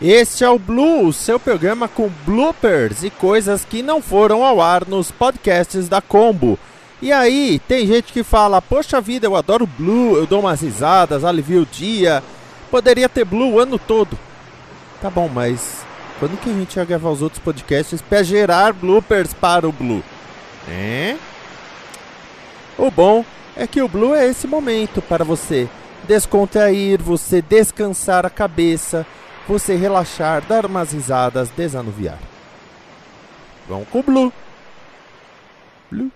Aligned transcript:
Este 0.00 0.44
é 0.44 0.48
o 0.48 0.60
Blue, 0.60 1.12
seu 1.12 1.40
programa 1.40 1.88
com 1.88 2.08
bloopers 2.24 3.02
e 3.02 3.10
coisas 3.10 3.64
que 3.64 3.82
não 3.82 4.00
foram 4.00 4.44
ao 4.44 4.60
ar 4.60 4.86
nos 4.86 5.10
podcasts 5.10 5.88
da 5.88 6.00
Combo. 6.00 6.56
E 7.02 7.10
aí, 7.10 7.60
tem 7.66 7.84
gente 7.84 8.12
que 8.12 8.22
fala: 8.22 8.62
Poxa 8.62 9.00
vida, 9.00 9.26
eu 9.26 9.34
adoro 9.34 9.66
Blue, 9.66 10.16
eu 10.16 10.24
dou 10.24 10.38
umas 10.38 10.60
risadas, 10.60 11.24
alivio 11.24 11.62
o 11.62 11.66
dia. 11.66 12.22
Poderia 12.70 13.08
ter 13.08 13.24
Blue 13.24 13.54
o 13.54 13.58
ano 13.58 13.76
todo. 13.76 14.16
Tá 15.02 15.10
bom, 15.10 15.28
mas 15.28 15.84
quando 16.20 16.38
que 16.38 16.48
a 16.48 16.52
gente 16.52 16.76
vai 16.76 16.86
gravar 16.86 17.10
os 17.10 17.20
outros 17.20 17.42
podcasts 17.42 18.00
para 18.00 18.22
gerar 18.22 18.72
bloopers 18.72 19.34
para 19.34 19.68
o 19.68 19.72
Blue? 19.72 20.04
É? 20.68 21.16
O 22.78 22.88
bom 22.88 23.24
é 23.56 23.66
que 23.66 23.82
o 23.82 23.88
Blue 23.88 24.14
é 24.14 24.28
esse 24.28 24.46
momento 24.46 25.02
para 25.02 25.24
você 25.24 25.68
descontrair, 26.06 27.02
você 27.02 27.42
descansar 27.42 28.24
a 28.24 28.30
cabeça 28.30 29.04
você 29.48 29.74
relaxar, 29.74 30.42
dar 30.42 30.66
umas 30.66 30.92
risadas, 30.92 31.48
desanuviar. 31.50 32.18
Vamos 33.66 33.88
com 33.88 34.00
o 34.00 34.02
Blue. 34.02 34.32
Blue. 35.90 36.12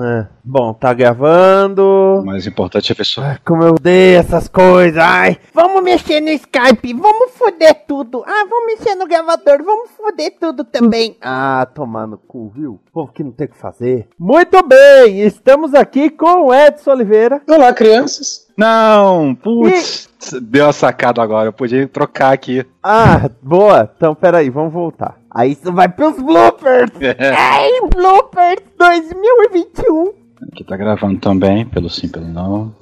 É, 0.00 0.26
bom, 0.42 0.72
tá 0.72 0.92
gravando. 0.94 2.20
O 2.22 2.24
mais 2.24 2.46
importante 2.46 2.90
é 2.90 2.94
ver 2.94 3.04
só. 3.04 3.22
Ai, 3.22 3.38
como 3.44 3.62
eu 3.62 3.74
odeio 3.74 4.18
essas 4.18 4.48
coisas. 4.48 4.96
Ai, 4.96 5.38
vamos 5.52 5.82
mexer 5.82 6.20
no 6.20 6.30
Skype, 6.30 6.94
vamos 6.94 7.32
foder 7.32 7.84
tudo. 7.86 8.24
Ah, 8.26 8.46
vamos 8.48 8.66
mexer 8.66 8.94
no 8.94 9.06
gravador, 9.06 9.62
vamos 9.62 9.90
foder 9.90 10.34
tudo 10.40 10.64
também. 10.64 11.16
Ah, 11.20 11.66
tomar 11.74 12.06
no 12.06 12.16
cu, 12.16 12.50
viu? 12.54 12.80
Povo 12.92 13.12
que 13.12 13.22
não 13.22 13.32
tem 13.32 13.46
o 13.46 13.50
que 13.50 13.58
fazer. 13.58 14.08
Muito 14.18 14.62
bem, 14.66 15.20
estamos 15.20 15.74
aqui 15.74 16.08
com 16.08 16.46
o 16.46 16.54
Edson 16.54 16.92
Oliveira. 16.92 17.42
Olá, 17.48 17.72
crianças. 17.72 18.50
Não, 18.56 19.34
putz, 19.34 20.08
deu 20.42 20.68
a 20.68 20.72
sacada 20.72 21.22
agora, 21.22 21.48
eu 21.48 21.52
podia 21.52 21.88
trocar 21.88 22.32
aqui. 22.32 22.64
Ah, 22.82 23.30
boa. 23.42 23.90
Então, 23.96 24.14
peraí, 24.14 24.50
vamos 24.50 24.72
voltar. 24.72 25.16
Aí 25.34 25.52
isso 25.52 25.72
vai 25.72 25.88
pros 25.88 26.16
bloopers. 26.16 26.92
Ai, 27.36 27.70
bloopers 27.94 28.62
2021. 28.78 30.12
Aqui 30.52 30.64
tá 30.64 30.76
gravando 30.76 31.18
também, 31.18 31.64
pelo 31.64 31.88
sim, 31.88 32.08
pelo 32.08 32.26
não. 32.26 32.74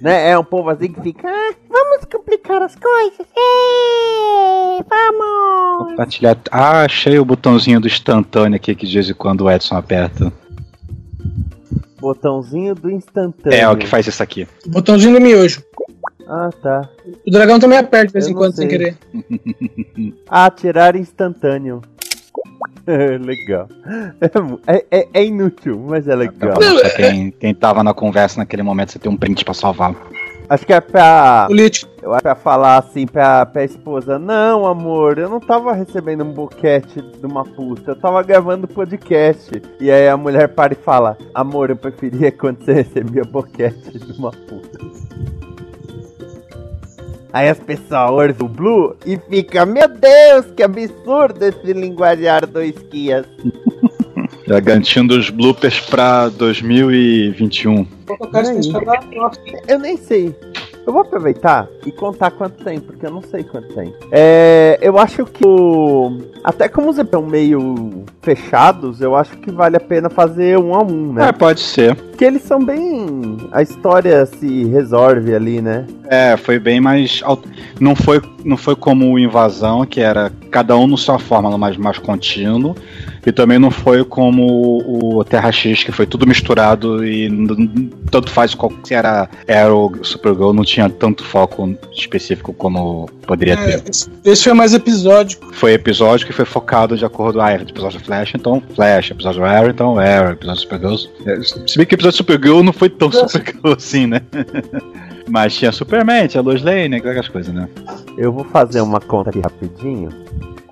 Né? 0.00 0.30
É 0.30 0.38
um 0.38 0.44
povo 0.44 0.70
assim 0.70 0.92
que 0.92 1.00
fica, 1.00 1.28
ah, 1.28 1.54
vamos 1.68 2.04
complicar 2.10 2.62
as 2.62 2.74
coisas. 2.74 3.26
Ei, 3.36 4.84
vamos. 4.88 5.90
Compartilhar. 5.90 6.36
Ah, 6.50 6.82
achei 6.82 7.18
o 7.18 7.24
botãozinho 7.24 7.80
do 7.80 7.86
instantâneo 7.86 8.56
aqui 8.56 8.74
que 8.74 8.86
de 8.86 8.94
vez 8.94 9.10
em 9.10 9.14
quando 9.14 9.42
o 9.42 9.50
Edson 9.50 9.76
aperta. 9.76 10.32
Botãozinho 12.00 12.74
do 12.74 12.90
instantâneo. 12.90 13.58
É 13.58 13.68
o 13.68 13.76
que 13.76 13.86
faz 13.86 14.06
isso 14.06 14.22
aqui. 14.22 14.46
Botãozinho 14.66 15.14
do 15.14 15.20
miojo. 15.20 15.62
Ah, 16.28 16.50
tá. 16.62 16.88
O 17.26 17.30
dragão 17.30 17.58
também 17.58 17.78
aperta 17.78 18.08
de 18.08 18.12
vez 18.12 18.26
em 18.26 18.32
não 18.32 18.38
quando, 18.38 18.54
sem 18.54 18.68
sei. 18.68 18.78
querer. 18.78 18.98
Atirar 20.28 20.94
instantâneo. 20.94 21.80
legal. 23.20 23.68
É 24.66 24.76
É, 24.76 24.84
é- 24.90 25.08
é 25.14 25.24
inútil, 25.24 25.78
mas 25.88 26.08
é 26.08 26.14
legal. 26.14 26.54
Pra 26.58 26.90
quem, 26.90 27.30
quem 27.30 27.54
tava 27.54 27.82
na 27.82 27.92
conversa 27.94 28.38
naquele 28.38 28.62
momento, 28.62 28.92
você 28.92 28.98
tem 28.98 29.10
um 29.10 29.16
print 29.16 29.44
pra 29.44 29.54
salvar. 29.54 29.94
Acho 30.48 30.64
que 30.64 30.72
é 30.72 30.80
pra. 30.80 31.44
Político. 31.46 31.90
Eu 32.02 32.12
acho 32.12 32.22
que 32.22 32.28
é 32.28 32.34
pra 32.34 32.40
falar 32.42 32.78
assim 32.78 33.06
pra, 33.06 33.44
pra 33.44 33.64
esposa: 33.64 34.18
Não, 34.18 34.64
amor, 34.64 35.18
eu 35.18 35.28
não 35.28 35.40
tava 35.40 35.74
recebendo 35.74 36.24
um 36.24 36.32
boquete 36.32 37.02
de 37.02 37.26
uma 37.26 37.44
puta, 37.44 37.90
eu 37.90 37.96
tava 37.96 38.22
gravando 38.22 38.66
podcast. 38.66 39.60
E 39.78 39.90
aí 39.90 40.08
a 40.08 40.16
mulher 40.16 40.48
para 40.48 40.72
e 40.72 40.76
fala: 40.76 41.18
Amor, 41.34 41.68
eu 41.68 41.76
preferia 41.76 42.32
quando 42.32 42.64
você 42.64 42.72
recebia 42.72 43.24
boquete 43.24 43.98
de 43.98 44.12
uma 44.18 44.30
puta. 44.30 44.78
Aí 47.32 47.48
as 47.48 47.58
pessoas 47.58 48.10
ouvem 48.10 48.34
o 48.40 48.48
Blue 48.48 48.96
e 49.04 49.18
fica, 49.28 49.66
meu 49.66 49.88
Deus, 49.88 50.46
que 50.56 50.62
absurdo 50.62 51.44
esse 51.44 51.72
linguajar 51.72 52.46
do 52.46 52.62
Esquias. 52.62 53.26
Já 54.46 54.60
garantindo 54.60 55.18
os 55.18 55.28
bloopers 55.28 55.78
pra 55.80 56.30
2021. 56.30 57.86
Vou 58.06 58.16
colocar 58.16 58.42
isso 58.42 58.72
no 58.72 58.82
canal. 58.82 59.04
Nossa. 59.14 59.38
Eu 59.68 59.78
nem 59.78 59.98
sei. 59.98 60.34
Eu 60.88 60.92
vou 60.92 61.02
aproveitar 61.02 61.68
e 61.84 61.92
contar 61.92 62.30
quanto 62.30 62.64
tem, 62.64 62.80
porque 62.80 63.04
eu 63.04 63.10
não 63.10 63.20
sei 63.20 63.44
quanto 63.44 63.74
tem. 63.74 63.92
É, 64.10 64.78
eu 64.80 64.98
acho 64.98 65.26
que 65.26 65.46
o... 65.46 66.16
Até 66.42 66.66
como 66.66 66.88
os 66.88 66.96
estão 66.96 67.20
meio 67.20 68.06
fechados, 68.22 69.02
eu 69.02 69.14
acho 69.14 69.36
que 69.36 69.50
vale 69.50 69.76
a 69.76 69.80
pena 69.80 70.08
fazer 70.08 70.58
um 70.58 70.74
a 70.74 70.82
um, 70.82 71.12
né? 71.12 71.28
É, 71.28 71.32
pode 71.32 71.60
ser. 71.60 71.94
Porque 71.94 72.24
eles 72.24 72.40
são 72.40 72.64
bem... 72.64 73.36
A 73.52 73.60
história 73.60 74.24
se 74.24 74.64
resolve 74.64 75.34
ali, 75.34 75.60
né? 75.60 75.86
É, 76.08 76.38
foi 76.38 76.58
bem 76.58 76.80
mais. 76.80 77.22
Não 77.78 77.94
foi, 77.94 78.22
não 78.42 78.56
foi 78.56 78.74
como 78.74 79.12
o 79.12 79.18
Invasão, 79.18 79.84
que 79.84 80.00
era 80.00 80.32
cada 80.50 80.74
um 80.74 80.86
no 80.86 80.96
sua 80.96 81.18
fórmula, 81.18 81.58
mas 81.58 81.76
mais 81.76 81.98
contínuo. 81.98 82.74
E 83.26 83.32
também 83.32 83.58
não 83.58 83.70
foi 83.70 84.04
como 84.04 84.82
o 85.18 85.24
Terra 85.24 85.50
X, 85.52 85.84
que 85.84 85.92
foi 85.92 86.06
tudo 86.06 86.26
misturado 86.26 87.04
e 87.04 87.28
tanto 88.10 88.30
faz 88.30 88.54
qual 88.54 88.72
se 88.84 88.94
era 88.94 89.28
Arrow, 89.48 89.92
Supergirl, 90.02 90.52
não 90.52 90.64
tinha 90.64 90.88
tanto 90.88 91.24
foco 91.24 91.76
específico 91.92 92.52
como 92.52 93.08
poderia 93.26 93.54
É, 93.54 93.78
ter. 93.78 93.90
esse- 94.24 94.44
foi 94.44 94.52
mais 94.54 94.72
episódico. 94.72 95.52
Foi 95.54 95.72
episódio 95.72 96.26
que 96.26 96.32
foi 96.32 96.44
focado 96.44 96.96
de 96.96 97.04
acordo. 97.04 97.40
Ah, 97.40 97.50
era 97.50 97.62
episódio 97.62 98.00
Flash, 98.00 98.32
então 98.34 98.62
Flash, 98.74 99.10
episódio 99.10 99.44
Arrow, 99.44 99.68
então 99.70 99.98
Arrow, 99.98 100.32
episódio 100.32 100.60
Supergirl. 100.62 100.94
É, 101.26 101.40
Se 101.42 101.76
bem 101.76 101.86
que 101.86 101.94
o 101.94 101.96
episódio 101.96 102.16
Supergirl 102.16 102.62
não 102.62 102.72
foi 102.72 102.88
tão 102.88 103.08
Nossa. 103.08 103.28
Supergirl 103.28 103.72
assim, 103.76 104.06
né? 104.06 104.22
Mas 105.28 105.54
tinha 105.54 105.70
Superman, 105.70 106.26
tinha 106.26 106.42
Lois 106.42 106.62
Lane, 106.62 106.96
aquelas 106.96 107.28
coisas, 107.28 107.52
né? 107.52 107.68
Eu 108.16 108.32
vou 108.32 108.44
fazer 108.44 108.80
uma 108.80 108.98
conta 108.98 109.28
aqui 109.28 109.40
rapidinho. 109.40 110.08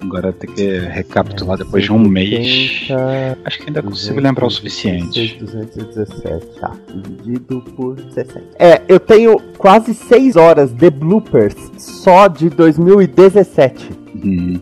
Agora 0.07 0.33
tem 0.33 0.55
que 0.55 0.79
recapitular 0.79 1.59
depois 1.59 1.85
de 1.85 1.93
um 1.93 1.99
mês. 1.99 2.83
80, 2.91 3.39
Acho 3.45 3.59
que 3.59 3.65
ainda 3.67 3.83
consigo 3.83 4.21
lembrar 4.21 4.47
o 4.47 4.51
suficiente. 4.51 5.37
217, 5.41 6.47
tá. 6.61 6.73
Dividido 6.95 7.61
por 7.77 7.99
60. 8.13 8.43
É, 8.59 8.81
eu 8.89 9.01
tenho 9.01 9.39
quase 9.59 9.95
6 9.95 10.37
horas 10.37 10.73
de 10.73 10.91
bloopers 10.91 11.57
só 11.79 12.29
de 12.29 12.49
2017. 12.49 13.91
Hum. 14.25 14.61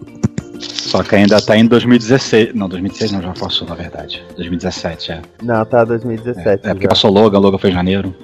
Só 0.58 1.02
que 1.02 1.16
ainda 1.16 1.40
tá 1.42 1.56
em 1.56 1.66
2016. 1.66 2.54
Não, 2.54 2.68
2016 2.68 3.12
não, 3.12 3.22
já 3.22 3.32
passou, 3.32 3.68
na 3.68 3.74
verdade. 3.74 4.22
2017, 4.36 5.12
é. 5.12 5.22
Não, 5.42 5.64
tá 5.64 5.84
2017. 5.84 6.48
É, 6.66 6.70
porque 6.70 6.84
já. 6.84 6.88
passou 6.88 7.10
Logan, 7.10 7.38
Logan 7.38 7.58
foi 7.58 7.70
em 7.70 7.74
janeiro. 7.74 8.14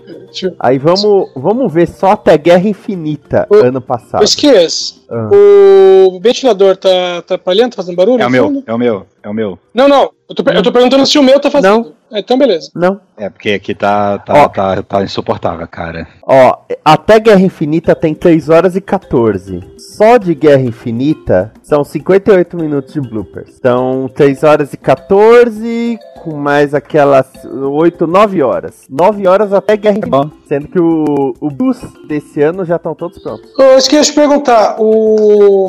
Aí 0.58 0.78
vamos, 0.78 1.30
vamos 1.34 1.72
ver 1.72 1.88
só 1.88 2.12
até 2.12 2.36
Guerra 2.38 2.68
Infinita, 2.68 3.46
Ô, 3.50 3.56
ano 3.56 3.80
passado. 3.80 4.22
Esquias, 4.24 5.00
Ah. 5.10 5.28
o 5.32 6.20
ventilador 6.20 6.76
tá 6.76 7.18
atrapalhando, 7.18 7.70
tá 7.70 7.76
fazendo 7.76 7.96
barulho? 7.96 8.22
É 8.22 8.26
o 8.26 8.30
meu, 8.30 8.44
fundo? 8.46 8.62
é 8.66 8.74
o 8.74 8.78
meu, 8.78 9.06
é 9.22 9.28
o 9.28 9.34
meu. 9.34 9.58
Não, 9.74 9.88
não. 9.88 10.10
Eu 10.28 10.34
tô, 10.36 10.48
eu 10.52 10.62
tô 10.62 10.70
perguntando 10.72 11.04
se 11.06 11.18
o 11.18 11.22
meu 11.24 11.40
tá 11.40 11.50
fazendo. 11.50 11.92
É, 12.12 12.20
então, 12.20 12.38
beleza. 12.38 12.70
Não. 12.74 13.00
É, 13.16 13.28
porque 13.28 13.50
aqui 13.50 13.74
tá, 13.74 14.18
tá, 14.18 14.44
Ó. 14.44 14.48
tá, 14.48 14.82
tá 14.82 15.02
insuportável, 15.02 15.66
cara. 15.66 16.06
Ó, 16.22 16.56
até 16.84 17.18
Guerra 17.18 17.40
Infinita 17.40 17.94
tem 17.96 18.14
3 18.14 18.48
horas 18.48 18.76
e 18.76 18.80
14. 18.80 19.60
Só 19.76 20.16
de 20.16 20.32
Guerra 20.34 20.62
Infinita 20.62 21.52
são 21.62 21.82
58 21.84 22.56
minutos 22.56 22.92
de 22.94 23.00
bloopers. 23.00 23.58
São 23.60 24.08
3 24.14 24.42
horas 24.44 24.72
e 24.72 24.76
14, 24.76 25.98
com 26.22 26.36
mais 26.36 26.74
aquelas 26.74 27.26
8, 27.44 28.06
9 28.06 28.42
horas. 28.42 28.82
9 28.88 29.26
horas 29.26 29.52
até 29.52 29.76
Guerra 29.76 29.98
Tá 30.00 30.06
bom. 30.08 30.30
Sendo 30.46 30.68
que 30.68 30.80
o, 30.80 31.34
o 31.40 31.50
bus 31.50 31.78
desse 32.06 32.42
ano 32.42 32.64
já 32.64 32.76
estão 32.76 32.94
todos 32.94 33.22
prontos. 33.22 33.50
Eu 33.58 33.80
te 34.08 34.12
perguntar. 34.12 34.76
O. 34.78 35.66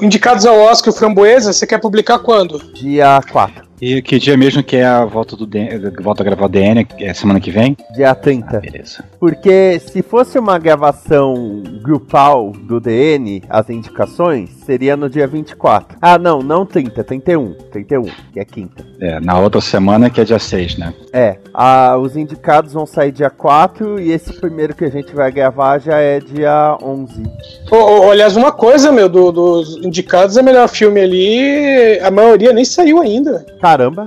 Indicados 0.00 0.44
ao 0.44 0.58
Oscar 0.58 0.92
o 0.92 0.96
Framboesa, 0.96 1.52
você 1.52 1.66
quer 1.66 1.78
publicar 1.78 2.18
quando? 2.18 2.58
Dia 2.74 3.20
4, 3.30 3.64
E 3.84 4.00
que 4.00 4.16
dia 4.20 4.36
mesmo 4.36 4.62
que 4.62 4.76
é 4.76 4.84
a 4.84 5.04
volta 5.04 5.34
do 5.34 5.44
DN, 5.44 5.90
volta 6.00 6.22
a 6.22 6.24
gravar 6.24 6.46
o 6.46 6.48
DN, 6.48 6.84
que 6.84 7.02
é 7.04 7.12
semana 7.12 7.40
que 7.40 7.50
vem? 7.50 7.76
dia 7.92 8.14
30. 8.14 8.60
Beleza. 8.60 9.02
Porque 9.18 9.80
se 9.80 10.02
fosse 10.02 10.38
uma 10.38 10.56
gravação 10.56 11.64
grupal 11.82 12.52
do 12.52 12.78
DN, 12.78 13.42
as 13.50 13.68
indicações, 13.70 14.50
seria 14.64 14.96
no 14.96 15.10
dia 15.10 15.26
24. 15.26 15.98
Ah, 16.00 16.16
não, 16.16 16.38
não 16.42 16.64
30, 16.64 17.02
31. 17.02 17.54
31, 17.72 18.02
que 18.32 18.38
é 18.38 18.44
quinta. 18.44 18.86
É, 19.00 19.18
na 19.18 19.36
outra 19.40 19.60
semana 19.60 20.08
que 20.08 20.20
é 20.20 20.24
dia 20.24 20.38
6, 20.38 20.78
né? 20.78 20.94
É, 21.12 21.38
a, 21.52 21.96
os 21.98 22.16
indicados 22.16 22.72
vão 22.72 22.86
sair 22.86 23.10
dia 23.10 23.30
4 23.30 23.98
e 24.00 24.12
esse 24.12 24.32
primeiro 24.34 24.76
que 24.76 24.84
a 24.84 24.90
gente 24.90 25.12
vai 25.12 25.32
gravar 25.32 25.80
já 25.80 25.98
é 25.98 26.20
dia 26.20 26.78
11. 26.80 27.20
Ô, 27.68 27.76
ô, 28.06 28.10
aliás, 28.12 28.36
uma 28.36 28.52
coisa, 28.52 28.92
meu, 28.92 29.08
do- 29.08 29.32
dos 29.32 29.76
indicados, 29.84 30.36
é 30.36 30.42
melhor 30.42 30.68
filme 30.68 31.00
ali, 31.00 31.98
a 32.00 32.12
maioria 32.12 32.52
nem 32.52 32.64
saiu 32.64 33.00
ainda. 33.00 33.44
Caramba. 33.72 34.06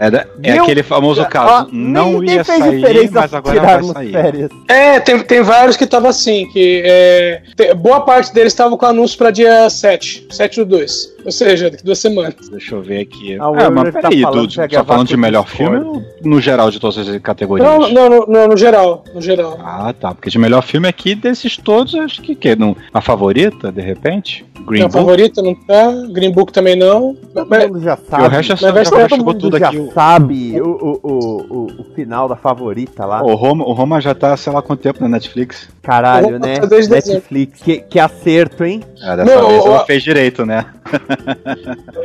É, 0.00 0.10
da- 0.10 0.26
é 0.42 0.52
aquele 0.52 0.82
famoso 0.82 1.22
caso. 1.26 1.68
não 1.70 2.20
nem 2.20 2.36
ia 2.36 2.42
fez 2.44 2.58
sair, 2.58 3.10
mas 3.12 3.34
agora 3.34 3.60
vai 3.60 3.82
sair. 3.84 4.12
férias. 4.12 4.50
É, 4.66 4.98
tem, 4.98 5.18
tem 5.20 5.42
vários 5.42 5.76
que 5.76 5.86
tava 5.86 6.08
assim, 6.08 6.46
que 6.48 6.82
é, 6.86 7.42
te- 7.54 7.74
boa 7.74 8.00
parte 8.00 8.32
deles 8.32 8.52
estavam 8.54 8.78
com 8.78 8.86
anúncio 8.86 9.18
pra 9.18 9.30
dia 9.30 9.68
7, 9.68 10.26
7 10.30 10.56
do 10.60 10.64
2. 10.64 11.20
Ou 11.22 11.30
seja, 11.30 11.68
daqui 11.70 11.84
duas 11.84 11.98
semanas. 11.98 12.34
Deixa 12.50 12.74
eu 12.74 12.80
ver 12.80 13.00
aqui. 13.02 13.38
A 13.38 13.44
Ah, 13.44 13.70
mas 13.70 13.92
tá 13.92 14.00
peraí, 14.00 14.22
falando 14.22 14.40
Dudu, 14.40 14.48
que 14.52 14.56
vai 14.56 14.70
só 14.70 14.84
falando 14.86 15.08
de 15.08 15.16
melhor 15.18 15.46
filme 15.46 15.76
ou 15.78 16.02
no 16.24 16.40
geral 16.40 16.70
de 16.70 16.80
todas 16.80 16.96
as 17.06 17.18
categorias? 17.20 17.68
Não, 17.68 17.90
não, 17.90 18.08
não, 18.08 18.26
não, 18.26 18.48
no 18.48 18.56
geral, 18.56 19.04
no 19.14 19.20
geral. 19.20 19.58
Ah, 19.62 19.92
tá. 19.92 20.14
Porque 20.14 20.30
de 20.30 20.38
melhor 20.38 20.62
filme 20.62 20.88
aqui, 20.88 21.14
desses 21.14 21.58
todos, 21.58 21.94
acho 21.94 22.22
que 22.22 22.34
que 22.34 22.56
não, 22.56 22.74
a 22.94 23.02
favorita, 23.02 23.70
de 23.70 23.82
repente? 23.82 24.46
Green 24.60 24.78
Minha 24.80 24.88
Book. 24.88 24.92
favorita 24.98 25.42
não 25.42 25.54
tá, 25.54 25.92
Green 26.10 26.32
Book 26.32 26.52
também 26.54 26.74
não. 26.76 27.14
Todo 27.34 27.46
Mas- 27.50 27.66
mundo 27.66 27.80
já 27.82 27.98
sabe. 27.98 28.24
o 28.24 28.28
resto 28.28 28.48
já, 28.48 28.54
mas 28.54 28.60
já, 28.62 28.72
vai 28.72 28.84
já 28.84 28.90
ser 28.90 29.08
chegou 29.16 29.34
tudo 29.34 29.58
já 29.58 29.68
aqui. 29.68 29.89
Sabe 29.94 30.60
o, 30.60 30.66
o, 30.68 31.00
o, 31.02 31.46
o, 31.50 31.66
o 31.80 31.84
final 31.94 32.28
da 32.28 32.36
favorita 32.36 33.04
lá. 33.04 33.22
o, 33.22 33.34
Roma, 33.34 33.64
o 33.64 33.72
Roma 33.72 34.00
já 34.00 34.14
tá, 34.14 34.36
sei 34.36 34.52
lá 34.52 34.62
quanto 34.62 34.80
tempo 34.80 35.00
na 35.02 35.08
Netflix. 35.08 35.68
Caralho, 35.82 36.30
Eu 36.36 36.38
né? 36.38 36.60
desde 36.60 36.90
Netflix. 36.92 37.60
Que, 37.62 37.78
que 37.80 37.98
acerto, 37.98 38.64
hein? 38.64 38.82
É, 39.02 39.16
dessa 39.16 39.34
Não, 39.34 39.48
vez 39.48 39.64
o- 39.64 39.66
ela 39.68 39.84
fez 39.86 40.02
direito, 40.02 40.44
né? 40.46 40.66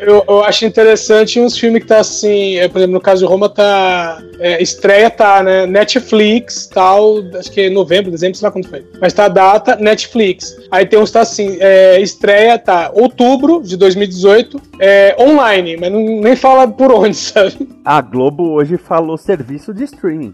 Eu, 0.01 0.23
eu 0.27 0.43
acho 0.43 0.65
interessante 0.65 1.39
uns 1.39 1.57
filmes 1.57 1.81
que 1.81 1.87
tá 1.87 1.99
assim, 1.99 2.57
é, 2.57 2.67
por 2.67 2.77
exemplo, 2.77 2.93
no 2.93 3.01
caso 3.01 3.25
de 3.25 3.31
Roma 3.31 3.49
tá. 3.49 4.21
é, 4.39 4.61
estreia 4.61 5.09
tá, 5.09 5.41
né? 5.41 5.65
Netflix, 5.65 6.67
tal, 6.67 7.15
acho 7.39 7.51
que 7.51 7.61
é 7.61 7.69
novembro, 7.69 8.11
dezembro, 8.11 8.37
sei 8.37 8.45
lá 8.45 8.51
quando 8.51 8.67
foi. 8.67 8.85
Mas 9.01 9.13
tá 9.13 9.25
a 9.25 9.29
data, 9.29 9.75
Netflix. 9.77 10.55
Aí 10.69 10.85
tem 10.85 10.99
uns 10.99 11.09
que 11.09 11.13
tá 11.13 11.21
assim, 11.21 11.57
é, 11.59 11.99
estreia 12.01 12.59
tá 12.59 12.91
outubro 12.93 13.61
de 13.63 13.75
2018, 13.77 14.61
é, 14.79 15.15
online, 15.19 15.77
mas 15.77 15.91
não, 15.91 15.99
nem 16.01 16.35
fala 16.35 16.67
por 16.67 16.91
onde, 16.91 17.15
sabe? 17.17 17.67
A 17.85 18.01
Globo 18.01 18.49
hoje 18.49 18.77
falou 18.77 19.15
serviço 19.15 19.71
de 19.71 19.83
streaming. 19.83 20.33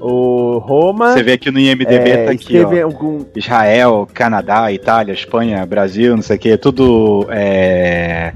O 0.00 0.56
Roma 0.56 1.12
Você 1.12 1.22
vê 1.22 1.32
aqui 1.32 1.50
no 1.50 1.60
IMDB, 1.60 1.92
é, 1.92 2.24
tá 2.24 2.32
aqui, 2.32 2.58
ó. 2.58 2.84
algum. 2.84 3.22
Israel, 3.36 4.08
Canadá, 4.14 4.72
Itália, 4.72 5.12
Espanha, 5.12 5.66
Brasil, 5.66 6.16
não 6.16 6.22
sei 6.22 6.36
o 6.36 6.38
que, 6.38 6.56
tudo 6.56 7.26
é, 7.28 8.32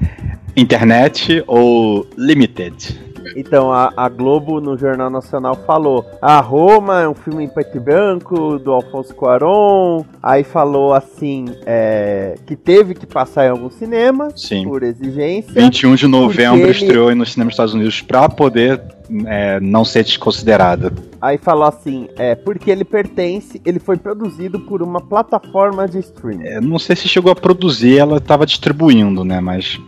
internet 0.55 1.43
ou 1.47 2.07
limited. 2.19 3.10
Então, 3.37 3.73
a, 3.73 3.93
a 3.97 4.09
Globo 4.09 4.61
no 4.61 4.77
Jornal 4.77 5.11
Nacional 5.11 5.55
falou: 5.67 6.05
A 6.21 6.41
Roma 6.41 7.01
é 7.03 7.09
um 7.09 7.15
filme 7.15 7.45
em 7.45 7.49
preto 7.49 7.77
e 7.77 7.81
branco 7.81 8.59
do 8.59 8.73
Alfonso 8.73 9.15
Cuarón. 9.15 10.05
Aí 10.23 10.43
falou 10.45 10.93
assim: 10.95 11.47
é, 11.67 12.37
que 12.47 12.57
teve 12.57 12.95
que 12.95 13.07
passar 13.07 13.47
em 13.47 13.51
algum 13.51 13.71
cinema 13.71 14.29
Sim. 14.37 14.65
por 14.65 14.83
exigência. 14.83 15.53
21 15.55 15.95
de 15.95 16.07
novembro 16.07 16.61
ele- 16.61 16.71
estreou 16.71 17.09
aí 17.09 17.15
nos 17.15 17.33
cinemas 17.33 17.53
dos 17.53 17.55
Estados 17.55 17.75
Unidos 17.75 18.01
pra 18.03 18.29
poder 18.29 18.81
é, 19.27 19.61
não 19.61 19.85
ser 19.85 20.05
desconsiderado. 20.05 20.93
Aí 21.21 21.37
falou 21.39 21.65
assim: 21.65 22.09
é 22.17 22.35
porque 22.35 22.71
ele 22.71 22.85
pertence, 22.85 23.61
ele 23.65 23.79
foi 23.79 23.97
produzido 23.97 24.61
por 24.61 24.83
uma 24.83 25.01
plataforma 25.01 25.87
de 25.87 25.99
streaming. 25.99 26.47
É, 26.47 26.61
não 26.61 26.79
sei 26.79 26.97
se 26.97 27.09
chegou 27.09 27.31
a 27.31 27.37
produzir, 27.37 27.99
ela 27.99 28.17
estava 28.17 28.47
distribuindo, 28.47 29.25
né? 29.25 29.41
Mas 29.41 29.79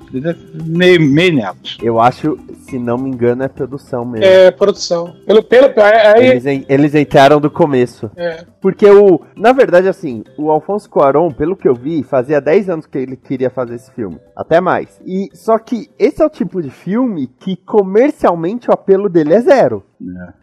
meio, 0.67 1.01
meio 1.01 1.35
netos. 1.35 1.79
Eu 1.83 2.01
acho, 2.01 2.39
se 2.69 2.79
não 2.79 2.99
me 2.99 3.09
engano, 3.09 3.43
é 3.43 3.49
produção 3.49 4.05
mesmo. 4.05 4.27
É, 4.27 4.51
produção. 4.51 5.15
Pelo, 5.27 5.43
pelo, 5.43 5.73
aí, 5.81 6.27
Eles, 6.27 6.65
eles 6.69 6.95
entraram 6.95 7.41
do 7.41 7.51
começo. 7.51 8.11
é, 8.17 8.45
Porque 8.61 8.87
o. 8.91 9.21
Na 9.37 9.53
verdade, 9.53 9.89
assim, 9.89 10.23
o 10.37 10.51
Alfonso 10.51 10.89
Cuarón, 10.91 11.31
pelo 11.31 11.57
que 11.57 11.69
eu 11.69 11.75
vi, 11.75 12.03
fazia 12.03 12.41
10 12.41 12.69
anos 12.69 12.87
que 12.87 12.99
ele 12.99 13.17
queria 13.17 13.51
fazer 13.51 13.77
esse 13.77 13.91
filme. 13.93 14.19
Até 14.37 14.61
mais. 14.61 15.01
E 15.07 15.29
só 15.33 15.59
que 15.59 15.91
esse 15.99 16.23
é 16.23 16.27
o 16.27 16.31
tipo 16.31 16.61
de 16.61 16.71
filme 16.71 17.29
que 17.41 17.57
comercialmente 17.57 18.69
o 18.69 18.73
apelo 18.73 19.09
dele 19.13 19.35
é 19.35 19.41
zero. 19.41 19.85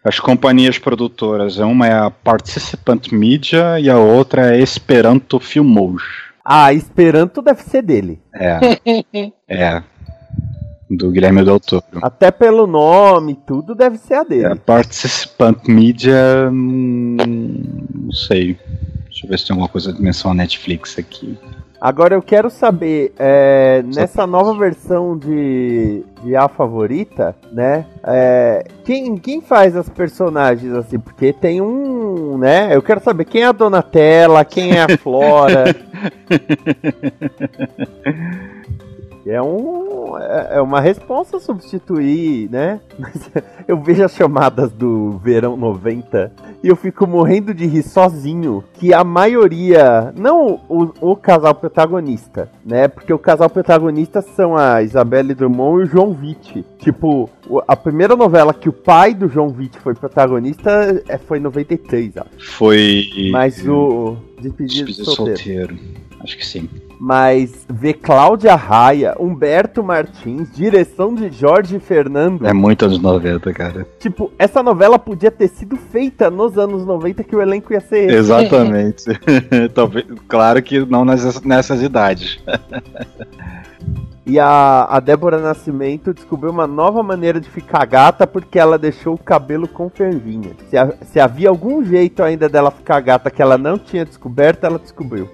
As 0.04 0.18
companhias 0.18 0.78
produtoras, 0.78 1.58
uma 1.58 1.86
é 1.86 1.92
a 1.92 2.10
Participant 2.10 3.10
Media 3.12 3.78
e 3.78 3.90
a 3.90 3.98
outra 3.98 4.54
é 4.56 4.60
Esperanto 4.60 5.38
Filmous. 5.38 6.02
Ah, 6.44 6.72
Esperanto 6.72 7.42
deve 7.42 7.62
ser 7.62 7.82
dele. 7.82 8.18
É. 8.34 8.58
é. 9.48 9.82
Do 10.90 11.10
Guilherme 11.12 11.44
Del 11.44 11.60
Toro. 11.60 11.84
Até 12.02 12.30
pelo 12.32 12.66
nome, 12.66 13.38
tudo 13.46 13.74
deve 13.74 13.96
ser 13.98 14.14
a 14.14 14.20
É, 14.20 14.24
dele. 14.24 14.54
Participant 14.56 15.58
Media. 15.68 16.48
hum, 16.50 17.16
Não 18.04 18.12
sei. 18.12 18.58
Deixa 19.04 19.26
eu 19.26 19.30
ver 19.30 19.38
se 19.38 19.46
tem 19.46 19.54
alguma 19.54 19.68
coisa 19.68 19.92
de 19.92 20.00
menção 20.02 20.32
Netflix 20.34 20.98
aqui. 20.98 21.38
Agora 21.80 22.14
eu 22.14 22.20
quero 22.20 22.50
saber, 22.50 23.14
é, 23.18 23.82
nessa 23.82 24.26
nova 24.26 24.52
versão 24.52 25.16
de, 25.16 26.04
de 26.22 26.36
A 26.36 26.46
Favorita, 26.46 27.34
né? 27.50 27.86
é, 28.04 28.62
quem, 28.84 29.16
quem 29.16 29.40
faz 29.40 29.74
as 29.74 29.88
personagens 29.88 30.74
assim? 30.74 30.98
Porque 30.98 31.32
tem 31.32 31.62
um, 31.62 32.36
né? 32.36 32.76
Eu 32.76 32.82
quero 32.82 33.02
saber 33.02 33.24
quem 33.24 33.42
é 33.42 33.46
a 33.46 33.52
Donatella, 33.52 34.44
quem 34.44 34.76
é 34.76 34.82
a 34.82 34.98
Flora. 34.98 35.74
É 39.30 39.40
um 39.40 40.18
é 40.18 40.40
é 40.50 40.60
uma 40.60 40.80
resposta 40.80 41.38
substituir, 41.38 42.50
né? 42.50 42.80
Mas 42.98 43.30
eu 43.66 43.80
vejo 43.80 44.04
as 44.04 44.14
chamadas 44.14 44.72
do 44.72 45.18
Verão 45.18 45.56
90 45.56 46.32
e 46.62 46.68
eu 46.68 46.76
fico 46.76 47.06
morrendo 47.06 47.54
de 47.54 47.66
rir 47.66 47.82
sozinho. 47.82 48.64
Que 48.74 48.92
a 48.92 49.04
maioria, 49.04 50.12
não 50.16 50.60
o, 50.68 51.12
o 51.12 51.16
casal 51.16 51.54
protagonista, 51.54 52.50
né? 52.64 52.88
Porque 52.88 53.12
o 53.12 53.18
casal 53.18 53.48
protagonista 53.48 54.20
são 54.20 54.56
a 54.56 54.82
Isabelle 54.82 55.34
Drummond 55.34 55.80
e 55.80 55.84
o 55.84 55.86
João 55.86 56.12
Vitti. 56.12 56.64
Tipo, 56.78 57.30
a 57.66 57.76
primeira 57.76 58.16
novela 58.16 58.52
que 58.52 58.68
o 58.68 58.72
pai 58.72 59.14
do 59.14 59.28
João 59.28 59.48
Vitti 59.48 59.78
foi 59.78 59.94
protagonista 59.94 61.02
é, 61.08 61.18
foi 61.18 61.38
em 61.38 61.42
93, 61.42 62.16
acho. 62.16 62.56
Foi. 62.56 63.04
Mas 63.30 63.66
o 63.66 64.16
Despedido 64.40 64.92
de 64.92 65.04
Solteiro. 65.04 65.38
solteiro. 65.38 65.78
Acho 66.20 66.36
que 66.36 66.46
sim. 66.46 66.68
Mas 67.02 67.64
ver 67.66 67.94
Cláudia 67.94 68.54
Raia, 68.54 69.14
Humberto 69.18 69.82
Martins, 69.82 70.52
direção 70.52 71.14
de 71.14 71.30
Jorge 71.30 71.78
Fernando. 71.78 72.46
É 72.46 72.52
muito 72.52 72.84
anos 72.84 73.00
90, 73.00 73.50
cara. 73.54 73.86
Tipo, 73.98 74.30
essa 74.38 74.62
novela 74.62 74.98
podia 74.98 75.30
ter 75.30 75.48
sido 75.48 75.76
feita 75.78 76.28
nos 76.28 76.58
anos 76.58 76.84
90 76.84 77.24
que 77.24 77.34
o 77.34 77.40
elenco 77.40 77.72
ia 77.72 77.80
ser 77.80 78.04
esse. 78.04 78.16
Exatamente. 78.16 79.04
Talvez, 79.74 80.04
claro 80.28 80.62
que 80.62 80.78
não 80.84 81.02
nessas, 81.06 81.40
nessas 81.40 81.80
idades. 81.80 82.38
E 84.26 84.38
a, 84.38 84.84
a 84.84 85.00
Débora 85.00 85.38
Nascimento 85.40 86.12
descobriu 86.12 86.52
uma 86.52 86.66
nova 86.66 87.02
maneira 87.02 87.40
de 87.40 87.48
ficar 87.48 87.86
gata 87.86 88.26
porque 88.26 88.58
ela 88.58 88.78
deixou 88.78 89.14
o 89.14 89.18
cabelo 89.18 89.66
com 89.66 89.88
franjinha. 89.88 90.50
Se, 90.68 90.76
ha- 90.76 90.92
se 91.10 91.18
havia 91.18 91.48
algum 91.48 91.82
jeito 91.82 92.22
ainda 92.22 92.46
dela 92.46 92.70
ficar 92.70 93.00
gata 93.00 93.30
que 93.30 93.40
ela 93.40 93.56
não 93.56 93.78
tinha 93.78 94.04
descoberto, 94.04 94.64
ela 94.64 94.78
descobriu. 94.78 95.26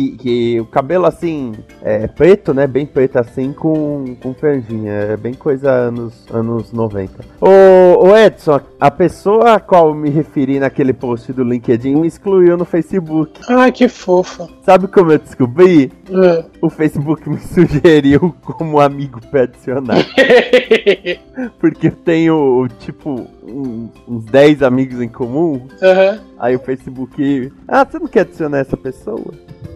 Que, 0.00 0.16
que 0.16 0.60
o 0.60 0.64
cabelo 0.66 1.04
assim, 1.06 1.52
é 1.82 2.06
preto, 2.06 2.54
né? 2.54 2.66
Bem 2.66 2.86
preto 2.86 3.18
assim, 3.18 3.52
com, 3.52 4.16
com 4.22 4.32
franjinha. 4.32 4.92
É 4.92 5.16
bem 5.16 5.34
coisa 5.34 5.70
anos, 5.70 6.24
anos 6.32 6.72
90. 6.72 7.22
Ô, 7.40 8.06
ô 8.08 8.16
Edson, 8.16 8.60
a 8.80 8.90
pessoa 8.90 9.54
a 9.54 9.60
qual 9.60 9.94
me 9.94 10.08
referi 10.08 10.58
naquele 10.58 10.92
post 10.94 11.32
do 11.32 11.44
LinkedIn 11.44 11.96
me 11.96 12.06
excluiu 12.06 12.56
no 12.56 12.64
Facebook. 12.64 13.40
Ai, 13.48 13.72
que 13.72 13.88
fofa. 13.88 14.48
Sabe 14.64 14.88
como 14.88 15.12
eu 15.12 15.18
descobri? 15.18 15.92
É. 16.10 16.44
O 16.62 16.70
Facebook 16.70 17.28
me 17.28 17.38
sugeriu 17.38 18.34
como 18.42 18.80
amigo 18.80 19.20
pra 19.30 19.42
adicionar. 19.42 19.98
Porque 21.58 21.88
eu 21.88 21.92
tenho, 21.92 22.68
tipo, 22.78 23.26
um- 23.42 23.88
uns 24.08 24.24
10 24.26 24.62
amigos 24.62 25.00
em 25.00 25.08
comum. 25.08 25.66
Aham. 25.82 26.20
Aí 26.38 26.56
o 26.56 26.60
Facebook. 26.60 27.52
Ah, 27.68 27.84
você 27.84 27.98
não 27.98 28.06
quer 28.06 28.20
adicionar 28.20 28.58
essa 28.58 28.76
pessoa? 28.76 29.20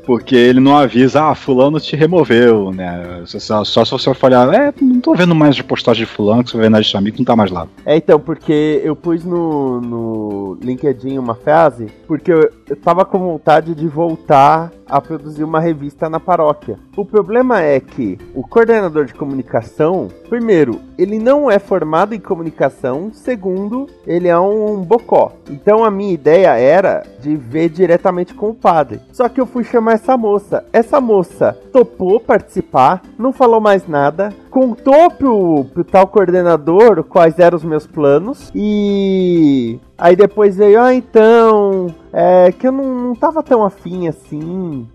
Porque 0.06 0.34
ele 0.34 0.60
não 0.60 0.76
avisa, 0.76 1.24
ah, 1.24 1.34
fulano 1.34 1.80
te 1.80 1.96
removeu, 1.96 2.70
né? 2.72 3.22
Só, 3.26 3.64
só 3.64 3.84
se 3.84 3.90
você 3.90 4.14
for 4.14 4.26
olhar, 4.26 4.52
é, 4.52 4.72
não 4.80 5.00
tô 5.00 5.14
vendo 5.14 5.34
mais 5.34 5.60
postagem 5.62 6.04
de 6.04 6.10
fulano, 6.10 6.44
que 6.44 6.50
você 6.50 6.58
vê 6.58 6.68
na 6.68 6.78
lista 6.78 6.92
de 6.92 6.96
amigos, 6.98 7.18
não 7.18 7.24
tá 7.24 7.36
mais 7.36 7.50
lá. 7.50 7.66
É, 7.84 7.96
então, 7.96 8.18
porque 8.18 8.80
eu 8.84 8.94
pus 8.94 9.24
no, 9.24 9.80
no 9.80 10.58
LinkedIn 10.62 11.18
uma 11.18 11.34
frase, 11.34 11.86
porque 12.06 12.32
eu, 12.32 12.50
eu 12.68 12.76
tava 12.76 13.04
com 13.04 13.18
vontade 13.18 13.74
de 13.74 13.86
voltar 13.86 14.70
a 14.88 15.00
produzir 15.00 15.44
uma 15.44 15.60
revista 15.60 16.08
na 16.08 16.20
paróquia. 16.20 16.78
O 16.96 17.04
problema 17.04 17.60
é 17.60 17.80
que 17.80 18.18
o 18.34 18.42
coordenador 18.42 19.06
de 19.06 19.14
comunicação, 19.14 20.08
primeiro, 20.28 20.80
ele 20.98 21.18
não 21.18 21.50
é 21.50 21.58
formado 21.58 22.14
em 22.14 22.20
comunicação, 22.20 23.10
segundo, 23.12 23.88
ele 24.06 24.28
é 24.28 24.38
um 24.38 24.82
bocó. 24.82 25.32
Então 25.50 25.84
a 25.84 25.90
minha 25.90 26.12
ideia 26.12 26.56
era 26.56 27.02
de 27.20 27.36
ver 27.36 27.68
diretamente 27.68 28.34
com 28.34 28.50
o 28.50 28.54
padre. 28.54 29.00
Só 29.12 29.28
que 29.28 29.40
eu 29.40 29.46
fui 29.46 29.64
chamar 29.64 29.93
essa 29.94 30.16
moça. 30.16 30.64
Essa 30.72 31.00
moça 31.00 31.58
topou 31.72 32.20
participar, 32.20 33.02
não 33.18 33.32
falou 33.32 33.60
mais 33.60 33.86
nada, 33.88 34.32
contou 34.50 35.10
pro, 35.10 35.64
pro 35.72 35.84
tal 35.84 36.06
coordenador 36.06 37.02
quais 37.04 37.38
eram 37.38 37.56
os 37.56 37.64
meus 37.64 37.86
planos 37.86 38.50
e 38.54 39.78
aí 39.96 40.14
depois 40.14 40.56
veio, 40.56 40.80
ah, 40.80 40.94
então, 40.94 41.86
é 42.12 42.52
que 42.52 42.66
eu 42.66 42.72
não, 42.72 42.84
não 42.84 43.14
tava 43.14 43.42
tão 43.42 43.64
afim 43.64 44.08
assim. 44.08 44.86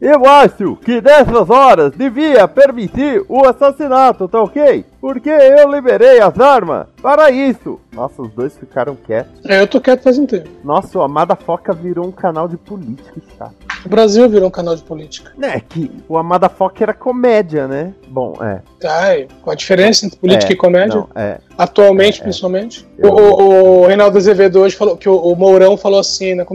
Eu 0.00 0.24
acho 0.26 0.76
que 0.76 0.98
nessas 1.00 1.50
horas 1.50 1.92
devia 1.92 2.48
permitir 2.48 3.22
o 3.28 3.44
assassinato, 3.46 4.26
tá 4.28 4.40
ok? 4.42 4.84
Porque 4.98 5.28
eu 5.28 5.70
liberei 5.70 6.20
as 6.20 6.38
armas 6.40 6.86
para 7.02 7.30
isso. 7.30 7.78
Nossa, 7.92 8.22
os 8.22 8.30
dois 8.32 8.56
ficaram 8.56 8.96
quietos. 8.96 9.44
É, 9.46 9.60
eu 9.60 9.66
tô 9.66 9.80
quieto 9.80 10.02
faz 10.02 10.18
um 10.18 10.26
tempo. 10.26 10.48
Nossa, 10.64 10.98
o 10.98 11.02
Amada 11.02 11.36
Foca 11.36 11.72
virou 11.74 12.06
um 12.06 12.12
canal 12.12 12.48
de 12.48 12.56
política 12.56 13.12
chato. 13.36 13.54
O 13.84 13.88
Brasil 13.88 14.28
virou 14.28 14.48
um 14.48 14.50
canal 14.50 14.74
de 14.76 14.82
política. 14.82 15.32
É 15.40 15.58
que 15.60 15.90
o 16.08 16.16
Amada 16.18 16.48
Foca 16.48 16.82
era 16.84 16.92
comédia, 16.94 17.66
né? 17.66 17.92
Bom, 18.08 18.36
é. 18.42 18.60
Tá, 18.78 19.16
e 19.18 19.26
com 19.42 19.50
a 19.50 19.54
diferença 19.54 20.04
entre 20.06 20.18
política 20.18 20.52
É, 20.52 20.54
e 20.54 20.56
comédia, 20.56 20.96
Não, 20.96 21.08
é. 21.14 21.38
atualmente 21.56 22.20
é. 22.20 22.22
principalmente. 22.24 22.86
Eu- 22.98 23.10
O, 23.10 23.82
o, 23.82 23.86
Reinaldo 23.86 24.16
Azevedo 24.18 24.60
hoje 24.60 24.76
falou 24.76 24.96
que 24.96 25.08
o, 25.08 25.16
o 25.16 25.34
Mourão 25.34 25.76
falou 25.76 26.00
assim, 26.00 26.34
né? 26.34 26.46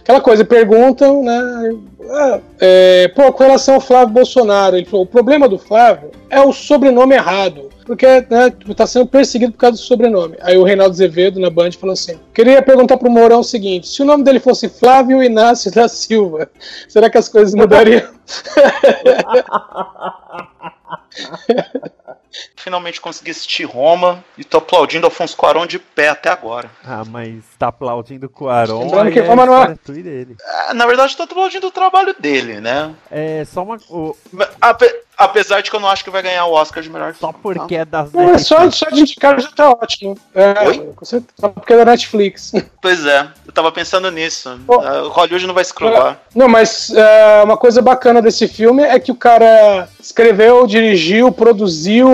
Aquela 0.00 0.20
coisa, 0.20 0.44
perguntam, 0.44 1.22
né? 1.22 1.70
Ah, 2.10 2.40
é, 2.60 3.08
pô, 3.08 3.32
com 3.32 3.42
relação 3.42 3.74
ao 3.74 3.80
Flávio 3.80 4.14
Bolsonaro, 4.14 4.76
ele 4.76 4.86
falou: 4.86 5.04
o 5.04 5.08
problema 5.08 5.48
do 5.48 5.58
Flávio 5.58 6.10
é 6.30 6.40
o 6.40 6.52
sobrenome 6.52 7.14
errado. 7.14 7.70
Porque 7.84 8.06
né, 8.06 8.50
tá 8.74 8.86
sendo 8.86 9.06
perseguido 9.06 9.52
por 9.52 9.58
causa 9.58 9.76
do 9.76 9.82
sobrenome. 9.82 10.36
Aí 10.40 10.56
o 10.56 10.64
Reinaldo 10.64 10.92
Azevedo 10.92 11.38
na 11.38 11.50
Band 11.50 11.72
falou 11.72 11.92
assim: 11.92 12.18
queria 12.32 12.62
perguntar 12.62 12.96
pro 12.96 13.10
Mourão 13.10 13.40
o 13.40 13.44
seguinte: 13.44 13.88
se 13.88 14.00
o 14.00 14.06
nome 14.06 14.24
dele 14.24 14.40
fosse 14.40 14.68
Flávio 14.68 15.22
Inácio 15.22 15.70
da 15.70 15.86
Silva, 15.86 16.48
será 16.88 17.10
que 17.10 17.18
as 17.18 17.28
coisas 17.28 17.54
mudariam? 17.54 18.02
Finalmente 22.56 23.00
consegui 23.00 23.30
assistir 23.30 23.64
Roma 23.64 24.24
e 24.36 24.44
tô 24.44 24.58
aplaudindo 24.58 25.06
Alfonso 25.06 25.36
Cuarón 25.36 25.66
de 25.66 25.78
pé 25.78 26.08
até 26.08 26.30
agora. 26.30 26.70
Ah, 26.84 27.02
mas 27.08 27.44
tá 27.58 27.68
aplaudindo 27.68 28.28
o. 28.28 28.78
Lembrando 28.80 29.06
aí 29.06 29.12
que 29.12 29.20
é 29.20 29.26
Roma 29.26 29.46
não 29.46 29.62
é- 29.62 29.76
e 29.88 30.02
dele. 30.02 30.36
Ah, 30.68 30.74
Na 30.74 30.86
verdade, 30.86 31.16
tô 31.16 31.22
aplaudindo 31.24 31.66
o 31.66 31.70
trabalho 31.70 32.14
dele, 32.18 32.60
né? 32.60 32.92
É 33.10 33.44
só 33.44 33.62
uma. 33.62 33.76
o- 33.88 34.16
Ape- 34.60 34.94
apesar 35.16 35.60
de 35.60 35.70
que 35.70 35.76
eu 35.76 35.80
não 35.80 35.88
acho 35.88 36.02
que 36.02 36.10
vai 36.10 36.22
ganhar 36.22 36.44
o 36.46 36.52
Oscar 36.52 36.82
de 36.82 36.90
melhor 36.90 37.14
só 37.14 37.28
filme, 37.28 37.40
porque 37.42 37.76
é 37.76 37.84
das 37.84 38.12
Não, 38.12 38.30
é 38.34 38.38
só, 38.38 38.68
só 38.70 38.86
de 38.90 39.00
indicar 39.00 39.38
já 39.40 39.50
tá 39.50 39.70
ótimo. 39.70 40.16
É, 40.34 40.66
Oi? 40.66 40.90
Só 41.38 41.48
porque 41.48 41.72
é 41.72 41.76
da 41.76 41.84
Netflix. 41.84 42.50
tá? 42.50 42.62
Pois 42.82 43.06
é, 43.06 43.28
eu 43.46 43.52
tava 43.52 43.72
pensando 43.72 44.10
nisso. 44.10 44.60
O 44.68 45.08
Hollywood 45.08 45.46
não 45.46 45.54
vai 45.54 45.64
se 45.64 45.72
curvar. 45.72 46.20
Não, 46.34 46.48
mas 46.48 46.90
é, 46.90 47.42
uma 47.42 47.56
coisa 47.56 47.80
bacana 47.80 48.20
desse 48.20 48.46
filme 48.48 48.82
é 48.82 48.98
que 49.00 49.10
o 49.10 49.14
cara 49.14 49.88
escreveu, 49.98 50.66
dirigiu, 50.66 51.32
produziu, 51.32 52.08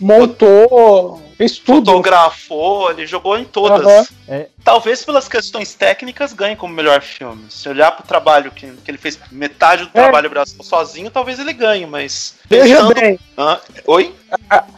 montou, 0.00 1.22
fez 1.36 1.58
tudo. 1.58 1.90
Fotografou, 1.90 2.90
ele 2.90 3.06
jogou 3.06 3.38
em 3.38 3.44
todas. 3.44 4.10
É. 4.28 4.48
Talvez 4.64 5.04
pelas 5.04 5.28
questões 5.28 5.74
técnicas 5.74 6.32
ganhe 6.32 6.56
como 6.56 6.72
melhor 6.72 7.00
filme. 7.02 7.44
Se 7.50 7.68
olhar 7.68 7.92
pro 7.92 8.06
trabalho 8.06 8.50
que, 8.50 8.66
que 8.84 8.90
ele 8.90 8.98
fez 8.98 9.18
metade 9.30 9.84
do 9.84 9.90
É. 9.94 10.02
trabalho 10.02 10.30
sozinho, 10.62 11.10
talvez 11.10 11.38
ele 11.38 11.52
ganhe, 11.52 11.86
mas. 11.86 12.34
Veja 12.52 12.76
Pensando. 12.76 12.94
bem, 12.94 13.18
Ah, 13.36 13.60
oi? 13.86 14.14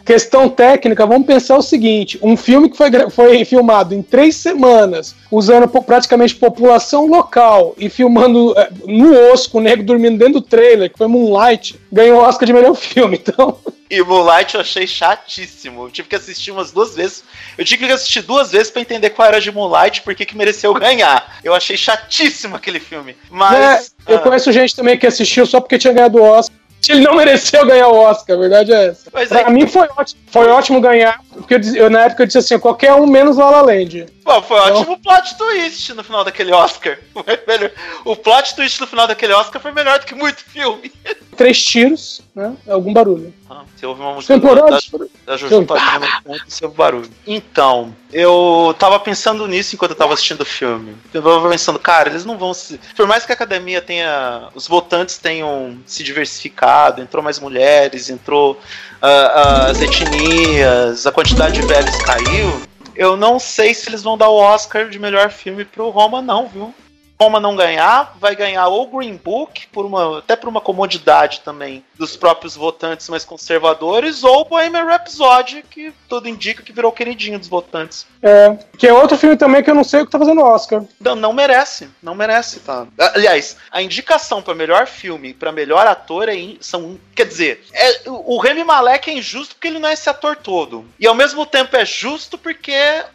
questão 0.05 0.49
técnica, 0.49 1.07
vamos 1.07 1.27
pensar 1.27 1.57
o 1.57 1.63
seguinte: 1.63 2.19
um 2.23 2.37
filme 2.37 2.69
que 2.69 2.77
foi, 2.77 2.89
foi 3.11 3.45
filmado 3.45 3.95
em 3.95 4.03
três 4.03 4.37
semanas, 4.37 5.15
usando 5.31 5.69
praticamente 5.69 6.37
população 6.37 7.07
local 7.07 7.75
e 7.79 7.89
filmando 7.89 8.55
é, 8.59 8.69
no 8.87 9.33
osso 9.33 9.51
com 9.51 9.59
o 9.59 9.61
nego 9.61 9.83
dormindo 9.83 10.19
dentro 10.19 10.35
do 10.35 10.43
trailer, 10.43 10.91
que 10.91 10.99
foi 10.99 11.07
Moonlight, 11.07 11.79
ganhou 11.91 12.21
o 12.21 12.23
Oscar 12.23 12.47
de 12.47 12.53
melhor 12.53 12.75
filme. 12.75 13.21
Então, 13.25 13.59
E 13.91 14.03
Moonlight 14.03 14.55
eu 14.55 14.61
achei 14.61 14.87
chatíssimo. 14.87 15.85
Eu 15.85 15.91
tive 15.91 16.09
que 16.09 16.17
assistir 16.17 16.51
umas 16.51 16.73
duas 16.73 16.95
vezes. 16.95 17.25
Eu 17.57 17.65
tive 17.65 17.87
que 17.87 17.93
assistir 17.93 18.23
duas 18.23 18.53
vezes 18.53 18.71
pra 18.71 18.83
entender 18.83 19.11
qual 19.11 19.29
era 19.29 19.41
de 19.41 19.51
Moonlight 19.53 20.01
e 20.01 20.03
por 20.03 20.15
que 20.15 20.27
que 20.27 20.37
mereceu 20.37 20.75
ganhar. 20.75 21.39
Eu 21.43 21.55
achei 21.55 21.77
chatíssimo 21.77 22.57
aquele 22.57 22.81
filme. 22.81 23.17
Mas. 23.31 23.95
é, 24.07 24.13
eu 24.15 24.17
ah, 24.19 24.21
conheço 24.21 24.53
gente 24.53 24.75
também 24.75 24.99
que 24.99 25.07
assistiu 25.07 25.47
só 25.47 25.61
porque 25.61 25.79
tinha 25.79 25.93
ganhado 25.93 26.19
o 26.19 26.23
Oscar. 26.23 26.57
Ele 26.89 27.01
não 27.01 27.15
mereceu 27.15 27.67
ganhar 27.67 27.89
o 27.89 27.97
Oscar, 27.97 28.37
a 28.37 28.41
verdade 28.41 28.73
é 28.73 28.87
essa. 28.87 29.11
Pois 29.11 29.31
é. 29.31 29.43
Pra 29.43 29.51
mim 29.51 29.67
foi 29.67 29.89
ótimo, 29.97 30.21
foi 30.27 30.49
ótimo 30.49 30.81
ganhar, 30.81 31.21
porque 31.35 31.55
eu, 31.55 31.61
eu, 31.75 31.91
na 31.91 32.03
época 32.03 32.23
eu 32.23 32.27
disse 32.27 32.39
assim, 32.39 32.59
qualquer 32.59 32.95
um 32.95 33.07
menos 33.07 33.37
La 33.37 33.51
La 33.51 33.63
Land. 33.63 34.07
Pô, 34.25 34.41
foi 34.43 34.59
ótimo 34.59 34.95
o 34.95 34.99
plot 34.99 35.37
twist 35.37 35.93
no 35.93 36.03
final 36.03 36.25
daquele 36.25 36.53
Oscar. 36.53 36.99
O 38.05 38.17
plot 38.17 38.55
twist 38.55 38.81
no 38.81 38.87
final 38.87 39.07
daquele 39.07 39.33
Oscar 39.33 39.61
foi 39.61 39.73
melhor 39.73 39.99
do 39.99 40.07
que 40.07 40.15
muito 40.15 40.43
filme. 40.45 40.93
Três 41.37 41.63
tiros, 41.63 42.23
né? 42.35 42.55
Algum 42.69 42.93
barulho. 42.93 43.35
Ah, 43.51 43.65
você 43.75 43.85
ouve 43.85 44.01
uma 44.01 44.15
música 44.15 44.39
da, 44.39 44.49
da 44.65 44.81
fundo 44.81 45.09
e 46.47 46.53
seu 46.53 46.71
barulho. 46.71 47.11
Então, 47.27 47.95
eu 48.13 48.75
tava 48.79 48.99
pensando 49.01 49.47
nisso 49.47 49.75
enquanto 49.75 49.91
eu 49.91 49.97
tava 49.97 50.15
assistindo 50.15 50.43
o 50.43 50.47
filme. 50.47 50.97
Eu 51.13 51.23
tava 51.23 51.49
pensando, 51.49 51.79
cara, 51.79 52.09
eles 52.09 52.25
não 52.25 52.39
vão 52.39 52.55
se. 52.55 52.79
Por 52.97 53.07
mais 53.07 53.27
que 53.27 53.33
a 53.33 53.35
academia 53.35 53.83
tenha. 53.83 54.49
Os 54.55 54.69
votantes 54.69 55.19
tenham 55.19 55.77
se 55.85 56.03
diversificado, 56.05 57.03
entrou 57.03 57.23
mais 57.23 57.41
mulheres, 57.41 58.09
entrou 58.09 58.61
ah, 59.03 59.67
as 59.71 59.81
etnias, 59.81 61.07
a 61.07 61.13
quantidade 61.13 61.24
de 61.51 61.63
velhos 61.63 61.99
caiu. 61.99 62.63
Eu 62.95 63.17
não 63.17 63.39
sei 63.39 63.75
se 63.75 63.89
eles 63.89 64.03
vão 64.03 64.17
dar 64.17 64.29
o 64.29 64.37
Oscar 64.37 64.89
de 64.89 64.99
melhor 64.99 65.31
filme 65.31 65.65
pro 65.65 65.91
Roma, 65.91 66.23
não, 66.23 66.47
viu? 66.47 66.75
Roma 67.21 67.39
não 67.41 67.55
ganhar, 67.57 68.17
vai 68.19 68.35
ganhar 68.35 68.67
ou 68.69 68.87
Green 68.89 69.17
Book, 69.17 69.67
por 69.69 69.87
uma, 69.87 70.19
até 70.19 70.35
por 70.37 70.49
uma 70.49 70.61
comodidade 70.61 71.41
também 71.41 71.85
dos 71.97 72.17
próprios 72.17 72.57
votantes 72.57 73.09
mais 73.09 73.25
conservadores, 73.25 74.25
ou 74.25 74.45
Bohemian 74.45 74.85
Rhapsody, 74.85 75.63
que 75.71 75.93
tudo 76.09 76.29
indica 76.29 76.63
que 76.63 76.73
virou 76.73 76.91
o 76.91 76.95
queridinho 76.95 77.39
dos 77.39 77.49
votantes. 77.49 78.07
É, 78.21 78.57
que 78.77 78.87
é 78.87 78.93
outro 78.93 79.17
filme 79.17 79.37
também 79.37 79.63
que 79.63 79.71
eu 79.71 79.75
não 79.75 79.85
sei 79.85 80.01
o 80.01 80.07
que 80.07 80.11
tá 80.11 80.19
fazendo 80.19 80.43
Oscar. 80.43 80.83
Não, 81.01 81.15
não 81.15 81.33
merece, 81.33 81.89
não 82.03 82.15
merece, 82.15 82.61
tá? 82.61 82.87
Aliás, 82.99 83.57
a 83.71 83.81
indicação 83.81 84.43
para 84.43 84.55
melhor 84.55 84.87
filme 84.87 85.29
e 85.29 85.35
para 85.35 85.53
melhor 85.53 85.87
ator 85.87 86.29
é 86.29 86.35
in- 86.35 86.59
são, 86.61 86.99
quer 87.15 87.27
dizer, 87.27 87.65
é, 87.73 88.09
o 88.11 88.35
o 88.35 88.39
Remy 88.39 88.65
Malek 88.65 89.11
é 89.11 89.15
injusto 89.15 89.55
porque 89.55 89.69
ele 89.69 89.79
não 89.79 89.89
é 89.89 89.93
esse 89.93 90.11
ator 90.11 90.35
todo. 90.37 90.85
E 90.99 91.07
ao 91.07 91.15
mesmo 91.15 91.47
tempo 91.47 91.77
é 91.77 91.85
justo 91.85 92.37
porque 92.37 92.75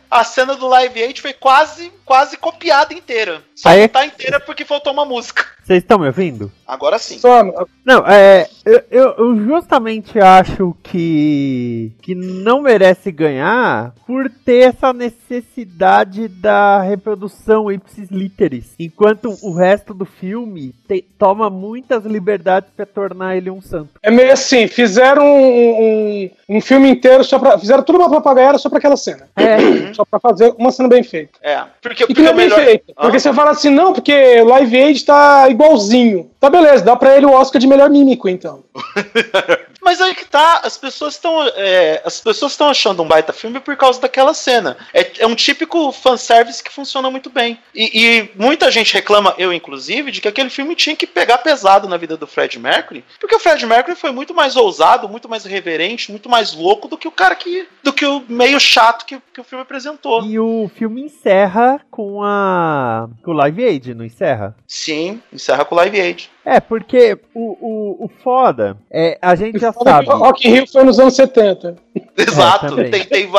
a 0.10 0.24
cena 0.24 0.56
do 0.56 0.68
Live 0.68 1.04
Aid 1.04 1.22
foi 1.22 1.34
quase, 1.34 1.92
quase 2.06 2.38
copiada 2.38 2.94
inteira. 2.94 3.44
Só 3.56 3.70
Aí- 3.70 3.89
tá 3.90 4.06
inteira 4.06 4.40
porque 4.40 4.66
faltou 4.66 4.94
uma 4.94 5.06
música. 5.06 5.46
Vocês 5.70 5.84
estão 5.84 6.00
me 6.00 6.08
ouvindo? 6.08 6.52
Agora 6.68 6.98
sim. 6.98 7.20
Só, 7.20 7.44
Não, 7.86 8.00
é. 8.08 8.48
Eu, 8.66 8.82
eu- 8.90 9.36
justamente 9.46 10.20
acho 10.20 10.76
que. 10.82 11.92
que 12.02 12.16
não 12.16 12.62
merece 12.62 13.12
ganhar 13.12 13.94
por 14.08 14.30
ter 14.46 14.70
essa 14.70 14.92
necessidade 14.92 16.28
da 16.28 16.82
reprodução 16.82 17.72
ipsis 17.72 18.10
literis. 18.10 18.74
Enquanto 18.80 19.36
o 19.44 19.54
resto 19.54 19.94
do 19.94 20.06
filme 20.06 20.74
te- 20.88 21.06
toma 21.18 21.50
muitas 21.50 22.04
liberdades 22.06 22.70
pra 22.76 22.86
tornar 22.86 23.36
ele 23.38 23.50
um 23.52 23.62
santo. 23.62 23.90
é 24.02 24.10
meio 24.12 24.32
assim, 24.34 24.68
fizeram 24.68 25.24
um, 25.26 25.84
um, 26.50 26.58
um 26.58 26.62
filme 26.62 26.90
inteiro 26.90 27.24
só 27.24 27.38
pra. 27.40 27.58
Fizeram 27.60 27.84
tudo 27.84 28.00
uma 28.00 28.10
propaganda 28.10 28.58
só 28.58 28.70
pra 28.70 28.80
aquela 28.80 28.98
cena. 28.98 29.28
É. 29.36 29.94
Só 29.94 30.04
pra 30.06 30.20
fazer 30.20 30.54
uma 30.58 30.72
cena 30.72 30.90
bem 30.90 31.04
feita. 31.04 31.38
É, 31.44 31.62
porque, 31.82 32.04
E 32.04 32.08
que 32.08 32.14
porque 32.14 32.22
não 32.24 32.32
é 32.32 32.36
bem 32.36 32.50
melhor. 32.50 32.64
feita. 32.64 32.86
Hã? 32.92 33.02
Porque 33.02 33.20
você 33.20 33.34
fala 33.34 33.52
assim, 33.52 33.70
não, 33.70 33.94
porque 33.94 34.42
o 34.42 34.46
Live 34.46 34.78
Aid 34.78 35.06
tá 35.06 35.50
igualzinho. 35.60 36.32
Tá 36.40 36.50
beleza, 36.50 36.86
dá 36.86 36.96
pra 36.96 37.16
ele 37.16 37.26
o 37.26 37.34
Oscar 37.34 37.60
de 37.60 37.68
melhor 37.68 37.90
mímico, 37.90 38.30
então. 38.30 38.64
Mas 39.82 40.02
aí 40.02 40.14
que 40.14 40.26
tá, 40.26 40.62
as 40.64 40.78
pessoas 40.78 41.16
estão. 41.16 41.48
é, 41.56 42.02
as 42.06 42.20
pessoas 42.20 42.52
estão 42.52 42.70
achando 42.70 43.02
um 43.02 43.08
baita 43.08 43.34
filme 43.34 43.60
por 43.60 43.76
causa 43.76 44.00
daquela 44.00 44.34
cena. 44.34 44.78
É, 44.94 45.12
é 45.20 45.28
um 45.28 45.36
típico 45.36 45.92
fanservice 45.92 46.64
que 46.64 46.72
funciona 46.72 47.10
muito 47.10 47.30
bem. 47.30 47.60
E, 47.74 47.92
e 47.94 48.32
muita 48.36 48.72
gente 48.72 48.94
reclama, 48.94 49.34
eu 49.38 49.54
inclusive, 49.54 50.12
de 50.12 50.22
que 50.22 50.28
aquele 50.28 50.50
filme 50.50 50.76
tinha 50.76 50.96
que 50.96 51.08
pegar 51.08 51.40
pesado 51.40 51.88
na 51.88 51.98
vida 51.98 52.18
do 52.18 52.28
Fred 52.28 52.60
Mercury. 52.60 53.04
Porque 53.20 53.36
o 53.36 53.40
Fred 53.40 53.66
Mercury 53.66 53.96
foi 53.96 54.12
muito 54.12 54.34
mais 54.34 54.56
ousado, 54.56 55.08
muito 55.08 55.30
mais 55.30 55.46
reverente, 55.46 56.12
muito 56.12 56.30
mais 56.30 56.54
louco 56.54 56.88
do 56.88 56.98
que 56.98 57.08
o 57.08 57.12
cara 57.12 57.36
que. 57.36 57.68
do 57.84 57.94
que 57.94 58.06
o 58.06 58.24
meio 58.28 58.60
chato 58.60 59.06
que, 59.06 59.20
que 59.34 59.42
o 59.42 59.44
filme 59.44 59.62
apresentou. 59.62 60.24
E 60.26 60.40
o 60.40 60.70
filme 60.76 61.02
encerra 61.02 61.80
com 61.90 62.22
a. 62.24 63.08
com 63.24 63.32
o 63.32 63.34
Live 63.36 63.64
Aid, 63.64 63.94
não 63.94 64.06
encerra? 64.06 64.56
Sim, 64.68 65.22
encerra 65.32 65.66
com 65.66 65.76
o 65.76 65.78
Live 65.78 66.00
Aid. 66.00 66.30
É, 66.46 66.60
porque 66.60 67.20
o, 67.34 67.58
o, 68.02 68.06
o 68.06 68.08
foda 68.08 68.78
é. 68.90 69.18
A 69.22 69.36
gente 69.36 69.60
já 69.60 69.74
Foda 69.74 69.92
sabe. 69.92 70.10
o 70.10 70.18
Rock 70.18 70.48
Rio 70.48 70.66
foi 70.68 70.84
nos 70.84 71.00
anos 71.00 71.16
70. 71.16 71.76
Exato. 72.28 72.68
também. 72.68 72.92
tem, 72.92 73.04
tem, 73.06 73.30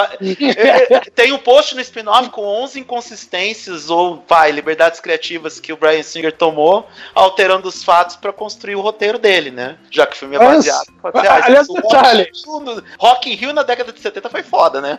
é, 0.57 0.95
é, 0.95 1.01
tem 1.15 1.33
um 1.33 1.39
post 1.39 1.75
no 1.75 1.81
spin-off 1.81 2.31
com 2.31 2.43
11 2.43 2.81
inconsistências 2.81 3.91
ou, 3.91 4.23
vai, 4.29 4.51
liberdades 4.51 5.01
criativas 5.01 5.61
que 5.61 5.73
o 5.73 5.77
Brian 5.77 6.03
Singer 6.03 6.33
tomou, 6.33 6.87
alterando 7.15 7.69
os 7.69 7.83
fatos 7.85 8.17
pra 8.17 8.33
construir 8.33 8.77
o 8.77 8.81
roteiro 8.81 9.19
dele, 9.19 9.51
né? 9.51 9.77
Já 9.91 10.07
que 10.07 10.15
o 10.15 10.19
filme 10.19 10.37
é 10.37 10.39
Mas, 10.39 10.57
baseado. 10.57 10.85
Ser, 10.87 11.29
ah, 11.29 11.41
aliás, 11.45 11.69
o 11.69 11.75
Rock 11.75 11.89
detalhe. 11.89 12.31
no- 12.47 12.83
Rock 12.99 13.31
in 13.31 13.35
Rio 13.35 13.53
na 13.53 13.63
década 13.63 13.93
de 13.93 14.01
70 14.01 14.29
foi 14.31 14.43
foda, 14.43 14.81
né? 14.81 14.99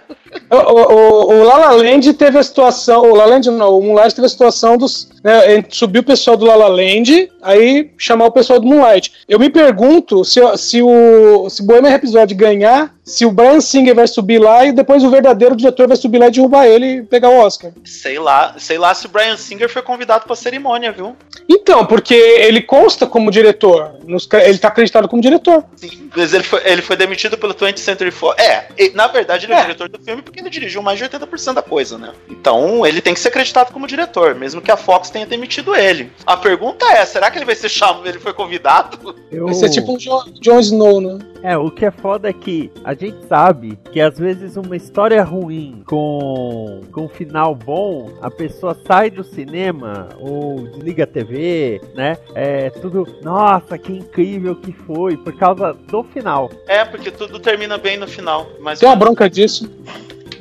O, 0.50 0.56
o, 0.56 1.34
o 1.40 1.44
La 1.44 1.58
La 1.58 1.72
Land 1.72 2.14
teve 2.14 2.38
a 2.38 2.44
situação, 2.44 3.10
o 3.10 3.16
La 3.16 3.22
La 3.22 3.36
Land 3.36 3.50
não, 3.52 3.78
o 3.78 3.82
Moonlight 3.84 4.16
teve 4.16 4.26
a 4.26 4.30
situação 4.30 4.78
dos, 4.78 5.10
né, 5.24 5.64
subiu 5.70 6.02
o 6.02 6.06
pessoal 6.06 6.36
do 6.36 6.46
La 6.46 6.56
La 6.56 6.68
Land, 6.68 7.32
aí 7.42 7.92
chamar 7.98 8.26
o 8.26 8.32
pessoal 8.32 8.60
do 8.60 8.68
Moonlight. 8.68 9.14
Eu 9.28 9.40
me 9.40 9.50
pergunto 9.50 10.26
se, 10.26 10.40
se 10.58 10.82
o 10.82 11.50
se 11.50 11.64
Bohemian 11.64 11.92
Rhapsody 11.92 12.34
ganhar, 12.34 12.94
se 13.04 13.26
o 13.26 13.32
Brian 13.32 13.60
Singer 13.60 13.96
vai 13.96 14.08
subir 14.08 14.40
lá 14.40 14.66
e 14.66 14.72
depois 14.72 15.04
o 15.04 15.10
verdadeiro 15.10 15.56
diretor 15.56 15.88
vai 15.88 15.98
subir 15.98 16.20
lá 16.20 16.28
e 16.28 16.32
derrubar 16.32 16.68
ele 16.68 16.86
e 16.98 17.04
pegar 17.04 17.30
o 17.30 17.40
Oscar. 17.40 17.72
Sei 17.84 18.20
lá, 18.20 18.56
sei 18.58 18.78
lá 18.78 18.94
se 18.94 19.06
o 19.06 19.10
Brian 19.10 19.38
Singer 19.38 19.70
foi 19.70 19.82
convidado 19.82 20.26
pra 20.26 20.36
cerimônia, 20.36 20.92
viu? 20.92 21.16
Então, 21.50 21.86
porque 21.86 22.14
ele 22.14 22.62
consta 22.62 23.08
como 23.08 23.32
diretor, 23.32 23.96
nos 24.06 24.28
ele 24.32 24.58
tá 24.58 24.68
acreditado 24.68 25.08
como 25.08 25.22
diretor. 25.22 25.66
Sim, 25.76 26.10
mas 26.16 26.34
ele 26.34 26.44
foi, 26.44 26.62
ele 26.64 26.82
foi 26.82 26.96
demitido 26.96 27.38
pelo 27.38 27.54
20th 27.54 27.78
Century 27.80 28.12
Fox. 28.12 28.42
É, 28.42 28.68
e, 28.78 28.90
na 28.92 29.08
verdade 29.08 29.46
ele 29.46 29.54
é, 29.54 29.58
É. 29.58 29.62
diretor 29.62 29.90
do 29.90 30.00
filme 30.00 30.22
porque 30.22 30.40
ele 30.40 30.50
dirigiu 30.50 30.82
mais 30.82 30.98
de 31.00 31.06
80% 31.06 31.54
da 31.54 31.62
coisa, 31.62 31.98
né? 31.98 32.12
Então 32.30 32.86
ele 32.86 33.02
tem 33.02 33.14
que 33.14 33.20
ser 33.20 33.30
acreditado 33.30 33.72
como 33.74 33.88
diretor, 33.88 34.36
mesmo 34.36 34.62
que 34.62 34.72
a 34.72 34.78
Fox 34.78 35.10
tenha 35.10 35.26
demitido 35.26 35.76
ele. 35.76 36.12
A 36.26 36.38
pergunta 36.38 36.86
é, 36.86 37.06
será 37.06 37.32
que 37.32 37.38
ele 37.38 37.46
vai 37.46 37.56
ser 37.56 37.70
chamado, 37.70 38.08
ele 38.08 38.20
foi 38.20 38.34
convidado? 38.34 39.16
Eu... 39.32 39.46
Vai 39.46 39.56
ser 39.56 39.70
tipo 39.70 39.94
um 39.94 39.98
Jon 39.98 40.60
Snow, 40.60 41.02
né? 41.02 41.31
É, 41.44 41.58
o 41.58 41.72
que 41.72 41.86
é 41.86 41.92
foda 41.92 42.30
é 42.30 42.34
que 42.34 42.72
a 42.84 42.94
gente 42.94 43.26
sabe 43.28 43.78
que 43.92 44.00
às 44.00 44.18
vezes 44.18 44.58
uma 44.58 44.76
história 44.76 45.24
ruim 45.24 45.84
com, 45.86 46.82
com 46.92 47.06
um 47.06 47.10
final 47.10 47.56
bom, 47.56 48.12
a 48.22 48.30
pessoa 48.30 48.78
sai 48.86 49.10
do 49.10 49.24
cinema 49.24 50.10
ou 50.20 50.68
desliga 50.68 51.04
a 51.04 51.08
TV, 51.08 51.82
né? 51.96 52.18
É 52.36 52.70
tudo, 52.70 53.08
nossa, 53.24 53.78
que 53.78 53.92
incrível 53.92 54.56
que 54.56 54.72
foi, 54.72 55.18
por 55.18 55.36
causa 55.36 55.74
do 55.74 56.04
final. 56.04 56.52
É, 56.68 56.86
porque 56.86 57.10
tudo 57.10 57.40
termina 57.40 57.78
bem 57.78 57.98
no 57.98 58.08
final. 58.08 58.48
Mas 58.60 58.80
Tem 58.80 58.88
uma 58.88 58.96
bronca 58.96 59.30
disso. 59.30 59.70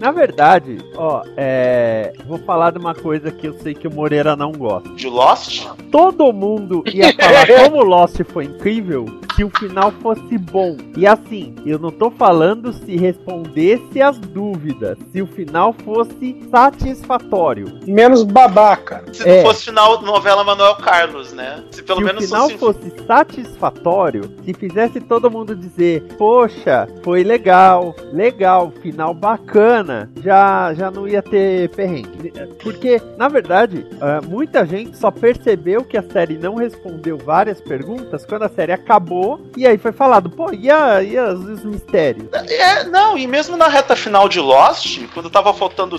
Na 0.01 0.11
verdade, 0.11 0.79
ó, 0.97 1.23
é. 1.37 2.13
Vou 2.27 2.39
falar 2.39 2.71
de 2.73 2.79
uma 2.79 2.95
coisa 2.95 3.31
que 3.31 3.47
eu 3.47 3.55
sei 3.61 3.75
que 3.75 3.87
o 3.87 3.93
Moreira 3.95 4.35
não 4.35 4.51
gosta. 4.53 4.89
de 4.95 5.09
Lost? 5.09 5.67
Todo 5.93 6.33
mundo 6.33 6.83
ia 6.87 7.13
falar 7.21 7.47
como 7.65 7.83
Lost 7.85 8.17
foi 8.33 8.45
incrível 8.47 9.05
se 9.37 9.45
o 9.45 9.51
final 9.59 9.93
fosse 10.03 10.37
bom. 10.39 10.77
E 10.97 11.07
assim, 11.07 11.55
eu 11.65 11.79
não 11.79 11.91
tô 11.91 12.11
falando 12.11 12.73
se 12.73 12.97
respondesse 12.97 14.01
as 14.03 14.19
dúvidas, 14.19 14.99
se 15.13 15.23
o 15.23 15.27
final 15.27 15.73
fosse 15.85 16.37
satisfatório. 16.51 17.79
Menos 17.87 18.23
babaca. 18.25 19.05
Se 19.13 19.29
É. 19.29 19.37
não 19.37 19.43
fosse 19.51 19.65
final 19.67 20.01
novela 20.03 20.43
Manuel 20.45 20.77
Carlos, 20.77 21.33
né? 21.33 21.63
Se 21.71 21.83
pelo 21.83 21.99
se 22.01 22.05
menos 22.05 22.25
o 22.25 22.27
final 22.27 22.51
fosse. 22.51 22.59
fosse 22.91 23.07
satisfatório, 23.07 24.23
se 24.45 24.53
fizesse 24.55 25.01
todo 25.01 25.31
mundo 25.31 25.55
dizer, 25.55 26.03
poxa, 26.19 26.89
foi 27.03 27.23
legal, 27.23 27.95
legal, 28.13 28.73
final 28.83 29.13
bacana, 29.15 29.90
já, 30.23 30.75
já 30.75 30.91
não 30.91 31.07
ia 31.07 31.23
ter 31.23 31.69
perrengue. 31.71 32.33
Porque, 32.63 33.01
na 33.17 33.29
verdade, 33.29 33.87
ah, 34.01 34.21
muita 34.23 34.65
gente 34.67 34.97
só 34.97 35.11
percebeu 35.11 35.85
que 35.85 35.97
a 35.97 36.03
série 36.03 36.39
não 36.39 36.55
respondeu 36.55 37.19
várias 37.19 37.61
perguntas 37.61 38.25
quando 38.25 38.43
a 38.43 38.49
série 38.49 38.73
acabou 38.73 39.41
e 39.57 39.67
aí 39.67 39.79
foi 39.79 39.93
falado, 39.93 40.31
pô, 40.31 40.53
e, 40.53 40.71
a, 40.71 41.03
e 41.03 41.19
os 41.19 41.65
mistérios? 41.65 42.29
É, 42.33 42.85
não, 42.85 43.17
e 43.17 43.27
mesmo 43.27 43.57
na 43.57 43.69
reta 43.69 43.97
final 43.97 44.29
de 44.29 44.41
Lost, 44.41 45.01
quando 45.13 45.31
tava 45.31 45.53
faltando 45.53 45.97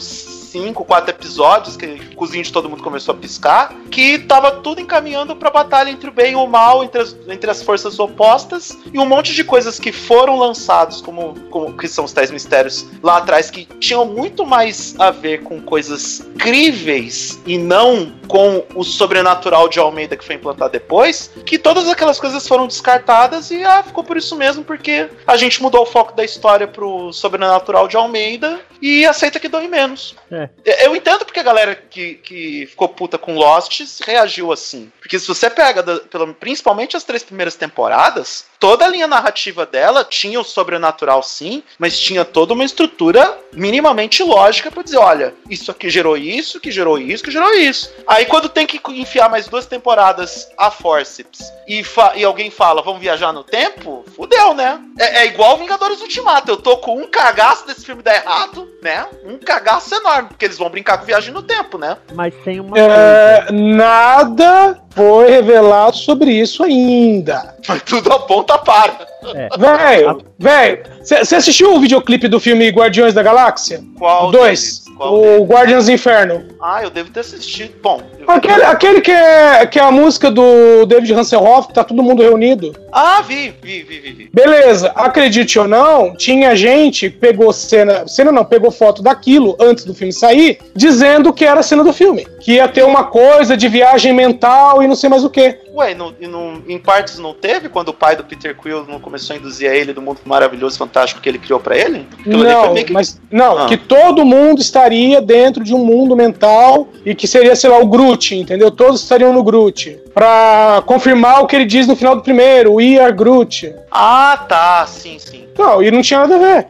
cinco, 0.52 0.84
quatro 0.84 1.10
episódios, 1.12 1.78
que 1.78 1.86
o 1.86 2.16
cozinho 2.16 2.44
de 2.44 2.52
todo 2.52 2.70
mundo 2.70 2.84
começou 2.84 3.16
a 3.16 3.18
piscar, 3.18 3.74
que 3.90 4.20
tava 4.20 4.52
tudo 4.52 4.82
encaminhando 4.82 5.36
pra 5.36 5.50
batalha 5.50 5.90
entre 5.90 6.10
o 6.10 6.14
bem 6.14 6.34
e 6.34 6.36
o 6.36 6.46
mal, 6.46 6.84
entre 6.84 7.02
as, 7.02 7.16
entre 7.28 7.50
as 7.50 7.64
forças 7.64 8.00
opostas, 8.00 8.78
e 8.94 9.00
um 9.00 9.06
monte 9.06 9.34
de 9.34 9.44
coisas 9.44 9.80
que 9.80 9.92
foram 9.92 10.38
lançados, 10.38 11.02
como, 11.02 11.40
como 11.50 11.76
que 11.78 11.88
são 11.88 12.04
os 12.04 12.12
tais 12.12 12.30
mistérios 12.30 12.86
lá 13.02 13.18
atrás, 13.18 13.50
que 13.50 13.66
tinham 13.80 14.06
muito 14.06 14.46
mais 14.46 14.94
a 15.00 15.10
ver 15.10 15.44
com 15.44 15.62
coisas 15.62 16.22
críveis 16.38 17.40
e 17.46 17.58
não 17.58 18.14
com 18.28 18.64
o 18.76 18.84
sobrenatural 18.84 19.68
de 19.68 19.80
Almeida 19.80 20.16
que 20.16 20.24
foi 20.24 20.36
implantado 20.36 20.72
depois, 20.72 21.32
que 21.46 21.58
todas 21.58 21.88
aquelas 21.88 22.20
coisas 22.20 22.48
foram 22.48 22.68
descartadas 22.68 23.52
e 23.52 23.64
ah, 23.64 23.84
ficou 23.84 24.04
por 24.04 24.18
isso 24.18 24.36
mesmo, 24.36 24.64
porque 24.64 25.10
a 25.28 25.38
gente 25.38 25.62
mudou 25.62 25.84
o 25.84 25.86
foco 25.86 26.16
da 26.16 26.24
história 26.24 26.68
pro 26.68 27.12
sobrenatural 27.12 27.88
de 27.88 27.98
Almeida 27.98 28.60
e 28.82 29.06
aceita 29.06 29.40
que 29.40 29.48
dói 29.48 29.68
menos. 29.68 30.16
É. 30.32 30.41
Eu 30.66 30.96
entendo 30.96 31.26
porque 31.26 31.40
a 31.40 31.44
galera 31.44 31.76
que, 31.76 32.16
que 32.16 32.66
ficou 32.68 32.88
puta 32.90 33.18
com 33.18 33.36
Lost 33.36 33.82
reagiu 34.06 34.52
assim. 34.52 34.92
Porque 35.00 35.18
se 35.20 35.28
você 35.28 35.50
pega, 35.50 35.82
da- 35.84 36.00
pelo- 36.00 36.34
principalmente 36.34 36.96
as 36.98 37.04
três 37.04 37.24
primeiras 37.24 37.56
temporadas, 37.56 38.46
toda 38.60 38.86
a 38.86 38.88
linha 38.88 39.08
narrativa 39.08 39.66
dela 39.66 40.04
tinha 40.04 40.40
o 40.40 40.44
sobrenatural 40.44 41.22
sim, 41.24 41.64
mas 41.80 41.98
tinha 42.00 42.24
toda 42.24 42.54
uma 42.54 42.64
estrutura 42.66 43.38
minimamente 43.54 44.24
lógica 44.24 44.72
pra 44.72 44.84
dizer, 44.84 44.98
olha, 44.98 45.34
isso 45.50 45.72
aqui 45.72 45.90
gerou 45.90 46.18
isso, 46.18 46.60
que 46.60 46.72
gerou 46.72 46.98
isso, 46.98 47.24
que 47.24 47.32
gerou 47.32 47.54
isso. 47.54 47.92
Aí 48.08 48.26
quando 48.26 48.50
tem 48.50 48.66
que 48.68 48.80
enfiar 48.94 49.30
mais 49.30 49.48
duas 49.48 49.66
temporadas 49.66 50.48
a 50.58 50.70
forceps 50.72 51.52
e, 51.68 51.84
e 52.16 52.24
alguém 52.24 52.50
fala, 52.52 52.82
vamos 52.82 53.02
viajar 53.02 53.32
no 53.34 53.44
tempo, 53.44 54.06
fudeu, 54.16 54.54
né? 54.54 54.80
É, 55.00 55.20
é 55.22 55.26
igual 55.28 55.58
Vingadores 55.58 56.02
Ultimato, 56.02 56.50
eu 56.52 56.58
tô 56.58 56.78
com 56.78 56.98
um 57.02 57.08
cagaço 57.08 57.66
desse 57.66 57.86
filme 57.86 58.02
dar 58.04 58.16
errado, 58.16 58.70
né? 58.82 59.08
Um 59.26 59.38
cagaço 59.38 59.94
enorme, 59.96 60.30
porque 60.32 60.46
eles 60.46 60.58
vão 60.58 60.70
brincar 60.70 60.98
com 60.98 61.06
viagem 61.06 61.34
no 61.34 61.42
tempo, 61.44 61.78
né? 61.78 61.98
Mas 62.14 62.34
tem 62.44 62.60
uma 62.60 62.72
coisa. 62.72 62.88
É, 62.88 63.52
nada 63.52 64.82
foi 64.92 65.30
revelado 65.30 65.96
sobre 65.98 66.32
isso 66.32 66.64
ainda. 66.64 67.56
Mas 67.68 67.82
tudo 67.84 68.12
aponta 68.12 68.58
para. 68.58 69.12
Velho, 69.58 70.22
velho, 70.40 70.84
você 71.04 71.36
assistiu 71.36 71.76
o 71.76 71.80
videoclipe 71.80 72.28
do 72.28 72.40
filme 72.40 72.68
Guardiões 72.70 73.14
da 73.14 73.22
Galáxia? 73.22 73.84
Qual 73.98 74.30
o 74.30 74.32
2. 74.32 74.42
deles? 74.42 74.84
Qual 74.98 75.22
deles? 75.22 75.42
O 75.42 75.44
Guardians 75.46 75.90
Inferno. 75.90 76.44
Ah, 76.62 76.82
eu 76.84 76.90
devo 76.90 77.12
ter 77.12 77.20
assistido. 77.20 77.74
Bom. 77.82 78.02
Aquele, 78.28 78.64
aquele 78.64 79.02
que, 79.02 79.12
é, 79.12 79.66
que 79.66 79.80
é 79.80 79.84
a 79.84 79.92
música 79.92 80.32
do 80.32 80.86
David 80.86 81.14
Hasselhoff, 81.14 81.68
que 81.68 81.74
tá 81.74 81.84
todo 81.84 82.04
mundo 82.04 82.24
reunido. 82.24 82.74
Ah, 82.92 83.22
vi, 83.22 83.54
vi, 83.62 83.84
vi, 83.84 84.00
vi. 84.00 84.12
vi. 84.12 84.30
Beleza, 84.34 84.92
acredite 84.96 85.58
ou 85.58 85.68
não, 85.68 86.16
tinha 86.16 86.56
gente 86.56 87.10
que 87.10 87.18
pegou 87.18 87.52
cena. 87.54 88.08
Cena 88.08 88.32
não, 88.32 88.46
pegou 88.46 88.72
foto 88.72 89.02
daquilo 89.02 89.56
antes 89.60 89.86
do 89.86 89.94
filme 89.94 90.14
sair, 90.14 90.60
dizendo 90.76 91.34
que 91.34 91.46
era 91.46 91.60
a 91.60 91.64
cena 91.64 91.84
do 91.84 91.94
filme. 91.94 92.28
Que 92.40 92.54
ia 92.54 92.68
ter 92.68 92.84
uma 92.84 93.04
coisa 93.04 93.56
de 93.56 93.68
viagem 93.68 94.14
mental 94.14 94.81
e 94.84 94.88
não 94.88 94.96
sei 94.96 95.10
mais 95.10 95.24
o 95.24 95.30
que. 95.30 95.58
Ué, 95.74 95.96
não- 95.96 96.14
e 96.20 96.28
não- 96.28 96.62
em 96.68 96.78
partes 96.78 97.18
não 97.18 97.34
teve 97.34 97.70
quando 97.70 97.90
o 97.90 97.94
pai 97.94 98.16
do 98.16 98.24
Peter 98.26 98.56
Quill 98.56 98.86
não 98.86 99.00
começou 99.00 99.36
a 99.36 99.40
induzir 99.40 99.70
a 99.72 99.76
ele 99.76 99.94
do 99.94 100.02
mundo 100.02 100.20
maravilhoso, 100.26 100.78
fantástico 100.78 101.22
que 101.22 101.30
ele 101.30 101.40
criou 101.40 101.60
pra 101.60 101.78
ele? 101.78 102.06
Aquilo 102.20 102.44
Não, 102.44 102.74
que- 102.74 102.92
mas 102.92 103.20
não, 103.32 103.60
Ah. 103.60 103.66
que 103.68 103.78
todo 103.78 104.26
mundo 104.26 104.60
estaria 104.62 105.22
dentro 105.22 105.64
de 105.64 105.74
um 105.74 105.84
mundo 105.86 106.16
mental 106.16 106.90
e 107.06 107.16
que 107.16 107.28
seria, 107.28 107.56
sei 107.56 107.70
lá, 107.70 107.78
o 107.80 107.88
Groot, 107.88 108.36
entendeu? 108.36 108.70
Todos 108.70 109.02
estariam 109.02 109.32
no 109.32 109.44
Groot. 109.44 109.98
Pra 110.14 110.84
confirmar 110.86 111.42
o 111.42 111.48
que 111.48 111.56
ele 111.56 111.64
diz 111.66 111.88
no 111.88 111.96
final 111.96 112.16
do 112.18 112.22
primeiro, 112.22 112.74
We 112.74 113.00
are 113.00 113.14
Groot. 113.14 113.74
Ah, 113.90 114.46
tá, 114.50 114.86
sim, 114.86 115.18
sim. 115.20 115.46
Não, 115.58 115.82
e 115.82 115.90
não 115.92 116.02
tinha 116.02 116.20
nada 116.22 116.36
a 116.36 116.40
ver. 116.40 116.68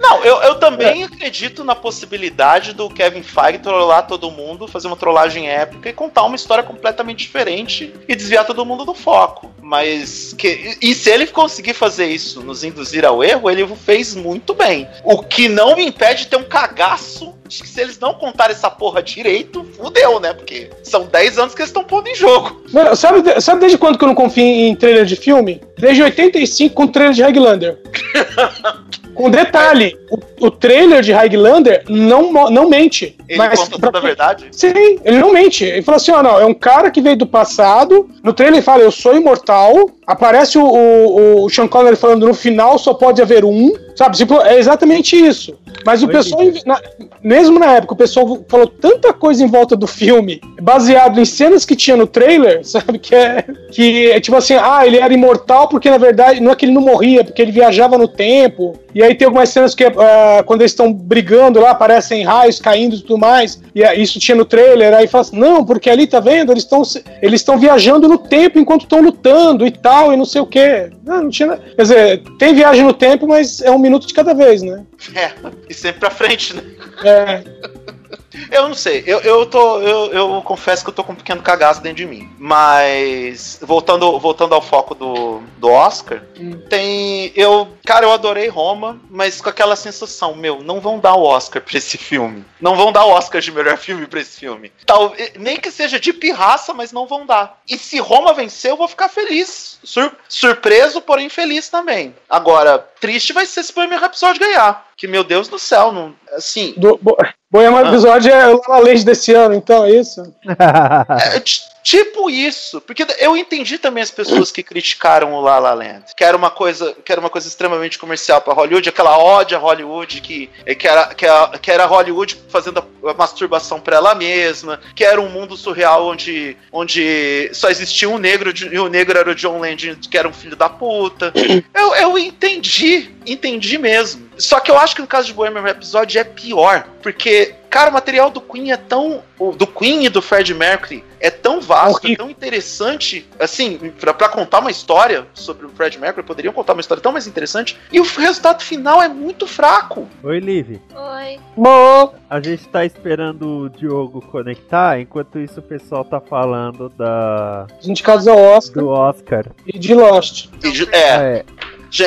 Não, 0.00 0.22
eu, 0.24 0.36
eu 0.42 0.52
É. 0.52 0.54
também 0.56 1.02
acredito 1.04 1.64
na 1.64 1.74
possibilidade 1.74 2.72
do 2.74 2.88
Kevin 2.90 3.22
Feige 3.22 3.58
trollar 3.58 4.06
todo 4.06 4.30
mundo, 4.30 4.68
fazer 4.68 4.86
uma 4.88 4.96
trollagem 4.96 5.48
épica 5.48 5.88
e 5.88 5.92
contar 5.92 6.24
uma 6.24 6.36
história 6.36 6.62
completamente 6.62 7.18
diferente 7.20 7.92
e 8.08 8.14
desviar 8.20 8.44
todo 8.44 8.64
mundo 8.64 8.84
do 8.84 8.94
foco. 8.94 9.50
Mas 9.62 10.34
que 10.36 10.76
e 10.80 10.94
se 10.94 11.10
ele 11.10 11.26
conseguir 11.26 11.74
fazer 11.74 12.06
isso, 12.06 12.40
nos 12.42 12.64
induzir 12.64 13.04
ao 13.04 13.22
erro, 13.22 13.50
ele 13.50 13.66
fez 13.76 14.14
muito 14.14 14.54
bem. 14.54 14.88
O 15.04 15.22
que 15.22 15.48
não 15.48 15.76
me 15.76 15.86
impede 15.86 16.22
de 16.22 16.28
ter 16.28 16.36
um 16.36 16.44
cagaço 16.44 17.34
de 17.46 17.62
que 17.62 17.68
se 17.68 17.80
eles 17.80 17.98
não 17.98 18.14
contarem 18.14 18.54
essa 18.54 18.70
porra 18.70 19.02
direito, 19.02 19.64
fudeu, 19.76 20.20
né? 20.20 20.32
Porque 20.32 20.70
são 20.84 21.04
10 21.06 21.38
anos 21.38 21.54
que 21.54 21.62
eles 21.62 21.70
estão 21.70 21.82
pondo 21.82 22.08
em 22.08 22.14
jogo. 22.14 22.62
Mano, 22.72 22.94
sabe, 22.94 23.40
sabe 23.40 23.60
desde 23.60 23.76
quando 23.76 23.98
que 23.98 24.04
eu 24.04 24.08
não 24.08 24.14
confio 24.14 24.44
em 24.44 24.74
trailer 24.76 25.04
de 25.04 25.16
filme? 25.16 25.60
Desde 25.76 26.02
85 26.02 26.74
com 26.74 26.86
trailer 26.86 27.14
de 27.14 27.22
Highlander. 27.22 27.78
com 29.20 29.28
detalhe, 29.28 29.98
o, 30.10 30.46
o 30.46 30.50
trailer 30.50 31.02
de 31.02 31.12
Highlander 31.12 31.84
não, 31.86 32.32
não 32.50 32.70
mente. 32.70 33.14
Ele 33.28 33.36
mas 33.36 33.60
conta 33.60 33.78
toda 33.78 33.98
a 33.98 34.00
verdade. 34.00 34.48
Sim, 34.50 34.98
ele 35.04 35.18
não 35.18 35.30
mente. 35.30 35.62
Ele 35.62 35.82
fala 35.82 35.96
assim: 35.96 36.10
ó, 36.10 36.22
não, 36.22 36.40
é 36.40 36.46
um 36.46 36.54
cara 36.54 36.90
que 36.90 37.02
veio 37.02 37.16
do 37.16 37.26
passado. 37.26 38.08
No 38.22 38.32
trailer 38.32 38.56
ele 38.56 38.64
fala, 38.64 38.82
eu 38.82 38.90
sou 38.90 39.14
imortal. 39.14 39.90
Aparece 40.10 40.58
o, 40.58 40.64
o, 40.64 41.44
o 41.44 41.50
Sean 41.50 41.68
Connery 41.68 41.96
falando 41.96 42.26
no 42.26 42.34
final 42.34 42.78
só 42.78 42.92
pode 42.92 43.22
haver 43.22 43.44
um, 43.44 43.72
sabe? 43.94 44.16
Tipo, 44.16 44.40
é 44.42 44.58
exatamente 44.58 45.16
isso. 45.16 45.54
Mas 45.84 46.02
o 46.02 46.06
Oi, 46.06 46.12
pessoal, 46.12 46.42
na- 46.66 46.80
mesmo 47.22 47.58
na 47.58 47.72
época, 47.72 47.94
o 47.94 47.96
pessoal 47.96 48.40
falou 48.48 48.66
tanta 48.66 49.12
coisa 49.12 49.44
em 49.44 49.46
volta 49.46 49.76
do 49.76 49.86
filme, 49.86 50.40
baseado 50.60 51.20
em 51.20 51.24
cenas 51.24 51.64
que 51.64 51.76
tinha 51.76 51.96
no 51.96 52.06
trailer, 52.06 52.60
sabe? 52.66 52.98
Que 52.98 53.14
é, 53.14 53.44
que 53.70 54.10
é 54.10 54.20
tipo 54.20 54.36
assim, 54.36 54.54
ah, 54.54 54.86
ele 54.86 54.98
era 54.98 55.12
imortal 55.12 55.68
porque 55.68 55.90
na 55.90 55.98
verdade 55.98 56.40
não 56.40 56.52
é 56.52 56.56
que 56.56 56.64
ele 56.64 56.72
não 56.72 56.82
morria, 56.82 57.24
porque 57.24 57.40
ele 57.40 57.52
viajava 57.52 57.96
no 57.96 58.08
tempo. 58.08 58.78
E 58.92 59.02
aí 59.02 59.14
tem 59.14 59.26
algumas 59.26 59.48
cenas 59.48 59.74
que 59.74 59.84
ah, 59.84 60.42
quando 60.44 60.62
eles 60.62 60.72
estão 60.72 60.92
brigando 60.92 61.60
lá, 61.60 61.70
aparecem 61.70 62.24
raios 62.24 62.58
caindo 62.58 62.96
e 62.96 63.00
tudo 63.00 63.18
mais. 63.18 63.60
E 63.74 63.84
ah, 63.84 63.94
isso 63.94 64.18
tinha 64.18 64.36
no 64.36 64.44
trailer, 64.44 64.92
aí 64.94 65.06
fala 65.06 65.22
assim, 65.22 65.38
não, 65.38 65.64
porque 65.64 65.88
ali 65.88 66.06
tá 66.06 66.20
vendo, 66.20 66.52
eles 66.52 66.64
estão 66.64 66.82
eles 67.22 67.40
estão 67.40 67.58
viajando 67.58 68.08
no 68.08 68.18
tempo 68.18 68.58
enquanto 68.58 68.82
estão 68.82 69.00
lutando 69.00 69.66
e 69.66 69.70
tal, 69.70 69.99
e 70.12 70.16
não 70.16 70.24
sei 70.24 70.40
o 70.40 70.46
quê. 70.46 70.90
Não, 71.04 71.24
não 71.24 71.30
tinha. 71.30 71.56
Quer 71.56 71.82
dizer, 71.82 72.22
tem 72.38 72.54
viagem 72.54 72.84
no 72.84 72.92
tempo, 72.94 73.26
mas 73.26 73.60
é 73.60 73.70
um 73.70 73.78
minuto 73.78 74.06
de 74.06 74.14
cada 74.14 74.32
vez, 74.34 74.62
né? 74.62 74.84
É, 75.14 75.32
e 75.68 75.74
sempre 75.74 76.00
pra 76.00 76.10
frente, 76.10 76.54
né? 76.54 76.62
É, 77.04 77.42
Eu 78.50 78.68
não 78.68 78.74
sei, 78.74 79.02
eu, 79.06 79.20
eu 79.20 79.46
tô. 79.46 79.80
Eu, 79.80 80.12
eu 80.12 80.42
confesso 80.42 80.82
que 80.84 80.90
eu 80.90 80.94
tô 80.94 81.04
com 81.04 81.12
um 81.12 81.16
pequeno 81.16 81.42
cagaço 81.42 81.82
dentro 81.82 81.98
de 81.98 82.06
mim. 82.06 82.28
Mas. 82.38 83.58
Voltando, 83.62 84.18
voltando 84.18 84.54
ao 84.54 84.62
foco 84.62 84.94
do, 84.94 85.40
do 85.58 85.68
Oscar, 85.68 86.22
Hum. 86.38 86.60
tem. 86.68 87.32
Eu. 87.36 87.68
Cara, 87.90 88.06
eu 88.06 88.12
adorei 88.12 88.46
Roma, 88.46 89.00
mas 89.10 89.40
com 89.40 89.48
aquela 89.48 89.74
sensação, 89.74 90.32
meu, 90.36 90.62
não 90.62 90.80
vão 90.80 91.00
dar 91.00 91.14
o 91.14 91.24
Oscar 91.24 91.60
pra 91.60 91.76
esse 91.76 91.98
filme. 91.98 92.44
Não 92.60 92.76
vão 92.76 92.92
dar 92.92 93.04
o 93.04 93.10
Oscar 93.10 93.40
de 93.40 93.50
melhor 93.50 93.76
filme 93.76 94.06
pra 94.06 94.20
esse 94.20 94.38
filme. 94.38 94.70
Tal, 94.86 95.12
nem 95.34 95.56
que 95.56 95.72
seja 95.72 95.98
de 95.98 96.12
pirraça, 96.12 96.72
mas 96.72 96.92
não 96.92 97.04
vão 97.04 97.26
dar. 97.26 97.58
E 97.68 97.76
se 97.76 97.98
Roma 97.98 98.32
vencer, 98.32 98.70
eu 98.70 98.76
vou 98.76 98.86
ficar 98.86 99.08
feliz. 99.08 99.80
Sur- 99.82 100.12
surpreso, 100.28 101.00
porém 101.00 101.28
feliz 101.28 101.68
também. 101.68 102.14
Agora, 102.28 102.78
triste 103.00 103.32
vai 103.32 103.44
ser 103.44 103.64
se 103.64 103.74
Bohemian 103.74 103.98
Rhapsody 103.98 104.38
ganhar. 104.38 104.86
Que, 104.96 105.08
meu 105.08 105.24
Deus 105.24 105.48
do 105.48 105.58
céu, 105.58 105.90
não. 105.90 106.14
Assim, 106.32 106.74
do, 106.76 106.96
bo, 107.02 107.16
Bohemian 107.50 107.86
Ah. 107.86 107.88
episódio 107.88 108.32
é 108.32 108.54
o 108.54 108.60
La 108.68 108.76
La 108.76 108.84
Land 108.84 109.04
desse 109.04 109.34
ano, 109.34 109.52
então 109.56 109.84
é 109.84 109.90
isso? 109.90 110.22
É, 110.46 111.40
tipo 111.82 112.30
isso, 112.30 112.80
porque 112.80 113.06
eu 113.18 113.36
entendi 113.36 113.78
também 113.78 114.02
as 114.02 114.10
pessoas 114.10 114.50
que 114.50 114.62
criticaram 114.62 115.34
o 115.34 115.40
La 115.40 115.58
La 115.58 115.74
Land, 115.74 116.04
que 116.16 116.24
era 116.24 116.36
uma 116.36 116.50
coisa, 116.50 116.94
que 117.04 117.12
era 117.12 117.20
uma 117.20 117.30
coisa 117.30 117.48
extremamente 117.48 117.98
comercial 117.98 118.40
para 118.40 118.54
Hollywood, 118.54 118.88
aquela 118.88 119.18
ódio 119.18 119.56
a 119.56 119.60
Hollywood 119.60 120.20
que, 120.20 120.48
que, 120.78 120.88
era, 120.88 121.06
que, 121.14 121.26
que 121.60 121.70
era 121.70 121.86
Hollywood 121.86 122.36
fazendo 122.48 122.78
a, 122.78 123.10
a 123.10 123.14
masturbação 123.14 123.80
para 123.80 123.96
ela 123.96 124.14
mesma, 124.14 124.80
que 124.94 125.04
era 125.04 125.20
um 125.20 125.28
mundo 125.28 125.56
surreal 125.56 126.06
onde, 126.06 126.56
onde 126.72 127.50
só 127.52 127.68
existia 127.68 128.08
um 128.08 128.18
negro 128.18 128.52
e 128.70 128.78
o 128.78 128.88
negro 128.88 129.18
era 129.18 129.30
o 129.30 129.34
John 129.34 129.60
Legend, 129.60 130.08
que 130.08 130.18
era 130.18 130.28
um 130.28 130.32
filho 130.32 130.56
da 130.56 130.68
puta. 130.68 131.32
Eu, 131.74 131.94
eu 131.94 132.18
entendi, 132.18 133.10
entendi 133.32 133.78
mesmo. 133.78 134.28
Só 134.38 134.58
que 134.60 134.70
eu 134.70 134.78
acho 134.78 134.94
que 134.94 135.02
no 135.02 135.06
caso 135.08 135.26
de 135.26 135.34
Bohemian 135.34 135.62
Rhapsody 135.62 136.18
é 136.18 136.24
pior, 136.24 136.86
porque 137.02 137.54
Cara, 137.70 137.88
o 137.88 137.92
material 137.92 138.32
do 138.32 138.40
Queen 138.40 138.72
é 138.72 138.76
tão. 138.76 139.22
Do 139.56 139.64
Queen 139.64 140.04
e 140.04 140.08
do 140.08 140.20
Fred 140.20 140.52
Mercury 140.52 141.04
é 141.20 141.30
tão 141.30 141.60
vasto, 141.60 142.04
é 142.08 142.16
tão 142.16 142.28
interessante. 142.28 143.24
Assim, 143.38 143.78
pra, 144.00 144.12
pra 144.12 144.28
contar 144.28 144.58
uma 144.58 144.72
história 144.72 145.24
sobre 145.32 145.66
o 145.66 145.68
Fred 145.70 145.96
Mercury, 145.96 146.26
poderiam 146.26 146.52
contar 146.52 146.72
uma 146.72 146.80
história 146.80 147.00
tão 147.00 147.12
mais 147.12 147.28
interessante. 147.28 147.78
E 147.92 148.00
o 148.00 148.02
resultado 148.02 148.64
final 148.64 149.00
é 149.00 149.08
muito 149.08 149.46
fraco. 149.46 150.08
Oi, 150.20 150.40
Liv. 150.40 150.80
Oi. 150.92 151.38
Bom, 151.56 152.12
A 152.28 152.40
gente 152.40 152.66
tá 152.66 152.84
esperando 152.84 153.46
o 153.46 153.70
Diogo 153.70 154.20
conectar, 154.20 154.98
enquanto 155.00 155.38
isso 155.38 155.60
o 155.60 155.62
pessoal 155.62 156.04
tá 156.04 156.20
falando 156.20 156.88
da 156.88 157.68
os 157.80 157.86
indicados 157.86 158.26
ao 158.26 158.36
Oscar 158.36 158.82
do 158.82 158.88
Oscar. 158.90 159.46
e 159.64 159.78
de 159.78 159.94
Lost. 159.94 160.48
E 160.64 160.72
de- 160.72 160.88
é, 160.92 160.98
É, 160.98 161.44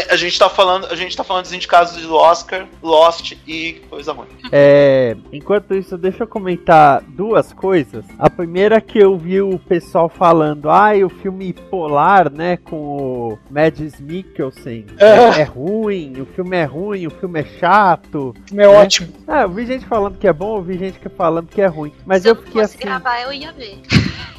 A 0.10 0.16
gente 0.16 0.40
tá 0.40 0.50
falando, 0.50 0.86
a 0.88 0.96
gente 0.96 1.16
tá 1.16 1.24
falando 1.24 1.44
dos 1.44 1.54
indicados 1.54 1.94
do 2.02 2.16
Oscar, 2.16 2.68
Lost 2.82 3.34
e 3.46 3.74
coisa 3.90 4.14
ruim. 4.14 4.28
é, 4.52 5.16
enquanto 5.32 5.76
isso, 5.76 5.98
deixa 5.98 6.24
eu 6.24 6.28
comentar 6.28 7.02
duas 7.04 7.52
coisas. 7.52 8.06
A 8.18 8.30
primeira 8.30 8.80
que 8.80 8.98
eu 8.98 9.18
vi 9.18 9.42
o 9.42 9.60
pessoal 9.60 10.08
falando, 10.08 10.70
ai, 10.70 11.04
o 11.04 11.10
filme 11.10 11.52
Polar, 11.54 12.32
né, 12.32 12.58
com 12.58 12.76
o 12.76 13.40
Mads 13.50 14.00
Mikkelsen, 14.00 14.86
é, 14.98 15.06
É. 15.06 15.40
é 15.42 15.44
ruim, 15.44 16.22
o 16.22 16.26
filme 16.26 16.56
é 16.58 16.64
ruim, 16.64 17.08
o 17.08 17.12
filme 17.12 17.42
é 17.42 17.46
chato. 17.60 18.30
O 18.30 18.48
filme 18.48 18.64
é 18.64 18.68
ótimo. 18.68 19.14
Ah, 19.28 19.42
eu 19.42 19.50
vi 19.50 19.66
gente 19.66 19.86
falando 19.86 20.18
que 20.18 20.28
é 20.28 20.34
bom, 20.34 20.58
eu 20.58 20.62
vi 20.64 20.78
gente 20.78 21.00
que 21.00 21.10
falando 21.10 21.48
que 21.48 21.62
é 21.62 21.68
ruim. 21.68 21.92
Mas 22.06 22.22
Se 22.24 22.30
eu 22.30 22.36
eu 22.36 22.42
fiquei 22.42 22.62
fosse 22.62 22.76
assim. 22.78 22.86
gravar, 22.86 23.22
eu 23.22 23.34
ia 23.34 23.52
ver. 23.52 23.82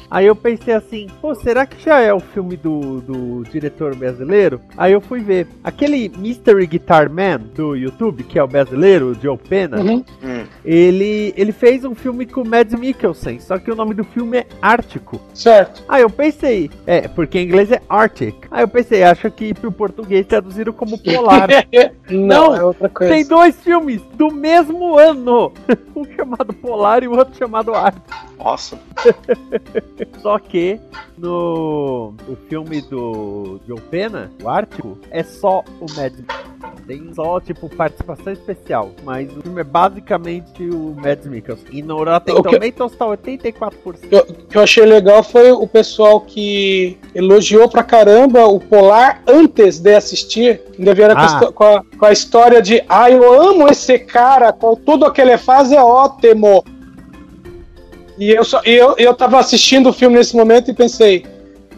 Aí 0.09 0.25
eu 0.27 0.35
pensei 0.35 0.73
assim, 0.73 1.07
pô, 1.21 1.33
será 1.35 1.65
que 1.65 1.81
já 1.83 1.99
é 1.99 2.13
o 2.13 2.19
filme 2.19 2.55
do, 2.55 3.01
do 3.01 3.43
diretor 3.49 3.95
brasileiro? 3.95 4.61
Aí 4.77 4.93
eu 4.93 5.01
fui 5.01 5.19
ver. 5.19 5.47
Aquele 5.63 6.09
Mystery 6.17 6.67
Guitar 6.67 7.09
Man 7.09 7.39
do 7.55 7.75
YouTube, 7.75 8.23
que 8.23 8.37
é 8.39 8.43
o 8.43 8.47
brasileiro, 8.47 9.07
o 9.11 9.13
Joe 9.15 9.37
Pena, 9.37 9.75
Uhum. 9.81 10.03
Hum. 10.23 10.43
ele, 10.63 11.33
ele 11.35 11.51
fez 11.51 11.83
um 11.83 11.93
filme 11.95 12.25
com 12.25 12.41
o 12.41 12.47
Mads 12.47 12.73
Mikkelsen, 12.79 13.39
só 13.39 13.57
que 13.57 13.69
o 13.71 13.75
nome 13.75 13.93
do 13.93 14.03
filme 14.03 14.37
é 14.39 14.45
Ártico. 14.61 15.19
Certo. 15.33 15.83
Aí 15.87 16.01
eu 16.01 16.09
pensei, 16.09 16.69
é, 16.85 17.07
porque 17.07 17.39
em 17.39 17.45
inglês 17.45 17.71
é 17.71 17.81
Arctic. 17.89 18.35
Aí 18.51 18.63
eu 18.63 18.67
pensei, 18.67 19.03
acho 19.03 19.29
que 19.31 19.53
pro 19.53 19.71
português 19.71 20.25
traduziram 20.25 20.71
como 20.73 20.97
Polar. 20.97 21.47
Não, 22.09 22.51
Não, 22.51 22.55
é 22.55 22.63
outra 22.63 22.87
coisa. 22.89 23.13
Tem 23.13 23.25
dois 23.25 23.55
filmes 23.61 24.01
do 24.13 24.31
mesmo 24.31 24.97
ano, 24.97 25.51
um 25.95 26.05
chamado 26.15 26.53
Polar 26.53 27.03
e 27.03 27.07
o 27.07 27.17
outro 27.17 27.35
chamado 27.35 27.73
Ártico. 27.73 28.05
Nossa. 28.37 28.79
Só 30.21 30.37
que 30.39 30.79
no 31.17 32.13
o 32.27 32.35
filme 32.49 32.81
do 32.81 33.59
John 33.67 33.79
Pena, 33.89 34.31
o 34.43 34.49
Ártico, 34.49 34.97
é 35.11 35.23
só 35.23 35.63
o 35.79 35.85
Mad 35.95 36.13
Tem 36.87 37.13
só, 37.13 37.39
tipo, 37.39 37.69
participação 37.69 38.33
especial. 38.33 38.91
Mas 39.03 39.35
o 39.35 39.41
filme 39.41 39.61
é 39.61 39.63
basicamente 39.63 40.63
o 40.69 40.95
Mads 41.01 41.25
Mikkelsen. 41.27 41.65
E 41.71 41.81
no 41.81 42.03
Rotten 42.03 42.35
O 42.35 42.43
que- 42.43 42.59
Tomatoes 42.59 42.95
tá 42.97 43.05
84%. 43.05 44.29
O 44.29 44.33
que 44.47 44.57
eu 44.57 44.61
achei 44.61 44.85
legal 44.85 45.23
foi 45.23 45.51
o 45.51 45.65
pessoal 45.67 46.21
que 46.21 46.97
elogiou 47.13 47.69
pra 47.69 47.83
caramba 47.83 48.45
o 48.45 48.59
Polar 48.59 49.21
antes 49.27 49.79
de 49.79 49.95
assistir. 49.95 50.61
Ainda 50.77 50.93
vieram 50.93 51.15
com, 51.15 51.21
a 51.21 51.25
Ah. 51.25 51.51
com 51.51 51.63
a, 51.63 51.83
com 51.99 52.05
a 52.05 52.11
história 52.11 52.61
de 52.61 52.83
ah, 52.89 53.09
eu 53.09 53.23
amo 53.41 53.67
esse 53.69 53.97
cara, 53.99 54.51
com 54.51 54.75
tudo 54.75 55.11
que 55.11 55.21
ele 55.21 55.37
faz 55.37 55.71
é 55.71 55.81
ótimo. 55.81 56.63
E 58.17 58.31
eu, 58.31 58.43
só, 58.43 58.61
eu, 58.63 58.95
eu 58.97 59.13
tava 59.13 59.39
assistindo 59.39 59.89
o 59.89 59.93
filme 59.93 60.17
nesse 60.17 60.35
momento 60.35 60.71
e 60.71 60.73
pensei, 60.73 61.25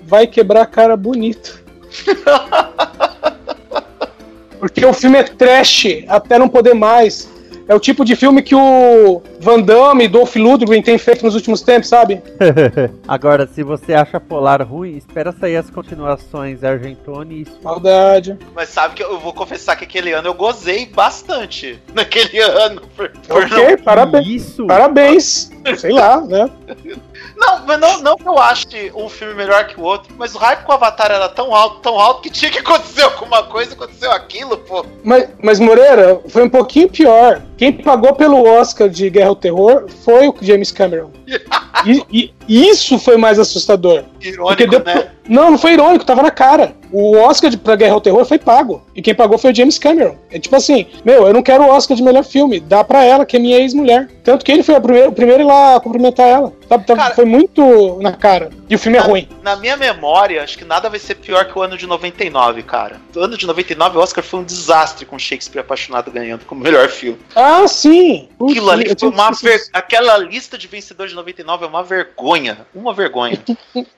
vai 0.04 0.28
quebrar 0.28 0.62
a 0.62 0.65
cara 0.65 0.95
bonito. 0.95 1.63
Porque 4.60 4.86
o 4.86 4.93
filme 4.93 5.17
é 5.17 5.23
trash 5.23 6.04
até 6.08 6.38
não 6.38 6.50
poder 6.50 6.73
mais. 6.73 7.30
É 7.67 7.75
o 7.75 7.80
tipo 7.80 8.06
de 8.06 8.15
filme 8.15 8.41
que 8.41 8.56
o 8.56 9.21
Van 9.39 9.62
Damme 9.62 10.06
e 10.06 10.08
Dolph 10.08 10.36
Lundgren 10.36 10.82
têm 10.82 10.97
feito 10.97 11.25
nos 11.25 11.36
últimos 11.36 11.62
tempos, 11.62 11.89
sabe? 11.89 12.21
Agora, 13.08 13.45
se 13.45 13.62
você 13.62 13.93
acha 13.93 14.19
Polar 14.19 14.62
ruim, 14.62 14.95
espera 14.95 15.34
sair 15.34 15.58
as 15.58 15.69
continuações 15.69 16.63
Argentone 16.63 17.41
e 17.41 17.63
Maldade. 17.63 18.38
Mas 18.56 18.69
sabe 18.69 18.95
que 18.95 19.03
eu 19.03 19.19
vou 19.19 19.34
confessar 19.34 19.75
que 19.75 19.84
aquele 19.84 20.13
ano 20.13 20.30
eu 20.30 20.34
gozei 20.34 20.86
bastante. 20.86 21.82
Naquele 21.93 22.39
ano. 22.39 22.82
Por, 22.95 23.10
por 23.10 23.43
Ok, 23.43 23.77
parabéns. 23.77 24.27
Isso! 24.27 24.65
Parabéns. 24.65 25.51
Sei 25.77 25.91
lá, 25.91 26.21
né? 26.21 26.49
Não, 27.38 27.65
mas 27.65 27.80
não, 27.80 28.02
não 28.02 28.17
que 28.17 28.28
eu 28.28 28.38
ache 28.39 28.91
um 28.95 29.08
filme 29.08 29.36
melhor 29.36 29.67
que 29.67 29.80
o 29.80 29.84
outro, 29.84 30.13
mas 30.17 30.34
o 30.34 30.39
hype 30.39 30.63
com 30.63 30.71
o 30.71 30.76
Avatar 30.76 31.12
era 31.12 31.30
tão 31.30 31.54
alto, 31.54 31.80
tão 31.82 32.00
alto, 32.00 32.21
que 32.21 32.32
tinha 32.32 32.50
que 32.50 32.58
acontecer 32.58 33.04
alguma 33.04 33.43
coisa, 33.43 33.73
aconteceu 33.73 34.12
aquilo, 34.12 34.58
pô. 34.58 34.86
Mas, 35.04 35.30
mas 35.41 35.60
Moreira, 35.60 36.19
foi 36.28 36.43
um 36.43 36.50
pouquinho 36.50 36.89
pior. 36.89 37.43
Quem 37.56 37.71
pagou 37.71 38.15
pelo 38.15 38.43
Oscar 38.43 38.89
de 38.89 39.10
Guerra 39.10 39.30
ao 39.30 39.36
Terror 39.36 39.86
foi 40.04 40.28
o 40.28 40.36
James 40.41 40.71
Cameron. 40.71 41.12
E, 41.86 42.04
e 42.12 42.34
isso 42.47 42.97
foi 42.99 43.17
mais 43.17 43.39
assustador. 43.39 44.03
Irônico, 44.21 44.83
né? 44.86 45.10
Não, 45.27 45.51
não 45.51 45.57
foi 45.57 45.73
irônico, 45.73 46.05
tava 46.05 46.21
na 46.23 46.31
cara. 46.31 46.73
O 46.89 47.17
Oscar 47.17 47.49
de, 47.49 47.57
pra 47.57 47.75
Guerra 47.75 47.95
ao 47.95 48.01
Terror 48.01 48.23
foi 48.25 48.39
pago. 48.39 48.81
E 48.95 49.01
quem 49.01 49.13
pagou 49.13 49.38
foi 49.38 49.51
o 49.51 49.55
James 49.55 49.77
Cameron. 49.77 50.15
É 50.31 50.39
tipo 50.39 50.55
assim, 50.55 50.88
meu, 51.03 51.27
eu 51.27 51.33
não 51.33 51.43
quero 51.43 51.63
o 51.63 51.69
Oscar 51.69 51.97
de 51.97 52.01
melhor 52.03 52.23
filme. 52.23 52.62
Dá 52.62 52.81
pra 52.81 53.03
ela, 53.03 53.25
que 53.25 53.36
é 53.36 53.39
minha 53.39 53.57
ex-mulher. 53.60 54.07
Tanto 54.23 54.45
que 54.45 54.51
ele 54.53 54.63
foi 54.63 54.75
o 54.75 54.81
primeiro, 54.81 55.10
o 55.10 55.13
primeiro 55.13 55.45
lá 55.45 55.79
cumprimentar 55.81 56.25
ela. 56.27 56.53
Sabe, 56.69 56.86
tava- 56.86 57.01
Cara- 57.01 57.15
foi 57.15 57.25
muito 57.25 57.99
na 58.01 58.13
cara. 58.13 58.49
E 58.69 58.75
o 58.75 58.79
filme 58.79 58.97
é 58.97 59.01
ruim. 59.01 59.27
Na 59.43 59.57
minha 59.57 59.75
memória, 59.75 60.41
acho 60.43 60.57
que 60.57 60.63
nada 60.65 60.89
vai 60.89 60.99
ser 60.99 61.15
pior 61.15 61.43
que 61.45 61.57
o 61.57 61.62
ano 61.62 61.77
de 61.77 61.86
99, 61.86 62.63
cara. 62.63 62.95
O 63.13 63.19
ano 63.19 63.38
de 63.38 63.45
99, 63.45 63.97
o 63.97 64.01
Oscar 64.01 64.23
foi 64.23 64.39
um 64.39 64.43
desastre 64.43 65.05
com 65.05 65.19
Shakespeare 65.19 65.60
apaixonado 65.62 66.10
ganhando 66.10 66.45
como 66.45 66.62
melhor 66.62 66.88
filme. 66.88 67.19
Ah, 67.36 67.67
sim! 67.67 68.29
Aquilo 68.41 68.69
ali 68.71 68.93
foi 68.97 69.10
uma 69.10 69.31
ver... 69.31 69.62
Aquela 69.73 70.17
lista 70.17 70.57
de 70.57 70.67
vencedores 70.67 71.12
de 71.12 71.15
99 71.17 71.65
é 71.65 71.67
uma 71.67 71.83
vergonha. 71.83 72.37
Uma 72.73 72.93
vergonha. 72.93 73.41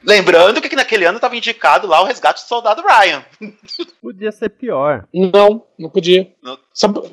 Lembrando 0.03 0.61
que 0.61 0.75
naquele 0.75 1.05
ano 1.05 1.19
tava 1.19 1.35
indicado 1.35 1.87
lá 1.87 2.01
o 2.01 2.05
resgate 2.05 2.43
do 2.43 2.47
soldado 2.47 2.81
Ryan. 2.81 3.23
Podia 4.01 4.31
ser 4.31 4.49
pior. 4.49 5.05
Não, 5.13 5.63
não 5.77 5.89
podia. 5.89 6.31
Sabe- 6.43 6.59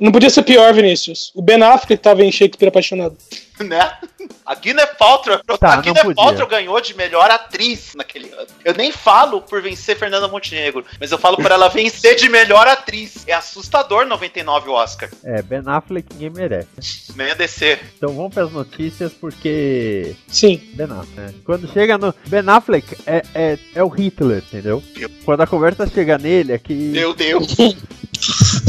Não 0.01 0.13
podia 0.13 0.31
ser 0.31 0.43
pior, 0.43 0.73
Vinícius. 0.73 1.33
O 1.35 1.43
Ben 1.43 1.63
Affleck 1.63 1.97
tava 1.97 2.23
em 2.23 2.31
Shakespeare 2.31 2.69
apaixonado. 2.69 3.17
né? 3.65 3.93
A 4.45 4.55
Gwyneth 4.55 4.97
Paltrow, 4.99 5.39
Tá, 5.59 5.75
a 5.75 5.77
Gwyneth. 5.77 6.15
Paltrow 6.15 6.47
ganhou 6.47 6.81
de 6.81 6.95
melhor 6.95 7.31
atriz 7.31 7.93
naquele 7.95 8.31
ano. 8.33 8.47
Eu 8.65 8.75
nem 8.75 8.93
falo 8.93 9.41
por 9.41 9.63
vencer 9.63 9.97
Fernanda 9.97 10.29
Montenegro, 10.29 10.85
mas 11.01 11.11
eu 11.11 11.19
falo 11.19 11.37
por 11.37 11.51
ela 11.51 11.69
vencer 11.69 12.17
de 12.17 12.29
melhor 12.29 12.67
atriz. 12.67 13.25
É 13.27 13.33
assustador 13.33 14.07
99 14.07 14.69
o 14.69 14.73
Oscar. 14.73 15.09
É, 15.25 15.43
Ben 15.43 15.63
Affleck 15.67 16.07
ninguém 16.13 16.31
merece. 16.31 17.13
Nem 17.15 17.31
a 17.31 17.35
descer. 17.35 17.81
Então 17.97 18.15
vamos 18.15 18.35
para 18.35 18.45
as 18.45 18.53
notícias 18.53 19.13
porque 19.13 20.15
Sim. 20.29 20.61
Ben 20.75 20.87
Affleck, 20.87 21.17
né? 21.17 21.35
Quando 21.45 21.73
chega 21.73 21.99
no. 21.99 22.15
Ben 22.27 22.49
Affleck 22.49 22.97
é, 23.07 23.23
é, 23.35 23.59
é 23.75 23.83
o 23.83 23.89
Hitler, 23.89 24.39
entendeu? 24.39 24.83
Meu. 24.97 25.11
Quando 25.25 25.41
a 25.41 25.47
conversa 25.47 25.87
chega 25.87 26.19
nele, 26.19 26.53
é 26.53 26.59
que. 26.59 26.73
Meu 26.73 27.15
Deus. 27.15 27.57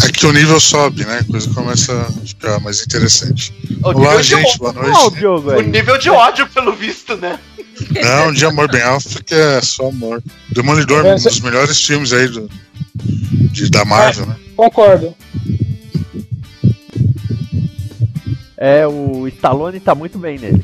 É 0.08 0.12
que 0.12 0.26
o 0.26 0.34
nível 0.34 0.60
sobe, 0.88 1.06
né? 1.06 1.20
A 1.20 1.24
coisa 1.24 1.54
começa 1.54 2.02
a 2.02 2.12
ficar 2.26 2.60
mais 2.60 2.82
interessante. 2.82 3.54
O 3.84 3.90
Olá, 3.90 4.22
gente, 4.22 4.58
boa 4.58 4.74
noite. 4.74 5.18
Diogo 5.18 5.52
o 5.52 5.62
nível 5.62 5.98
de 5.98 6.10
ódio, 6.10 6.48
pelo 6.48 6.74
visto, 6.74 7.16
né? 7.18 7.40
Não, 8.02 8.32
de 8.32 8.46
amor 8.46 8.72
bem 8.72 8.82
África 8.82 9.36
é 9.36 9.62
só 9.62 9.90
amor. 9.90 10.24
Demolidor, 10.50 11.06
É, 11.06 11.14
um 11.14 11.18
dos 11.18 11.40
melhores 11.42 11.86
filmes 11.86 12.14
aí 12.14 12.28
do, 12.28 12.50
de, 12.96 13.70
da 13.70 13.84
Marvel, 13.86 14.26
né? 14.26 14.36
Concordo. 14.56 15.16
É, 18.58 18.88
o 18.88 19.28
Stallone 19.28 19.80
tá 19.80 19.94
muito 19.94 20.18
bem 20.18 20.40
nele. 20.40 20.64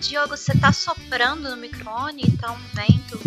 Diogo, 0.00 0.36
você 0.36 0.52
tá 0.54 0.72
soprando 0.72 1.50
no 1.50 1.56
microfone? 1.56 2.22
Tá 2.40 2.52
um 2.52 2.58
vento? 2.74 3.20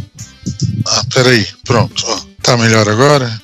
Ah, 0.87 1.03
peraí, 1.13 1.45
pronto. 1.65 2.03
Ó, 2.07 2.19
tá 2.41 2.57
melhor 2.57 2.89
agora? 2.89 3.41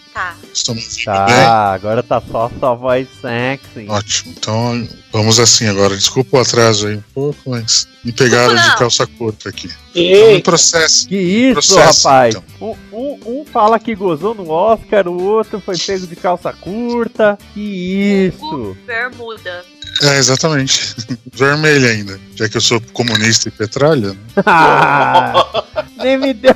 Tá. 1.05 1.25
Bem? 1.25 1.35
Tá, 1.35 1.73
agora 1.73 2.03
tá 2.03 2.21
só 2.31 2.51
sua 2.59 2.73
voz 2.75 3.07
sexy. 3.21 3.85
Ótimo, 3.87 4.33
então 4.37 4.87
vamos 5.11 5.39
assim 5.39 5.67
agora. 5.67 5.95
Desculpa 5.95 6.37
o 6.37 6.41
atraso 6.41 6.87
aí 6.87 6.95
um 6.97 7.03
pouco, 7.13 7.49
mas 7.49 7.87
me 8.03 8.11
pegaram 8.11 8.53
Não. 8.55 8.61
de 8.61 8.75
calça 8.77 9.05
curta 9.07 9.49
aqui. 9.49 9.69
Então 9.95 10.31
me 10.33 10.41
processe. 10.41 11.07
Que 11.07 11.15
isso, 11.17 11.53
Processo, 11.53 12.07
rapaz? 12.07 12.35
então. 12.35 12.77
Um, 12.91 12.97
um- 12.97 13.19
um 13.41 13.45
fala 13.45 13.79
que 13.79 13.93
gozou 13.95 14.33
no 14.35 14.49
Oscar, 14.49 15.07
o 15.07 15.21
outro 15.23 15.59
foi 15.59 15.77
pego 15.77 16.05
de 16.07 16.15
calça 16.15 16.51
curta. 16.53 17.37
Que 17.53 18.29
isso? 18.33 18.75
Bermuda. 18.85 19.63
É, 20.03 20.17
exatamente. 20.17 20.95
Vermelho 21.33 21.87
ainda, 21.89 22.19
já 22.35 22.47
que 22.47 22.57
eu 22.57 22.61
sou 22.61 22.79
comunista 22.93 23.49
e 23.49 23.51
petralha. 23.51 24.09
né? 24.13 24.17
Nem 26.03 26.17
me 26.17 26.33
deu, 26.33 26.53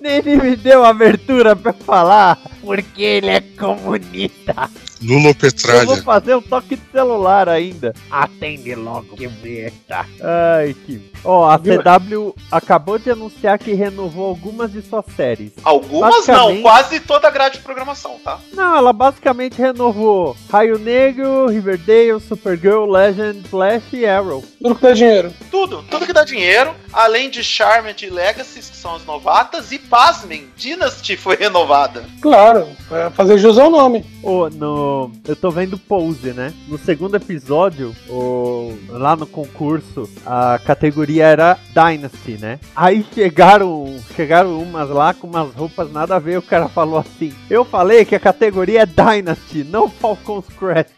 nem 0.00 0.22
me 0.22 0.56
deu 0.56 0.84
abertura 0.84 1.54
pra 1.56 1.72
falar, 1.72 2.38
porque 2.60 3.02
ele 3.02 3.28
é 3.30 3.40
comunista. 3.40 4.70
Lula 5.02 5.16
ou 5.16 5.26
Eu 5.28 5.32
vou 5.32 5.34
petralha. 5.34 6.02
fazer 6.02 6.34
um 6.34 6.40
toque 6.40 6.76
de 6.76 6.82
celular 6.90 7.46
ainda. 7.46 7.92
Atende 8.10 8.74
logo, 8.74 9.16
que 9.16 9.28
besta. 9.28 10.06
Ai, 10.22 10.74
que. 10.86 11.10
Ó, 11.22 11.46
a 11.50 11.58
CW 11.58 12.34
acabou 12.50 12.98
de 12.98 13.10
anunciar 13.10 13.58
que 13.58 13.74
renovou 13.74 14.26
algumas 14.28 14.72
de 14.72 14.80
suas 14.80 15.04
séries. 15.14 15.52
Algumas 15.62 16.10
não, 16.10 16.16
Basicamente- 16.18 16.62
quase 16.62 17.00
toda 17.00 17.28
a 17.28 17.30
grade 17.30 17.58
de 17.58 17.64
programação, 17.64 18.18
tá? 18.24 18.38
Não, 18.54 18.76
ela 18.76 18.92
basicamente 18.94 19.58
renovou 19.60 20.34
Raio 20.50 20.78
Negro, 20.78 21.48
Riverdale, 21.48 22.20
Supergirl, 22.20 22.90
Legend, 22.90 23.46
Flash 23.48 23.82
e 23.92 24.06
Arrow. 24.06 24.42
tudo 24.62 24.74
que 24.76 24.82
dá 24.82 24.92
dinheiro. 24.94 25.32
Tudo, 25.50 25.84
tudo 25.90 26.06
que 26.06 26.12
dá 26.14 26.24
dinheiro, 26.24 26.74
além 26.94 27.28
de 27.28 27.42
Charmed 27.42 28.04
e 28.04 28.10
Legacies, 28.10 28.70
que 28.70 28.76
são 28.76 28.94
as 28.94 29.04
novatas, 29.04 29.72
e 29.72 29.78
pasmem, 29.78 30.48
Dynasty 30.56 31.16
foi 31.16 31.36
renovada. 31.36 32.04
Claro, 32.20 32.68
pra 32.88 33.10
fazer 33.10 33.38
jus 33.38 33.58
ao 33.58 33.70
nome. 33.70 34.04
Ô, 34.22 34.48
no, 34.48 35.10
eu 35.26 35.36
tô 35.36 35.50
vendo 35.50 35.78
Pose, 35.78 36.32
né? 36.32 36.52
No 36.68 36.78
segundo 36.78 37.16
episódio, 37.16 37.94
o, 38.08 38.76
lá 38.88 39.16
no 39.16 39.26
concurso, 39.26 40.08
a 40.24 40.58
categoria 40.64 41.26
era 41.26 41.58
Dynasty, 41.74 42.38
né? 42.38 42.58
Aí 42.74 43.04
chegaram, 43.14 43.96
chegaram 44.14 44.58
umas 44.62 44.88
lá 44.88 45.12
com 45.12 45.26
umas 45.26 45.52
roupas 45.54 45.92
nada 45.92 46.16
a 46.16 46.18
ver. 46.18 46.38
O 46.38 46.42
cara 46.42 46.68
falou 46.68 46.98
assim: 46.98 47.34
Eu 47.50 47.64
falei 47.64 48.04
que 48.04 48.14
a 48.14 48.20
categoria 48.20 48.82
é 48.82 48.86
Dynasty, 48.86 49.64
não 49.64 49.88
Falcon's 49.88 50.46
Crest. 50.58 50.90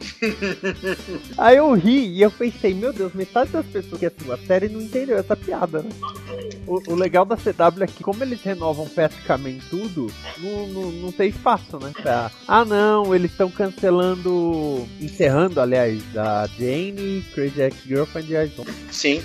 Aí 1.37 1.57
eu 1.57 1.73
ri 1.73 2.09
e 2.09 2.23
eu 2.23 2.31
pensei: 2.31 2.75
Meu 2.75 2.93
Deus, 2.93 3.13
metade 3.15 3.51
das 3.51 3.67
pessoas 3.67 3.99
que 3.99 4.07
assistiu 4.07 4.33
a 4.33 4.39
série 4.39 4.69
não 4.69 4.81
entendeu 4.81 5.19
essa 5.19 5.37
piada, 5.37 5.83
né? 5.83 5.86
O, 6.67 6.95
legal 6.95 7.25
da 7.25 7.37
CW 7.37 7.83
é 7.83 7.87
que, 7.87 8.03
como 8.03 8.23
eles 8.25 8.41
renovam 8.43 8.89
praticamente 8.89 9.65
tudo, 9.71 10.13
não, 10.39 10.67
não, 10.69 10.91
não 10.93 11.13
tem 11.13 11.29
espaço, 11.29 11.79
né? 11.79 11.93
Pra- 12.03 12.31
ah, 12.49 12.65
não, 12.65 13.15
eles 13.15 13.31
estão 13.31 13.51
cancelando, 13.51 14.87
encerrando, 15.01 15.61
aliás, 15.61 16.03
a 16.17 16.49
Jane, 16.59 17.25
Crazy 17.35 17.61
Ex-Girlfriend 17.63 18.37
e. 18.37 18.65
Sim. 18.91 19.23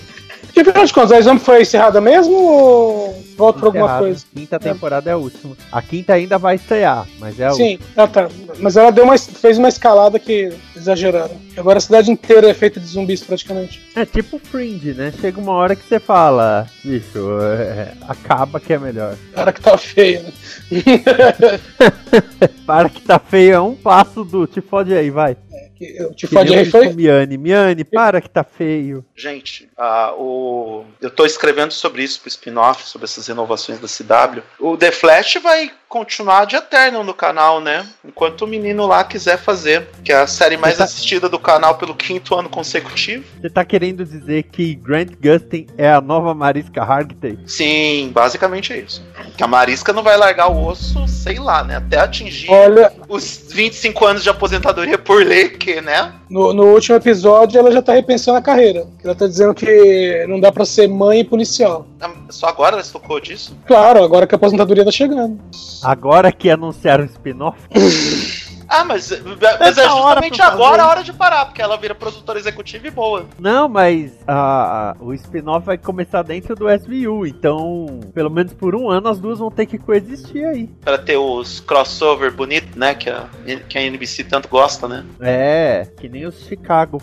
E 0.56 0.60
afinal 0.60 0.86
de 0.86 0.93
contas, 0.93 1.12
a 1.12 1.19
Exame 1.19 1.39
foi 1.39 1.62
encerrada 1.62 2.01
mesmo 2.01 2.34
ou 2.34 3.23
volta 3.38 3.60
pra 3.60 3.67
alguma 3.67 3.97
coisa? 3.97 4.25
Quinta 4.34 4.60
temporada 4.60 5.10
é 5.10 5.13
a 5.13 5.17
última. 5.17 5.56
A 5.71 5.82
quinta 5.82 6.13
ainda 6.13 6.38
vai 6.38 6.56
estrear, 6.56 7.08
mas 7.19 7.39
é 7.39 7.45
a 7.45 7.51
Sim, 7.51 7.80
ah, 7.95 8.08
tá. 8.08 8.30
Mas 8.60 8.75
ela 8.75 8.91
deu 8.91 9.04
uma, 9.04 9.17
fez 9.17 9.58
uma 9.58 9.69
escalada 9.69 10.19
que 10.19 10.51
exageraram. 10.75 11.36
Agora 11.58 11.77
a 11.77 11.82
cidade 11.82 12.12
inteira 12.12 12.49
é 12.49 12.54
feita 12.54 12.80
de 12.80 12.86
zumbis 12.86 13.21
praticamente. 13.21 13.80
última. 13.80 14.01
É 14.01 14.06
tipo 14.06 14.39
Fringe, 14.39 14.93
né? 14.93 15.13
Chega 15.19 15.39
uma 15.39 15.54
hora 15.54 15.75
que 15.75 15.88
você 15.88 15.99
fala, 15.99 16.67
bicho, 16.84 17.39
é, 17.41 17.93
acaba 18.08 18.60
que 18.60 18.73
é 18.73 18.77
melhor. 18.77 19.15
Cara 19.34 19.54
que 19.54 19.62
tá 19.62 19.77
feia, 19.77 20.21
né? 20.23 20.32
Para 22.65 22.89
que 22.89 23.01
tá 23.01 23.19
feio, 23.19 23.54
é 23.54 23.62
um 23.62 23.75
passo 23.75 24.23
do 24.23 24.45
te 24.45 24.62
fode 24.62 24.93
aí, 24.93 25.10
vai. 25.10 25.36
Que 25.36 25.70
Eu 25.82 26.13
te 26.13 26.26
eu 26.26 26.65
foi. 26.67 26.94
Miane, 26.94 27.38
Miane, 27.38 27.84
para 27.84 28.22
que 28.22 28.30
tá 28.30 28.44
feio. 28.44 29.04
Gente, 29.15 29.70
ah, 29.78 30.13
o... 30.15 30.86
eu 31.02 31.10
tô 31.10 31.26
escrevendo 31.26 31.72
sobre 31.72 32.04
isso 32.04 32.20
pro 32.20 32.30
spin-off, 32.30 32.84
sobre 32.88 33.06
essas 33.06 33.28
renovações 33.28 33.80
da 33.80 33.88
CW. 33.88 34.44
O 34.60 34.78
The 34.78 34.91
Flash 34.91 35.36
vai 35.41 35.72
continuar 35.91 36.45
de 36.45 36.56
eterno 36.56 37.04
no 37.04 37.13
canal, 37.13 37.60
né? 37.60 37.86
Enquanto 38.08 38.43
o 38.43 38.47
menino 38.47 38.88
lá 38.88 39.04
quiser 39.04 39.38
fazer, 39.38 39.89
que 40.06 40.10
é 40.13 40.15
a 40.15 40.25
série 40.25 40.56
mais 40.56 40.77
Tá. 40.77 40.86
assistida 40.86 41.27
do 41.27 41.38
canal 41.38 41.75
pelo 41.75 41.93
quinto 41.93 42.34
ano 42.34 42.47
consecutivo. 42.47 43.25
Você 43.41 43.49
tá 43.49 43.65
querendo 43.65 44.06
dizer 44.06 44.43
que 44.43 44.73
Grant 44.73 45.10
Gustin 45.21 45.67
é 45.77 45.91
a 45.91 45.99
nova 45.99 46.34
Mariska 46.34 46.82
Hargitay? 46.82 47.38
Sim, 47.45 48.10
basicamente 48.13 48.71
é 48.71 48.77
isso. 48.77 49.04
Que 49.36 49.43
a 49.43 49.47
Marisca 49.47 49.91
não 49.91 50.01
vai 50.01 50.15
largar 50.15 50.47
o 50.47 50.65
osso, 50.65 51.06
sei 51.10 51.38
lá, 51.38 51.62
né? 51.62 51.75
Até 51.75 51.99
atingir 51.99 52.49
Olha, 52.49 52.93
os 53.10 53.41
25 53.49 54.06
anos 54.06 54.23
de 54.23 54.30
aposentadoria 54.30 54.97
por 54.97 55.25
lei, 55.25 55.49
que, 55.49 55.82
né? 55.82 56.13
no, 56.30 56.54
no 56.54 56.63
último 56.67 56.95
episódio 56.95 57.60
ela 57.60 57.69
já 57.69 57.82
tá 57.82 57.91
repensando 57.91 58.38
a 58.38 58.41
carreira. 58.41 58.88
Ela 59.04 59.13
tá 59.13 59.27
dizendo 59.27 59.54
que 59.54 60.25
não 60.30 60.39
dá 60.39 60.54
pra 60.54 60.63
ser 60.63 60.88
mãe 60.88 61.19
e 61.19 61.23
policial. 61.25 61.86
Ah, 62.01 62.11
Só 62.29 62.47
agora 62.47 62.75
ela 62.75 62.83
se 62.83 62.91
tocou 62.91 63.19
disso? 63.19 63.55
Claro, 63.67 64.03
agora 64.03 64.25
que 64.27 64.33
a 64.35 64.37
aposentadoria 64.37 64.83
tá 64.83 64.91
chegando. 64.91 65.39
Agora 65.83 66.31
que 66.31 66.49
anunciaram 66.49 67.03
o 67.03 67.07
spin-off? 67.07 67.57
Ah, 68.73 68.85
mas, 68.85 69.11
mas 69.59 69.77
é 69.77 69.83
justamente 69.83 70.41
agora 70.41 70.81
a 70.81 70.85
isso. 70.85 70.89
hora 70.91 71.03
de 71.03 71.11
parar, 71.11 71.43
porque 71.45 71.61
ela 71.61 71.75
vira 71.75 71.93
produtora 71.93 72.39
executiva 72.39 72.87
e 72.87 72.89
boa. 72.89 73.25
Não, 73.37 73.67
mas 73.67 74.13
a- 74.25 74.91
a- 74.91 74.95
o 75.03 75.13
spin-off 75.13 75.65
vai 75.65 75.77
começar 75.77 76.21
dentro 76.21 76.55
do 76.55 76.69
SVU, 76.69 77.27
então 77.27 77.99
pelo 78.13 78.29
menos 78.29 78.53
por 78.53 78.73
um 78.73 78.89
ano 78.89 79.09
as 79.09 79.19
duas 79.19 79.39
vão 79.39 79.51
ter 79.51 79.65
que 79.65 79.77
coexistir 79.77 80.45
aí. 80.45 80.67
Pra 80.85 80.97
ter 80.97 81.17
os 81.17 81.59
crossover 81.59 82.31
bonito, 82.33 82.79
né? 82.79 82.95
Que 82.95 83.09
a, 83.09 83.25
que 83.67 83.77
a 83.77 83.81
NBC 83.83 84.23
tanto 84.23 84.47
gosta, 84.47 84.87
né? 84.87 85.05
É, 85.19 85.85
que 85.99 86.07
nem 86.07 86.25
os 86.25 86.39
Chicago. 86.45 86.97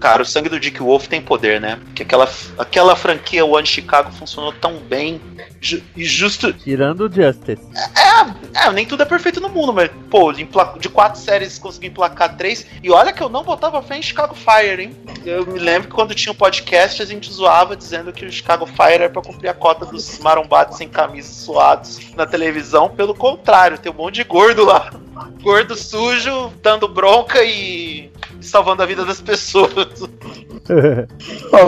Cara, 0.00 0.22
o 0.22 0.26
sangue 0.26 0.48
do 0.48 0.60
Dick 0.60 0.80
Wolf 0.82 1.06
tem 1.06 1.20
poder, 1.22 1.60
né? 1.60 1.78
Porque 1.84 2.02
aquela, 2.02 2.30
aquela 2.58 2.94
franquia 2.96 3.44
One 3.44 3.66
Chicago 3.66 4.12
funcionou 4.12 4.52
tão 4.52 4.76
bem. 4.78 5.20
Ju- 5.60 5.82
e 5.96 6.04
justo. 6.04 6.52
Tirando 6.52 7.06
o 7.08 7.12
Justice. 7.12 7.62
É, 8.54 8.70
nem 8.70 8.84
tudo 8.86 9.02
é 9.02 9.06
perfeito 9.06 9.40
no 9.40 9.48
mundo, 9.48 9.72
mas, 9.72 9.90
pô, 10.10 10.30
de, 10.32 10.46
de 10.78 10.88
quatro 10.88 11.18
séries 11.20 11.58
consegui 11.58 11.86
emplacar 11.86 12.36
três. 12.36 12.66
E 12.82 12.90
olha 12.90 13.12
que 13.12 13.22
eu 13.22 13.28
não 13.28 13.42
botava 13.42 13.82
fé 13.82 13.96
em 13.96 14.02
Chicago 14.02 14.34
Fire, 14.34 14.82
hein? 14.82 14.96
Eu 15.24 15.46
me 15.46 15.58
lembro 15.58 15.88
que 15.88 15.94
quando 15.94 16.14
tinha 16.14 16.32
o 16.32 16.36
podcast 16.36 17.00
a 17.00 17.06
gente 17.06 17.32
zoava 17.32 17.74
dizendo 17.74 18.12
que 18.12 18.26
o 18.26 18.32
Chicago 18.32 18.66
Fire 18.66 18.94
era 19.04 19.10
pra 19.10 19.22
cumprir 19.22 19.48
a 19.48 19.54
cota 19.54 19.86
dos 19.86 20.18
marombados 20.18 20.76
sem 20.76 20.88
camisa 20.88 21.32
suados 21.32 21.98
na 22.14 22.26
televisão. 22.26 22.90
Pelo 22.90 23.14
contrário, 23.14 23.78
tem 23.78 23.90
um 23.90 23.94
monte 23.94 24.16
de 24.16 24.24
gordo 24.24 24.64
lá. 24.64 24.92
Gordo 25.40 25.74
sujo, 25.76 26.52
dando 26.62 26.88
bronca 26.88 27.42
e 27.42 28.10
salvando 28.44 28.82
a 28.82 28.86
vida 28.86 29.04
das 29.04 29.20
pessoas. 29.20 29.74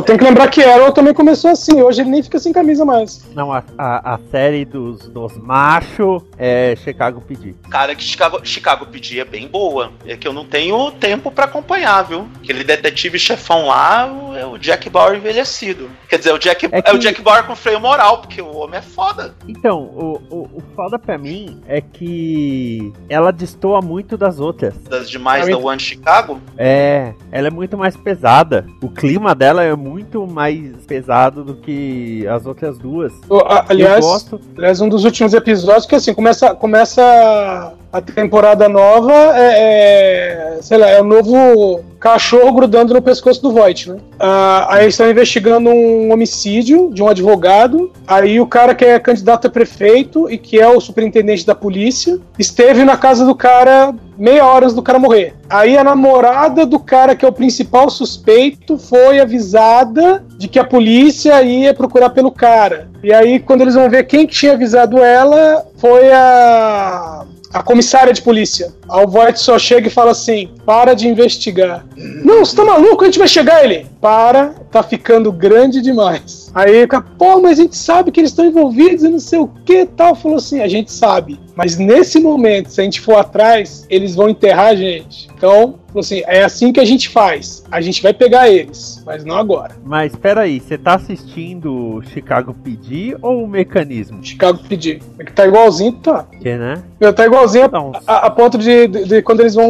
Tem 0.06 0.16
que 0.16 0.24
lembrar 0.24 0.48
que 0.48 0.62
Arrow 0.62 0.92
também 0.92 1.12
começou 1.12 1.50
assim. 1.50 1.82
Hoje 1.82 2.00
ele 2.00 2.10
nem 2.10 2.22
fica 2.22 2.38
sem 2.38 2.52
camisa 2.52 2.84
mais. 2.84 3.22
Não, 3.34 3.52
a, 3.52 3.62
a, 3.76 4.14
a 4.14 4.20
série 4.30 4.64
dos, 4.64 5.08
dos 5.08 5.36
machos 5.36 6.22
é 6.38 6.74
Chicago 6.76 7.20
PD. 7.20 7.54
Cara, 7.70 7.94
que 7.94 8.02
Chicago, 8.02 8.40
Chicago 8.42 8.86
PD 8.86 9.20
é 9.20 9.24
bem 9.24 9.48
boa. 9.48 9.92
É 10.06 10.16
que 10.16 10.26
eu 10.26 10.32
não 10.32 10.44
tenho 10.44 10.90
tempo 10.92 11.30
pra 11.30 11.44
acompanhar, 11.44 12.02
viu? 12.02 12.28
Aquele 12.42 12.64
detetive 12.64 13.18
chefão 13.18 13.66
lá, 13.66 14.06
o, 14.44 14.52
o 14.52 14.58
Jack 14.58 14.88
Bauer 14.90 15.16
envelhecido. 15.16 15.88
Quer 16.08 16.18
dizer, 16.18 16.32
o 16.32 16.38
Jack, 16.38 16.66
É 16.66 16.78
é, 16.78 16.80
o 16.80 16.82
que- 16.94 16.98
Jack 16.98 17.22
Bauer 17.22 17.44
com 17.44 17.54
freio 17.56 17.80
moral, 17.80 18.18
porque 18.20 18.40
o 18.42 18.56
homem 18.56 18.78
é 18.78 18.82
foda. 18.82 19.34
Então, 19.48 19.80
o, 19.82 20.20
o, 20.30 20.36
o 20.58 20.62
foda 20.74 20.98
pra 20.98 21.16
mim 21.18 21.60
é 21.66 21.80
que 21.80 22.92
ela 23.08 23.30
destoa 23.32 23.80
muito 23.80 24.16
das 24.16 24.38
outras. 24.40 24.74
Das 24.88 25.08
demais 25.08 25.48
da 25.48 25.56
One 25.56 25.80
Chicago. 25.80 26.40
É, 26.56 27.12
ela 27.30 27.48
é 27.48 27.50
muito 27.50 27.76
mais 27.76 27.96
pesada. 27.96 28.66
O 28.82 28.88
clima 28.88 29.34
dela 29.34 29.62
é 29.62 29.74
muito 29.74 30.26
mais 30.26 30.74
pesado 30.86 31.42
do 31.44 31.54
que 31.56 32.26
as 32.28 32.46
outras 32.46 32.78
duas. 32.78 33.12
O- 33.28 33.36
a- 33.38 33.64
eu 33.68 33.70
aliás, 33.70 34.04
gosto. 34.04 34.40
aliás, 34.56 34.80
um 34.80 34.88
dos 34.88 35.04
últimos 35.04 35.34
episódios 35.34 35.86
que 35.86 35.94
assim, 35.94 36.14
começa, 36.14 36.54
começa 36.54 37.72
a 37.92 38.00
temporada 38.00 38.68
nova, 38.68 39.12
é, 39.36 40.56
é, 40.56 40.62
sei 40.62 40.76
lá, 40.78 40.88
é 40.88 41.00
o 41.00 41.04
novo 41.04 41.84
cachorro 41.98 42.52
grudando 42.52 42.94
no 42.94 43.02
pescoço 43.02 43.42
do 43.42 43.52
Voight, 43.52 43.90
né? 43.90 43.98
Ah, 44.18 44.66
aí 44.70 44.84
eles 44.84 44.94
estão 44.94 45.10
investigando 45.10 45.70
um 45.70 46.12
homicídio 46.12 46.90
de 46.92 47.02
um 47.02 47.08
advogado. 47.08 47.90
Aí 48.06 48.40
o 48.40 48.46
cara 48.46 48.74
que 48.74 48.84
é 48.84 48.98
candidato 48.98 49.46
a 49.46 49.50
prefeito 49.50 50.30
e 50.30 50.38
que 50.38 50.60
é 50.60 50.68
o 50.68 50.80
superintendente 50.80 51.46
da 51.46 51.54
polícia 51.54 52.18
esteve 52.38 52.84
na 52.84 52.96
casa 52.96 53.24
do 53.24 53.34
cara 53.34 53.94
meia 54.18 54.46
hora 54.46 54.68
do 54.68 54.82
cara 54.82 54.98
morrer. 54.98 55.34
Aí 55.48 55.76
a 55.76 55.84
namorada 55.84 56.64
do 56.64 56.78
cara 56.78 57.14
que 57.14 57.24
é 57.24 57.28
o 57.28 57.32
principal 57.32 57.90
suspeito 57.90 58.78
foi 58.78 59.20
avisada 59.20 60.24
de 60.38 60.48
que 60.48 60.58
a 60.58 60.64
polícia 60.64 61.42
ia 61.42 61.74
procurar 61.74 62.10
pelo 62.10 62.30
cara. 62.30 62.88
E 63.02 63.12
aí 63.12 63.38
quando 63.38 63.60
eles 63.60 63.74
vão 63.74 63.90
ver 63.90 64.04
quem 64.04 64.26
tinha 64.26 64.52
avisado 64.52 64.98
ela, 64.98 65.66
foi 65.76 66.10
a 66.12 67.26
a 67.52 67.62
comissária 67.62 68.12
de 68.12 68.22
polícia. 68.22 68.74
O 68.88 69.06
Voight 69.06 69.38
só 69.40 69.58
chega 69.58 69.88
e 69.88 69.90
fala 69.90 70.10
assim: 70.10 70.50
para 70.64 70.94
de 70.94 71.08
investigar. 71.08 71.84
Não, 71.96 72.44
você 72.44 72.56
tá 72.56 72.64
maluco? 72.64 73.02
A 73.02 73.06
gente 73.06 73.18
vai 73.18 73.28
chegar 73.28 73.64
ele. 73.64 73.86
Para, 74.00 74.54
tá 74.70 74.82
ficando 74.82 75.32
grande 75.32 75.80
demais. 75.80 76.45
Aí 76.56 76.86
pô, 77.18 77.38
mas 77.42 77.58
a 77.58 77.62
gente 77.62 77.76
sabe 77.76 78.10
que 78.10 78.18
eles 78.18 78.30
estão 78.30 78.46
envolvidos 78.46 79.04
e 79.04 79.08
não 79.10 79.20
sei 79.20 79.38
o 79.38 79.46
que 79.46 79.84
tal. 79.84 80.14
Falou 80.14 80.38
assim: 80.38 80.60
a 80.62 80.68
gente 80.68 80.90
sabe. 80.90 81.38
Mas 81.54 81.76
nesse 81.76 82.18
momento, 82.18 82.70
se 82.70 82.80
a 82.80 82.84
gente 82.84 82.98
for 83.00 83.16
atrás, 83.16 83.86
eles 83.90 84.14
vão 84.14 84.30
enterrar 84.30 84.68
a 84.68 84.74
gente. 84.74 85.28
Então, 85.36 85.78
falou 85.88 86.00
assim: 86.00 86.22
é 86.26 86.42
assim 86.42 86.72
que 86.72 86.80
a 86.80 86.84
gente 86.84 87.10
faz. 87.10 87.62
A 87.70 87.82
gente 87.82 88.02
vai 88.02 88.14
pegar 88.14 88.48
eles, 88.48 89.02
mas 89.04 89.22
não 89.22 89.36
agora. 89.36 89.76
Mas 89.84 90.16
peraí, 90.16 90.58
você 90.58 90.78
tá 90.78 90.94
assistindo 90.94 92.02
Chicago 92.12 92.54
PD 92.54 93.16
ou 93.20 93.44
o 93.44 93.48
mecanismo? 93.48 94.24
Chicago 94.24 94.58
pedir. 94.66 95.02
É 95.18 95.24
que 95.24 95.32
tá 95.32 95.46
igualzinho, 95.46 95.92
tá. 95.92 96.24
Que, 96.40 96.56
né? 96.56 96.82
Tá 97.14 97.26
igualzinho 97.26 97.64
a 97.64 97.66
Então, 97.66 97.92
a, 98.06 98.26
a 98.26 98.30
ponto 98.30 98.56
de, 98.56 98.88
de- 98.88 99.04
de 99.04 99.22
quando 99.22 99.40
eles 99.40 99.54
vão 99.54 99.68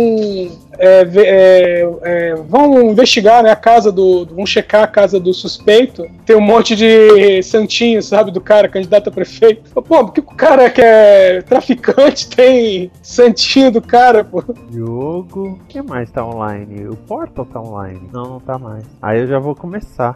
é, 0.79 1.05
ver- 1.05 1.27
é, 1.27 1.89
é, 2.03 2.35
vão 2.35 2.83
investigar 2.91 3.43
né, 3.43 3.51
a 3.51 3.57
casa 3.57 3.91
do. 3.93 4.27
vão 4.27 4.45
checar 4.47 4.83
a 4.85 4.87
casa 4.87 5.19
do 5.21 5.33
suspeito, 5.35 6.05
tem 6.25 6.37
um 6.37 6.41
monte 6.41 6.75
de 6.77 7.43
santinho, 7.43 8.03
sabe, 8.03 8.31
do 8.31 8.41
cara, 8.41 8.69
candidato 8.69 9.09
a 9.09 9.12
prefeito. 9.12 9.71
Pô, 9.73 9.83
por 9.83 10.12
que 10.12 10.21
o 10.21 10.23
cara 10.25 10.69
que 10.71 10.81
é 10.81 11.43
traficante 11.43 12.29
tem 12.35 12.91
santinho 13.03 13.71
do 13.71 13.81
cara, 13.83 14.25
pô? 14.25 14.43
jogo. 14.73 15.59
O 15.62 15.67
que 15.69 15.81
mais 15.83 16.11
tá 16.11 16.25
online? 16.27 16.89
O 16.89 16.97
Portal 16.97 17.45
tá 17.47 17.61
online? 17.61 18.01
Não, 18.12 18.25
não 18.25 18.41
tá 18.41 18.59
mais. 18.59 18.85
Aí 19.01 19.21
eu 19.21 19.27
já 19.27 19.39
vou 19.39 19.55
começar. 19.55 20.15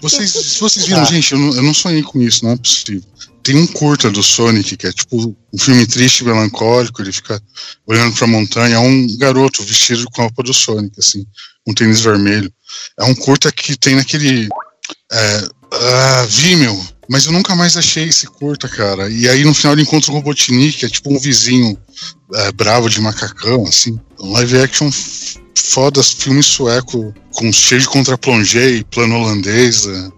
Vocês, 0.00 0.30
se 0.32 0.60
vocês 0.60 0.86
viram, 0.86 1.02
Ah. 1.02 1.04
gente, 1.04 1.32
eu 1.32 1.38
não, 1.38 1.54
eu 1.54 1.62
não 1.62 1.74
sonhei 1.74 2.02
com 2.02 2.20
isso, 2.20 2.44
não 2.44 2.52
é 2.52 2.56
possível. 2.56 3.02
Tem 3.46 3.54
um 3.54 3.66
curta 3.68 4.10
do 4.10 4.24
Sonic, 4.24 4.76
que 4.76 4.88
é 4.88 4.92
tipo 4.92 5.36
um 5.54 5.56
filme 5.56 5.86
triste 5.86 6.24
melancólico, 6.24 7.00
ele 7.00 7.12
fica 7.12 7.40
olhando 7.86 8.12
pra 8.16 8.26
montanha, 8.26 8.74
é 8.74 8.78
um 8.80 9.16
garoto 9.18 9.62
vestido 9.62 10.04
com 10.10 10.22
a 10.22 10.24
roupa 10.24 10.42
do 10.42 10.52
Sonic, 10.52 10.98
assim, 10.98 11.24
um 11.64 11.72
tênis 11.72 12.00
vermelho. 12.00 12.52
É 12.98 13.04
um 13.04 13.14
curta 13.14 13.52
que 13.52 13.76
tem 13.76 13.94
naquele 13.94 14.48
é, 15.12 15.48
ah, 15.70 16.26
Vimeo, 16.28 16.76
mas 17.08 17.26
eu 17.26 17.32
nunca 17.32 17.54
mais 17.54 17.76
achei 17.76 18.08
esse 18.08 18.26
curta, 18.26 18.68
cara. 18.68 19.08
E 19.08 19.28
aí 19.28 19.44
no 19.44 19.54
final 19.54 19.74
ele 19.74 19.82
encontra 19.82 20.10
o 20.10 20.14
Robotnik, 20.14 20.78
que 20.78 20.86
é 20.86 20.88
tipo 20.88 21.14
um 21.14 21.18
vizinho 21.20 21.78
é, 22.34 22.50
bravo 22.50 22.90
de 22.90 23.00
macacão, 23.00 23.62
assim. 23.62 23.96
Um 24.18 24.32
live 24.32 24.58
action 24.58 24.90
foda, 25.56 26.02
filme 26.02 26.42
sueco, 26.42 27.14
com 27.30 27.52
cheio 27.52 27.80
de 27.80 27.86
contraplongé 27.86 28.70
e 28.70 28.84
plano 28.84 29.14
holandês. 29.14 29.86
é. 29.86 30.15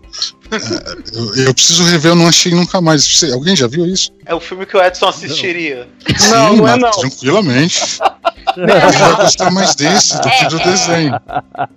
É, 0.51 1.17
eu, 1.19 1.35
eu 1.47 1.55
preciso 1.55 1.85
rever, 1.85 2.13
eu 2.13 2.17
não 2.17 2.27
achei 2.29 2.53
nunca 2.53 2.81
mais. 2.81 3.05
Você- 3.07 3.33
alguém 3.33 3.55
já 3.55 3.67
viu 3.67 3.87
isso? 3.87 4.11
É 4.27 4.35
o 4.35 4.41
filme 4.41 4.65
que 4.67 4.77
o 4.77 4.83
Edson 4.83 5.07
assistiria. 5.09 5.89
Não, 6.31 6.57
não 6.57 6.69
é 6.69 6.77
não. 6.77 6.91
Tranquilamente. 6.91 7.99
Ele 8.57 8.67
vai 8.67 9.17
gostar 9.17 9.51
mais 9.51 9.75
desse 9.75 10.15
do 10.21 10.29
que 10.31 10.47
do 10.47 10.59
É, 10.59 10.63
é. 10.63 10.65
desenho. 10.71 11.21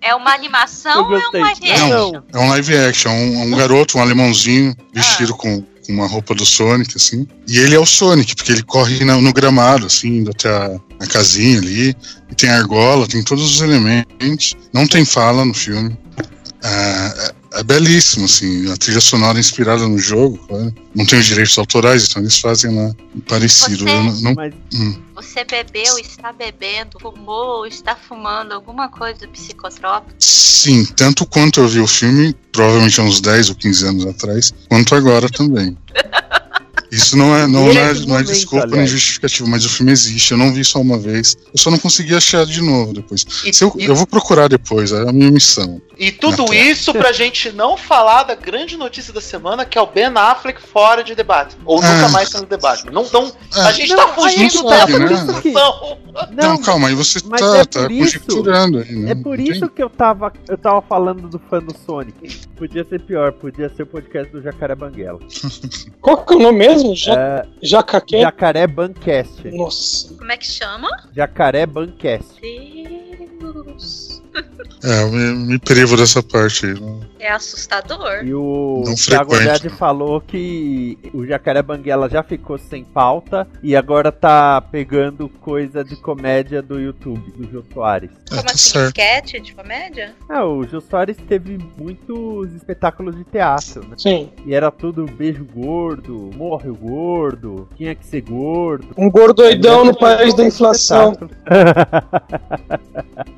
É 0.01 0.15
uma 0.15 0.33
animação 0.33 1.11
Eu 1.11 1.19
ou 1.31 1.37
é 1.37 1.37
um 1.37 1.41
live 1.41 1.61
Não. 1.67 2.07
action? 2.07 2.21
É 2.33 2.37
um 2.39 2.49
live 2.49 2.77
action, 2.77 3.11
um, 3.11 3.41
um 3.43 3.51
garoto, 3.51 3.97
um 3.97 4.01
alemãozinho, 4.01 4.73
vestido 4.93 5.35
com, 5.35 5.61
com 5.61 5.91
uma 5.93 6.07
roupa 6.07 6.33
do 6.33 6.45
Sonic, 6.45 6.93
assim. 6.95 7.27
E 7.47 7.57
ele 7.59 7.75
é 7.75 7.79
o 7.79 7.85
Sonic, 7.85 8.35
porque 8.35 8.53
ele 8.53 8.63
corre 8.63 9.03
na- 9.03 9.17
no 9.17 9.33
gramado, 9.33 9.85
assim, 9.87 10.07
indo 10.19 10.31
até 10.31 10.49
a, 10.49 10.79
a 11.01 11.07
casinha 11.07 11.59
ali. 11.59 11.95
E 12.31 12.35
tem 12.35 12.49
argola, 12.49 13.05
tem 13.05 13.21
todos 13.21 13.43
os 13.55 13.61
elementos. 13.61 14.55
Não 14.73 14.87
tem 14.87 15.03
fala 15.05 15.43
no 15.45 15.53
filme. 15.53 15.95
É, 16.63 16.67
é- 16.67 17.59
é 17.59 17.63
belíssimo, 17.63 18.25
assim. 18.25 18.71
A 18.71 18.77
trilha 18.77 19.01
sonora 19.01 19.37
é 19.37 19.41
inspirada 19.41 19.87
no 19.87 19.97
jogo, 19.97 20.37
claro. 20.47 20.73
Não 20.95 21.05
tem 21.05 21.19
os 21.19 21.25
direitos 21.25 21.57
autorais, 21.57 22.07
então 22.07 22.21
eles 22.21 22.37
fazem 22.39 22.73
lá 22.75 22.93
parecido. 23.27 23.79
Você- 23.85 23.93
não- 23.93 24.21
não- 24.21 24.33
Mas 24.35 24.53
hum. 24.73 24.95
Você 25.15 25.43
bebeu, 25.43 25.99
está 25.99 26.31
bebendo, 26.31 26.97
fumou, 26.99 27.65
está 27.67 27.95
fumando 27.95 28.53
alguma 28.53 28.89
coisa 28.89 29.27
psicotrópica? 29.27 30.15
Sim, 30.19 30.85
tanto 30.85 31.25
quanto 31.25 31.59
eu 31.59 31.67
vi 31.67 31.79
o 31.79 31.87
filme, 31.87 32.33
provavelmente 32.51 32.99
há 32.99 33.03
uns 33.03 33.19
10 33.21 33.49
ou 33.49 33.55
15 33.55 33.85
anos 33.85 34.05
atrás, 34.05 34.53
quanto 34.69 34.95
agora 34.95 35.27
também. 35.29 35.77
Isso 36.91 37.15
não 37.17 37.33
é, 37.35 37.47
não 37.47 37.67
Nesse 37.67 37.77
é, 37.77 37.83
não 37.83 37.89
é 37.91 38.07
momento, 38.07 38.27
desculpa 38.27 38.65
nem 38.65 38.73
aliás. 38.73 38.89
justificativa, 38.91 39.47
mas 39.49 39.65
o 39.65 39.69
filme 39.69 39.91
existe. 39.93 40.31
Eu 40.33 40.37
não 40.37 40.51
vi 40.53 40.63
só 40.65 40.79
uma 40.81 40.97
vez. 40.99 41.37
Eu 41.53 41.57
só 41.57 41.71
não 41.71 41.79
consegui 41.79 42.13
achar 42.13 42.45
de 42.45 42.61
novo 42.61 42.93
depois. 42.93 43.25
E, 43.45 43.53
Se 43.53 43.63
eu, 43.63 43.73
e- 43.79 43.85
eu 43.85 43.95
vou 43.95 44.05
procurar 44.05 44.49
depois, 44.49 44.91
é 44.91 45.07
a 45.07 45.13
minha 45.13 45.31
missão. 45.31 45.81
e 45.97 46.11
tudo 46.11 46.53
isso 46.53 46.91
pra 46.93 47.11
gente 47.13 47.51
não 47.53 47.77
falar 47.77 48.23
da 48.23 48.35
grande 48.35 48.75
notícia 48.75 49.13
da 49.13 49.21
semana, 49.21 49.63
que 49.65 49.77
é 49.77 49.81
o 49.81 49.87
Ben 49.87 50.11
Affleck 50.15 50.61
fora 50.61 51.01
de 51.03 51.15
debate. 51.15 51.55
Ou 51.63 51.81
Ah. 51.81 51.87
nunca 51.93 52.09
mais 52.09 52.27
sendo 52.29 52.45
debate. 52.45 52.85
Não, 52.91 53.07
não, 53.13 53.31
Ah, 53.53 53.67
a 53.67 53.71
gente 53.71 53.89
Não, 53.89 53.97
tá 53.97 54.07
fugindo 54.13 54.53
não 54.55 54.65
da 54.65 54.77
sabe, 54.79 54.99
né? 54.99 55.05
discussão. 55.07 55.97
Não, 56.33 56.49
não, 56.49 56.57
calma, 56.57 56.87
aí 56.89 56.95
você 56.95 57.19
mas 57.25 57.39
tá, 57.39 57.57
é 57.57 57.65
tá 57.65 57.87
conjecturando 57.87 58.79
aí, 58.79 58.91
né? 58.95 59.11
É 59.11 59.15
por 59.15 59.39
isso 59.39 59.69
que 59.69 59.81
eu 59.81 59.89
tava, 59.89 60.33
eu 60.49 60.57
tava 60.57 60.81
falando 60.81 61.29
do 61.29 61.39
fã 61.49 61.59
do 61.59 61.73
Sonic. 61.85 62.41
Podia 62.57 62.83
ser 62.83 62.99
pior, 63.01 63.31
podia 63.33 63.69
ser 63.75 63.83
o 63.83 63.85
podcast 63.87 64.31
do 64.31 64.41
Jacaré 64.41 64.75
Banguela. 64.75 65.19
Qual 66.01 66.17
que 66.25 66.33
é 66.33 66.37
o 66.37 66.39
nome 66.39 66.57
mesmo? 66.59 66.80
Ja 66.95 67.13
É, 67.13 67.47
Jacaqué? 67.61 68.21
Jacaré 68.21 68.67
Bancast. 68.67 69.43
Nossa. 69.51 70.13
Como 70.15 70.31
é 70.31 70.37
que 70.37 70.45
chama? 70.45 70.89
Jacaré 71.15 71.65
Bancast. 71.65 72.39
Deus. 72.41 74.21
É, 74.83 75.03
eu 75.03 75.11
me, 75.11 75.33
me 75.53 75.59
privo 75.59 75.95
dessa 75.97 76.21
parte 76.23 76.65
aí. 76.65 76.73
não- 76.79 77.01
É 77.19 77.31
assustador. 77.31 78.23
E 78.23 78.33
o 78.33 78.83
Não 78.85 78.95
Thiago 78.95 79.33
não. 79.35 79.69
falou 79.77 80.19
que 80.21 80.97
o 81.13 81.25
Jacaré 81.25 81.61
Banguela 81.61 82.09
já 82.09 82.23
ficou 82.23 82.57
sem 82.57 82.83
pauta 82.83 83.47
e 83.61 83.75
agora 83.75 84.11
tá 84.11 84.59
pegando 84.61 85.29
coisa 85.29 85.83
de 85.83 85.95
comédia 85.95 86.61
do 86.61 86.79
YouTube, 86.79 87.31
do 87.37 87.49
Jô 87.51 87.63
Soares. 87.73 88.09
É, 88.09 88.29
Como 88.35 88.43
tá 88.43 88.51
assim? 88.51 88.71
certo. 88.71 88.97
Sketch 88.97 89.41
de 89.43 89.53
comédia? 89.53 90.13
Ah, 90.27 90.45
o 90.45 90.65
Jô 90.65 90.81
Soares 90.81 91.17
teve 91.27 91.59
muitos 91.77 92.53
espetáculos 92.53 93.15
de 93.15 93.23
teatro, 93.23 93.81
né? 93.87 93.95
Sim. 93.97 94.29
E 94.45 94.53
era 94.53 94.71
tudo 94.71 95.05
beijo 95.05 95.45
gordo, 95.45 96.31
morre 96.35 96.69
o 96.69 96.75
gordo, 96.75 97.67
tinha 97.77 97.93
que 97.93 98.05
ser 98.05 98.21
gordo. 98.21 98.87
Um 98.97 99.09
gordoidão 99.09 99.85
no 99.85 99.95
país 99.97 100.33
da 100.33 100.43
inflação. 100.45 101.15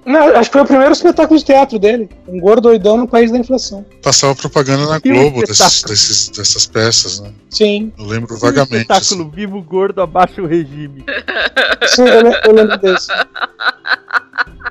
Não, 0.06 0.36
acho 0.36 0.50
que 0.50 0.54
foi 0.54 0.62
o 0.62 0.66
primeiro 0.66 0.92
espetáculo 0.92 1.13
de 1.38 1.46
teatro 1.46 1.80
dele. 1.80 2.10
Um 2.28 2.40
gordoidão 2.40 2.98
no 2.98 3.08
país 3.08 3.32
da 3.32 3.38
inflação. 3.38 3.86
Passava 4.02 4.36
propaganda 4.36 4.86
na 4.88 5.00
Globo 5.00 5.42
desses, 5.42 5.60
espetáculo. 5.60 5.88
desses- 5.94 6.30
dessas 6.30 6.66
peças, 6.68 7.20
né? 7.20 7.32
Sim. 7.50 7.92
Eu 7.98 8.06
lembro 8.06 8.38
vagamente. 8.38 8.92
assim. 8.92 9.16
espetáculo 9.16 9.30
vivo 9.30 9.62
gordo 9.62 10.02
abaixo 10.02 10.42
o 10.42 10.48
regime. 10.48 11.04
Sim, 11.88 12.04
eu, 12.04 12.32
eu 12.46 12.54
lembro 12.54 12.78
desse. 12.80 13.08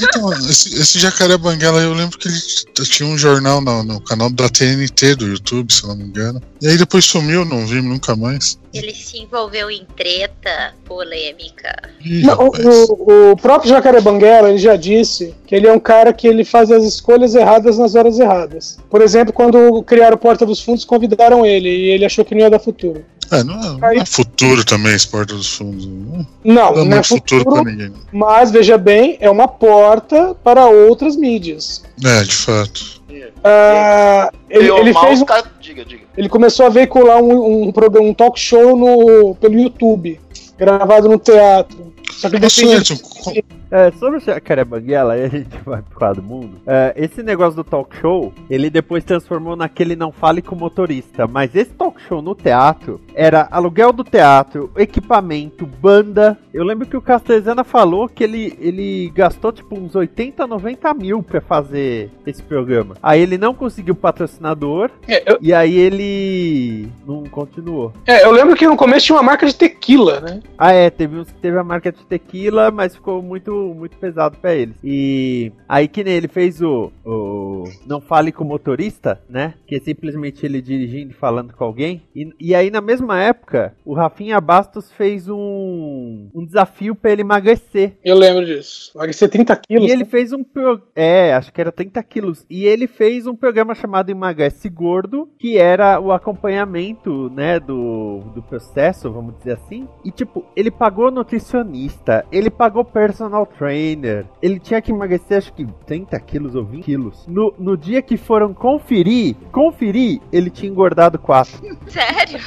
Então, 0.00 0.32
esse, 0.48 0.80
esse 0.80 0.98
Jacaré 0.98 1.36
Banguela, 1.36 1.80
eu 1.80 1.92
lembro 1.92 2.18
que 2.18 2.28
ele 2.28 2.88
tinha 2.88 3.08
um 3.08 3.16
jornal 3.16 3.60
no, 3.60 3.82
no 3.82 4.00
canal 4.00 4.30
da 4.30 4.48
TNT 4.48 5.14
do 5.14 5.26
YouTube, 5.26 5.72
se 5.72 5.82
eu 5.82 5.90
não 5.90 5.96
me 5.96 6.04
engano. 6.04 6.40
E 6.60 6.68
aí 6.68 6.76
depois 6.76 7.04
sumiu, 7.04 7.44
não 7.44 7.66
vi 7.66 7.80
nunca 7.80 8.16
mais. 8.16 8.58
Ele 8.72 8.94
se 8.94 9.18
envolveu 9.18 9.70
em 9.70 9.84
treta 9.96 10.74
polêmica. 10.84 11.74
Ih, 12.04 12.22
Não, 12.22 12.48
o, 12.48 13.32
o 13.32 13.36
próprio 13.36 13.68
Jacaré 13.68 14.00
Banguela 14.00 14.48
ele 14.48 14.58
já 14.58 14.76
disse 14.76 15.34
que 15.46 15.54
ele 15.54 15.66
é 15.66 15.72
um 15.72 15.80
cara 15.80 16.12
que 16.12 16.26
ele 16.26 16.44
faz 16.44 16.70
as 16.70 16.84
escolhas 16.84 17.34
erradas 17.34 17.78
nas 17.78 17.94
horas 17.94 18.18
erradas. 18.18 18.78
Por 18.88 19.02
exemplo, 19.02 19.32
quando 19.32 19.82
criaram 19.82 20.16
Porta 20.16 20.46
dos 20.46 20.62
Fundos, 20.62 20.84
convidaram 20.84 21.44
ele 21.44 21.68
e 21.68 21.90
ele 21.90 22.04
achou 22.04 22.24
que 22.24 22.34
não 22.34 22.42
ia 22.42 22.50
dar 22.50 22.58
futuro. 22.58 23.04
É, 23.32 23.42
não, 23.44 23.54
é, 23.54 23.94
não 23.94 24.02
é 24.02 24.04
futuro 24.04 24.64
também 24.64 24.94
esse 24.94 25.08
Porta 25.08 25.34
dos 25.34 25.56
Fundos. 25.56 25.86
Não 25.86 26.26
Não, 26.44 26.54
dá 26.54 26.72
não 26.72 26.80
é 26.82 26.84
muito 26.84 27.08
futuro 27.08 27.44
futuro, 27.44 27.62
pra 27.62 27.72
ninguém. 27.72 27.92
mas 28.12 28.50
veja 28.50 28.76
bem, 28.76 29.16
é 29.20 29.30
uma 29.30 29.48
porta 29.48 30.34
para 30.44 30.66
outras 30.66 31.16
mídias. 31.16 31.82
É, 32.04 32.22
de 32.22 32.34
fato. 32.34 33.02
Ah, 33.44 34.30
ele, 34.48 34.70
ou 34.70 34.78
ele 34.80 34.92
mal, 34.92 35.06
fez 35.06 35.22
um- 35.22 35.26
Diga, 35.60 35.84
diga. 35.84 36.02
ele 36.16 36.28
começou 36.28 36.66
a 36.66 36.68
veicular 36.68 37.20
um, 37.22 37.68
um, 37.68 37.72
programa, 37.72 38.06
um 38.08 38.14
talk 38.14 38.38
show 38.38 38.76
no, 38.76 39.34
pelo 39.36 39.58
YouTube, 39.58 40.20
gravado 40.58 41.08
no 41.08 41.18
teatro. 41.18 41.92
Só 42.12 42.28
que 42.28 42.36
ele 42.36 42.44
Nossa, 42.44 42.64
Edson, 42.64 42.96
qual- 42.98 43.34
É, 43.72 43.90
sobre 43.92 44.18
o 44.18 44.20
Jacaré 44.20 44.64
Banguela, 44.64 45.14
aí 45.14 45.24
a 45.24 45.28
gente 45.28 45.56
vai 45.64 45.80
pro 45.80 45.98
quadro 45.98 46.20
do 46.20 46.28
mundo. 46.28 46.60
É, 46.66 46.92
esse 46.94 47.22
negócio 47.22 47.56
do 47.56 47.64
talk 47.64 47.96
show, 47.96 48.32
ele 48.50 48.68
depois 48.68 49.02
transformou 49.02 49.56
naquele 49.56 49.96
não 49.96 50.12
fale 50.12 50.42
com 50.42 50.54
o 50.54 50.58
motorista. 50.58 51.26
Mas 51.26 51.54
esse 51.54 51.70
talk 51.70 52.00
show 52.02 52.20
no 52.20 52.34
teatro 52.34 53.00
era 53.14 53.48
aluguel 53.50 53.92
do 53.92 54.04
teatro, 54.04 54.70
equipamento, 54.76 55.64
banda. 55.66 56.38
Eu 56.52 56.64
lembro 56.64 56.86
que 56.86 56.96
o 56.96 57.00
Castezana 57.00 57.64
falou 57.64 58.08
que 58.08 58.22
ele, 58.22 58.56
ele 58.60 59.10
gastou 59.14 59.50
tipo 59.52 59.74
uns 59.74 59.94
80, 59.94 60.46
90 60.46 60.94
mil 60.94 61.22
pra 61.22 61.40
fazer 61.40 62.10
esse 62.26 62.42
programa. 62.42 62.94
Aí 63.02 63.20
ele 63.22 63.38
não 63.38 63.54
conseguiu 63.54 63.94
patrocinador 63.94 64.90
É, 65.08 65.32
eu, 65.32 65.38
e 65.40 65.54
aí 65.54 65.74
ele 65.74 66.88
não 67.06 67.24
continuou. 67.24 67.92
é, 68.06 68.24
eu 68.24 68.30
lembro 68.30 68.54
que 68.54 68.66
no 68.66 68.76
começo 68.76 69.06
tinha 69.06 69.16
uma 69.16 69.22
marca 69.22 69.46
de 69.46 69.54
tequila, 69.54 70.20
né? 70.20 70.40
Ah, 70.58 70.72
é, 70.72 70.90
teve 70.90 71.16
uns 71.18 71.28
que 71.30 71.40
teve 71.40 71.56
a 71.58 71.64
marca 71.64 71.90
de 71.90 72.04
tequila, 72.04 72.70
mas 72.70 72.94
ficou 72.94 73.22
muito, 73.22 73.52
muito 73.62 73.96
pesado 73.96 74.36
pra 74.38 74.54
eles. 74.54 74.76
E 74.82 75.52
aí 75.68 75.88
que 75.88 76.04
nem 76.04 76.14
ele 76.14 76.28
fez 76.28 76.60
o, 76.60 76.92
o 77.04 77.64
Não 77.86 78.00
Fale 78.00 78.32
com 78.32 78.44
o 78.44 78.46
Motorista, 78.46 79.20
né? 79.28 79.54
Que 79.66 79.76
é 79.76 79.80
simplesmente 79.80 80.44
ele 80.44 80.60
dirigindo 80.60 81.10
e 81.10 81.14
falando 81.14 81.52
com 81.54 81.64
alguém. 81.64 82.02
E, 82.14 82.30
e 82.38 82.54
aí 82.54 82.70
na 82.70 82.80
mesma 82.80 83.20
época, 83.20 83.74
o 83.84 83.94
Rafinha 83.94 84.40
Bastos 84.40 84.90
fez 84.92 85.28
um, 85.28 86.28
um 86.34 86.44
desafio 86.44 86.94
pra 86.94 87.12
ele 87.12 87.22
emagrecer. 87.22 87.98
Eu 88.04 88.16
lembro 88.16 88.44
disso. 88.44 88.92
Ser 89.12 89.28
30 89.28 89.56
quilos. 89.56 89.88
E 89.88 89.92
ele 89.92 90.04
fez 90.04 90.32
um 90.32 90.42
pro... 90.42 90.82
É, 90.94 91.34
acho 91.34 91.52
que 91.52 91.60
era 91.60 91.70
30 91.70 92.02
quilos. 92.02 92.46
E 92.48 92.64
ele 92.64 92.86
fez 92.86 93.26
um 93.26 93.36
programa 93.36 93.74
chamado 93.74 94.10
Emagrece 94.10 94.68
Gordo, 94.68 95.28
que 95.38 95.58
era 95.58 96.00
o 96.00 96.12
acompanhamento, 96.12 97.30
né, 97.30 97.60
do, 97.60 98.20
do 98.34 98.42
processo, 98.42 99.10
vamos 99.10 99.36
dizer 99.38 99.52
assim. 99.52 99.88
E 100.04 100.10
tipo, 100.10 100.44
ele 100.56 100.70
pagou 100.70 101.10
nutricionista, 101.10 102.24
ele 102.30 102.50
pagou 102.50 102.84
personal 102.84 103.46
trainer, 103.58 104.26
ele 104.40 104.58
tinha 104.58 104.80
que 104.80 104.92
emagrecer 104.92 105.38
acho 105.38 105.52
que 105.52 105.66
30 105.86 106.18
quilos 106.20 106.54
ou 106.54 106.64
20 106.64 106.84
quilos. 106.84 107.26
No, 107.26 107.54
no 107.58 107.76
dia 107.76 108.02
que 108.02 108.16
foram 108.16 108.52
conferir, 108.52 109.36
conferir, 109.50 110.20
ele 110.32 110.50
tinha 110.50 110.70
engordado 110.70 111.18
4. 111.18 111.60
Sério? 111.86 112.40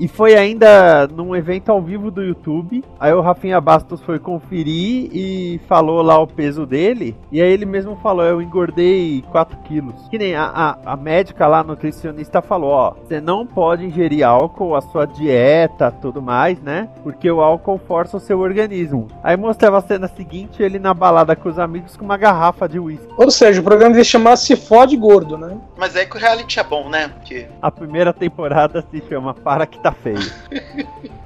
E 0.00 0.08
foi 0.08 0.34
ainda 0.34 1.06
num 1.08 1.36
evento 1.36 1.70
ao 1.70 1.82
vivo 1.82 2.10
do 2.10 2.22
YouTube. 2.22 2.82
Aí 2.98 3.12
o 3.12 3.20
Rafinha 3.20 3.60
Bastos 3.60 4.00
foi 4.00 4.18
conferir 4.18 5.10
e 5.12 5.60
falou 5.68 6.00
lá 6.00 6.18
o 6.18 6.26
peso 6.26 6.64
dele. 6.64 7.14
E 7.30 7.38
aí 7.38 7.52
ele 7.52 7.66
mesmo 7.66 7.94
falou: 7.96 8.24
Eu 8.24 8.40
engordei 8.40 9.22
4 9.30 9.58
quilos. 9.58 10.08
Que 10.08 10.16
nem 10.16 10.34
a, 10.34 10.44
a, 10.44 10.92
a 10.92 10.96
médica 10.96 11.46
lá, 11.46 11.58
a 11.58 11.64
nutricionista, 11.64 12.40
falou: 12.40 12.70
Ó, 12.70 12.94
você 12.94 13.20
não 13.20 13.46
pode 13.46 13.84
ingerir 13.84 14.26
álcool, 14.26 14.74
a 14.74 14.80
sua 14.80 15.04
dieta, 15.04 15.90
tudo 15.90 16.22
mais, 16.22 16.58
né? 16.62 16.88
Porque 17.02 17.30
o 17.30 17.42
álcool 17.42 17.78
força 17.86 18.16
o 18.16 18.20
seu 18.20 18.40
organismo. 18.40 19.06
Aí 19.22 19.36
mostrava 19.36 19.76
a 19.76 19.82
cena 19.82 20.08
seguinte: 20.08 20.62
ele 20.62 20.78
na 20.78 20.94
balada 20.94 21.36
com 21.36 21.50
os 21.50 21.58
amigos 21.58 21.94
com 21.94 22.06
uma 22.06 22.16
garrafa 22.16 22.66
de 22.66 22.80
uísque. 22.80 23.06
Ou 23.18 23.30
seja, 23.30 23.60
o 23.60 23.64
programa 23.64 23.94
ia 23.98 24.04
chamar 24.04 24.36
Se 24.36 24.56
Fode 24.56 24.96
Gordo, 24.96 25.36
né? 25.36 25.58
Mas 25.76 25.94
é 25.94 26.06
que 26.06 26.16
o 26.16 26.18
reality 26.18 26.58
é 26.58 26.64
bom, 26.64 26.88
né? 26.88 27.08
Porque 27.08 27.48
A 27.60 27.70
primeira 27.70 28.14
temporada 28.14 28.82
se 28.90 29.02
chama 29.06 29.34
Para 29.34 29.66
que 29.66 29.78
tá 29.78 29.89
feio. 29.92 30.32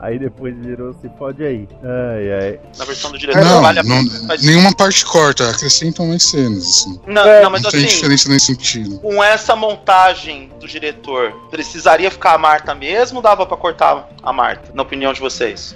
aí 0.01 0.19
depois 0.19 0.55
virou 0.59 0.95
Se 1.01 1.09
Pode 1.11 1.45
Aí. 1.45 1.69
Ai, 1.83 2.33
ai. 2.33 2.61
na 2.79 2.85
versão 2.85 3.11
do 3.11 3.19
diretor 3.19 3.45
Não, 3.45 3.61
vale 3.63 3.81
a 3.81 3.83
não-. 3.83 4.05
Mas- 4.27 4.43
nenhuma 4.43 4.75
parte 4.75 5.05
corta, 5.05 5.51
acrescentam 5.51 6.07
mais 6.09 6.23
cenas, 6.25 6.65
assim. 6.65 7.01
Não, 7.07 7.23
É, 7.27 7.43
não, 7.43 7.51
mas 7.51 7.63
não 7.63 7.71
tem 7.71 7.85
assim, 7.85 7.95
diferença 7.95 8.29
nesse 8.29 8.47
sentido. 8.47 8.99
com 9.01 9.23
essa 9.23 9.55
montagem 9.57 10.51
do 10.61 10.67
diretor, 10.67 11.33
precisaria 11.51 12.11
ficar 12.11 12.35
a 12.35 12.39
Marta 12.39 12.75
mesmo 12.75 13.17
ou 13.19 13.23
dava 13.23 13.47
pra 13.47 13.57
cortar 13.57 14.09
a 14.23 14.33
Marta, 14.33 14.71
na 14.75 14.83
opinião 14.83 15.13
de 15.13 15.21
vocês? 15.21 15.75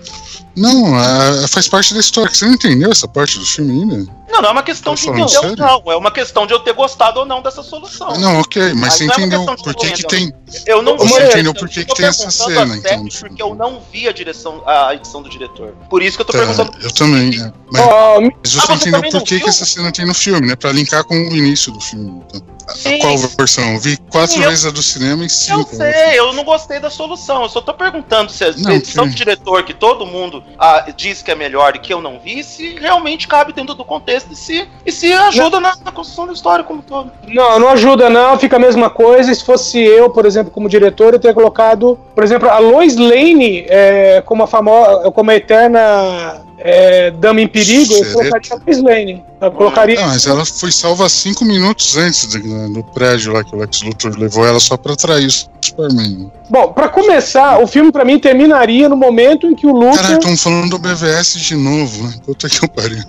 Não, 0.57 0.95
a- 0.97 1.47
faz 1.49 1.69
parte 1.69 1.95
da 1.95 2.01
história. 2.01 2.35
Você 2.35 2.45
não 2.45 2.55
entendeu 2.55 2.91
essa 2.91 3.07
parte 3.07 3.39
do 3.39 3.47
filme 3.47 3.71
ainda? 3.81 4.13
Não, 4.29 4.43
não 4.43 4.49
é 4.51 4.53
uma 4.53 4.63
questão 4.63 4.95
Tá 4.95 5.01
de 5.01 5.09
entender 5.09 5.23
ou 5.37 5.43
sério? 5.43 5.57
não, 5.57 5.83
é 5.93 5.97
uma 5.97 6.11
questão 6.11 6.47
de 6.47 6.53
eu 6.53 6.59
ter 6.61 6.73
gostado 6.75 7.21
ou 7.21 7.27
não 7.27 7.41
dessa 7.41 7.63
solução. 7.63 8.13
Não, 8.19 8.41
ok, 8.41 8.75
mas 8.75 8.95
Aí 8.95 8.99
você 8.99 9.05
é 9.05 9.07
entendeu 9.07 9.47
de 9.47 9.63
por 9.63 9.75
que, 9.75 9.93
que 9.93 10.03
tem. 10.07 10.33
Eu 10.67 10.83
não. 10.83 10.97
Moreira, 10.97 11.29
entendeu 11.29 11.53
eu 11.53 11.55
por 11.55 11.69
que 11.69 11.85
que 11.85 11.95
tem 11.95 12.07
essa 12.07 12.31
cena, 12.31 12.61
a 12.75 12.77
então, 12.77 12.78
série. 12.81 13.09
Porque 13.21 13.43
eu 13.43 13.55
não 13.55 13.81
vi 13.93 14.09
a 14.09 14.13
direção, 14.13 14.63
a 14.67 14.95
edição 14.95 15.23
do 15.23 15.29
diretor. 15.29 15.75
Por 15.91 16.03
isso 16.03 16.17
que 16.17 16.23
eu 16.23 16.27
tô 16.27 16.33
Tá, 16.33 16.39
perguntando. 16.39 16.73
eu 16.83 16.93
também. 16.93 17.31
é. 17.41 17.53
Mas, 17.73 18.21
me- 18.23 18.37
mas 18.43 18.53
você 18.53 18.59
Ah, 18.59 18.67
você 18.67 18.73
entendeu 18.75 18.93
também 19.01 19.11
por 19.13 19.23
que, 19.23 19.41
que 19.41 19.49
essa 19.49 19.65
cena 19.67 19.93
tem 19.93 20.07
no 20.07 20.15
filme, 20.15 20.47
né? 20.47 20.57
Pra 20.57 20.73
linkar 20.73 21.05
com 21.05 21.15
o 21.15 21.37
início 21.37 21.71
do 21.73 21.81
filme. 21.81 22.23
Então. 22.29 22.59
Sim. 22.69 22.99
Qual 22.99 23.17
versão? 23.17 23.65
Eu 23.73 23.81
vi 23.81 23.97
quatro 24.11 24.33
Sim, 24.37 24.43
eu- 24.43 24.51
vezes 24.51 24.67
a 24.67 24.71
do 24.71 24.83
cinema 24.83 25.23
e 25.23 25.25
Eu 25.25 25.31
cinco. 25.31 25.75
sei, 25.75 26.19
eu 26.19 26.35
não 26.35 26.45
gostei 26.45 26.79
da 26.79 26.91
solução. 26.91 27.43
Eu 27.45 27.49
só 27.49 27.63
tô 27.63 27.73
perguntando 27.73 28.31
se 28.31 28.45
a 28.45 28.53
Não, 28.59 28.73
edição 28.73 29.09
do 29.09 29.15
diretor, 29.15 29.63
que 29.63 29.73
todo 29.73 30.05
mundo 30.05 30.45
ah, 30.59 30.85
diz 30.95 31.23
que 31.23 31.31
é 31.31 31.35
melhor 31.35 31.75
e 31.77 31.79
que 31.79 31.91
eu 31.95 32.03
não 32.03 32.21
vi, 32.21 32.45
se 32.45 32.75
realmente 32.79 33.27
cabe 33.27 33.55
dentro 33.55 33.75
do 33.75 33.87
contexto 33.87 34.33
e 34.33 34.37
se, 34.37 34.69
e 34.85 34.93
se 34.93 35.11
ajuda 35.11 35.59
na, 35.61 35.77
na 35.83 35.91
construção 35.91 36.27
da 36.27 36.35
história 36.35 36.63
como 36.63 36.81
um 36.81 36.83
todo. 36.83 37.11
Não, 37.29 37.59
não 37.59 37.69
ajuda 37.71 38.11
não, 38.11 38.39
fica 38.39 38.57
a 38.57 38.61
mesma 38.61 38.91
coisa. 38.91 39.35
Se 39.35 39.43
fosse 39.43 39.79
eu, 39.79 40.11
por 40.11 40.27
exemplo, 40.27 40.51
como 40.53 40.69
diretor, 40.69 41.15
eu 41.15 41.19
teria 41.19 41.35
colocado, 41.35 41.99
por 42.15 42.23
exemplo, 42.23 42.51
a 42.51 42.59
Lois 42.71 42.97
Lane 42.97 43.65
é, 43.69 44.23
como 44.25 44.43
a 44.43 44.47
famosa, 44.47 45.11
como 45.11 45.31
a 45.31 45.35
eterna 45.37 46.43
é, 46.59 47.11
dama 47.13 47.41
em 47.41 47.47
perigo, 47.49 47.93
eu 47.93 48.05
Sereta. 48.05 48.13
colocaria 48.15 48.51
a 48.53 48.59
Lois 48.67 48.83
Lane. 48.83 49.25
Eu 49.41 49.53
colocaria. 49.53 50.01
Ah, 50.01 50.09
mas 50.09 50.27
ela 50.27 50.45
foi 50.45 50.73
salva 50.73 51.09
cinco 51.09 51.45
minutos 51.45 51.97
antes 51.97 52.27
do, 52.27 52.73
do 52.73 52.83
prédio 52.85 53.33
lá 53.33 53.45
que 53.45 53.55
o 53.55 53.59
Lex 53.59 53.83
Luthor 53.83 54.19
levou 54.19 54.45
ela 54.47 54.59
só 54.59 54.77
pra 54.77 54.95
atrair 54.95 55.27
o 55.29 55.31
Superman. 55.65 56.31
Bom, 56.51 56.73
pra 56.73 56.89
começar, 56.89 57.63
o 57.63 57.67
filme 57.69 57.93
pra 57.93 58.05
mim 58.05 58.19
terminaria 58.19 58.89
no 58.89 58.97
momento 58.97 59.47
em 59.47 59.55
que 59.55 59.67
o 59.67 59.75
Caralho, 59.75 59.97
Luthor, 59.97 60.13
estão 60.33 60.37
falando 60.37 60.71
do 60.71 60.79
BVS 60.79 61.35
de 61.39 61.55
novo, 61.55 62.03
né? 62.09 62.15
Puta 62.27 62.49
que 62.49 62.65
eu 62.65 62.69
pariu. 62.69 63.05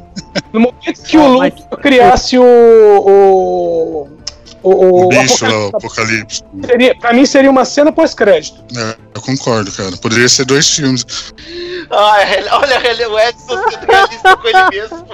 no 0.53 0.59
momento 0.59 1.01
que 1.03 1.17
Ah, 1.17 1.21
o 1.23 1.37
mas- 1.39 1.53
Luthor 1.55 1.79
criasse 1.79 2.37
o 2.37 2.43
o 2.43 4.07
o, 4.63 4.69
o, 4.71 5.05
O 5.05 5.09
bicho 5.09 5.45
lá, 5.45 5.67
o 5.67 5.67
Apocalipse, 5.69 6.43
seria, 6.65 6.95
pra 6.97 7.13
mim 7.13 7.25
seria 7.25 7.49
uma 7.49 7.65
cena 7.65 7.91
pós-crédito. 7.91 8.63
É, 8.77 8.95
eu 9.15 9.21
concordo, 9.21 9.71
cara. 9.71 9.95
Poderia 9.97 10.27
ser 10.29 10.45
dois 10.45 10.69
filmes. 10.69 11.05
Ah, 11.91 12.21
é- 12.21 12.45
olha 12.53 13.09
o 13.09 13.19
Edson 13.19 13.63
sendo 13.69 13.85
realista 13.87 14.37
com 14.37 14.47
ele 14.47 14.69
mesmo. 14.71 15.07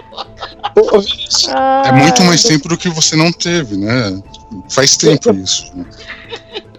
É 1.88 1.92
muito 1.92 2.22
mais 2.24 2.44
tempo 2.44 2.68
do 2.68 2.78
que 2.78 2.90
você 2.90 3.16
não 3.16 3.32
teve, 3.32 3.78
né? 3.78 4.22
Faz 4.70 4.98
tempo 4.98 5.34
isso. 5.34 5.72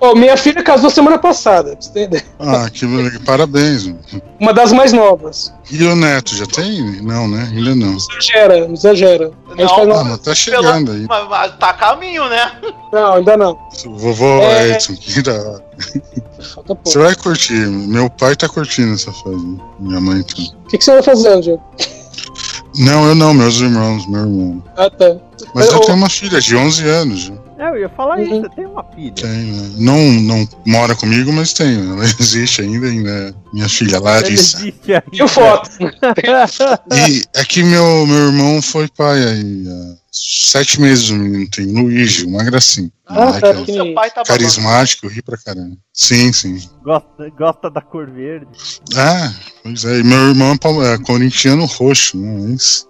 Ó, 0.00 0.14
minha 0.14 0.36
filha 0.36 0.62
casou 0.62 0.90
semana 0.90 1.18
passada, 1.18 1.70
pra 1.76 1.80
você 1.80 1.88
entender. 2.00 2.24
Ah, 2.38 2.68
que 2.70 2.86
parabéns. 3.24 3.86
mano. 3.86 3.98
Uma 4.38 4.52
das 4.52 4.72
mais 4.72 4.92
novas. 4.92 5.52
E 5.70 5.82
o 5.84 5.96
Neto, 5.96 6.36
já 6.36 6.46
tem? 6.46 7.00
Não, 7.02 7.26
né? 7.26 7.50
Ainda 7.54 7.74
não. 7.74 7.96
Exagera, 7.96 8.58
exagera. 8.72 9.30
A 9.46 9.50
gente 9.50 9.60
Não, 9.62 9.68
faz 9.68 9.88
Ah, 9.88 9.92
uma- 9.94 10.04
mas 10.04 10.18
tá 10.18 10.34
chegando 10.34 10.92
aí. 10.92 11.06
Mas, 11.08 11.28
mas 11.28 11.56
tá 11.58 11.70
a 11.70 11.74
caminho, 11.74 12.28
né? 12.28 12.52
Não, 12.92 13.14
ainda 13.14 13.36
não. 13.36 13.58
Vovô 13.96 14.40
É. 14.42 14.70
Edson, 14.72 14.94
que 14.94 15.22
da 15.22 15.32
hora. 15.34 15.64
Você 16.84 16.98
vai 16.98 17.14
curtir. 17.14 17.66
Meu 17.66 18.08
pai 18.10 18.36
tá 18.36 18.48
curtindo 18.48 18.94
essa 18.94 19.12
fase. 19.12 19.58
Minha 19.80 20.00
mãe 20.00 20.22
também. 20.22 20.52
O 20.64 20.68
que, 20.68 20.78
que 20.78 20.84
você 20.84 20.92
vai 20.92 21.02
fazendo, 21.02 21.42
Diego? 21.42 21.62
Não, 22.78 23.06
eu 23.08 23.14
não, 23.14 23.32
meus 23.32 23.58
irmãos, 23.60 24.06
meu 24.06 24.20
irmão. 24.20 24.62
Ah, 24.76 24.90
tá. 24.90 25.16
Mas 25.54 25.66
eu 25.68 25.74
Eu- 25.74 25.80
tenho 25.80 25.96
uma 25.96 26.10
filha 26.10 26.40
de 26.40 26.54
11 26.54 26.86
anos. 26.86 27.32
É, 27.58 27.68
eu 27.70 27.78
ia 27.78 27.88
falar 27.88 28.20
isso, 28.22 28.34
Uhum. 28.34 28.42
você 28.42 28.48
tem 28.50 28.66
uma 28.66 28.84
filha. 28.94 29.12
Tem, 29.14 29.28
né? 29.28 29.70
Não, 29.78 30.12
não 30.20 30.48
mora 30.66 30.94
comigo, 30.94 31.32
mas 31.32 31.52
tenho. 31.54 31.92
Ela 31.94 32.04
existe 32.04 32.60
ainda, 32.60 32.86
ainda 32.86 33.10
é 33.10 33.34
minha 33.52 33.68
filha, 33.68 33.98
Larissa. 33.98 34.58
E 35.12 35.22
o 35.22 35.28
foto? 35.28 35.70
E 36.94 37.22
é 37.34 37.44
que 37.44 37.62
meu, 37.62 38.06
meu 38.06 38.26
irmão 38.26 38.60
foi 38.60 38.88
pai 38.88 39.22
aí 39.24 39.64
há 39.68 39.96
sete 40.12 40.80
meses, 40.80 41.08
o 41.10 41.14
menino 41.14 41.48
tem 41.50 41.66
Luigi, 41.66 42.24
uma 42.26 42.44
gracinha. 42.44 42.90
Ah, 43.06 43.40
tá. 43.40 43.50
O 43.52 43.66
seu 43.66 43.94
pai 43.94 44.10
tá 44.10 44.22
carismático, 44.22 45.08
ri 45.08 45.22
pra 45.22 45.38
caramba. 45.38 45.76
Sim, 45.92 46.32
sim. 46.32 46.60
gosta, 46.82 47.30
gosta 47.38 47.70
da 47.70 47.80
cor 47.80 48.10
verde. 48.10 48.48
Ah, 48.96 49.32
pois 49.62 49.84
é. 49.84 49.98
E 50.00 50.02
meu 50.02 50.28
irmão 50.28 50.52
é 50.52 50.94
é 50.94 50.98
corintiano 50.98 51.64
roxo, 51.64 52.18
né? 52.18 52.48
Mas 52.50 52.86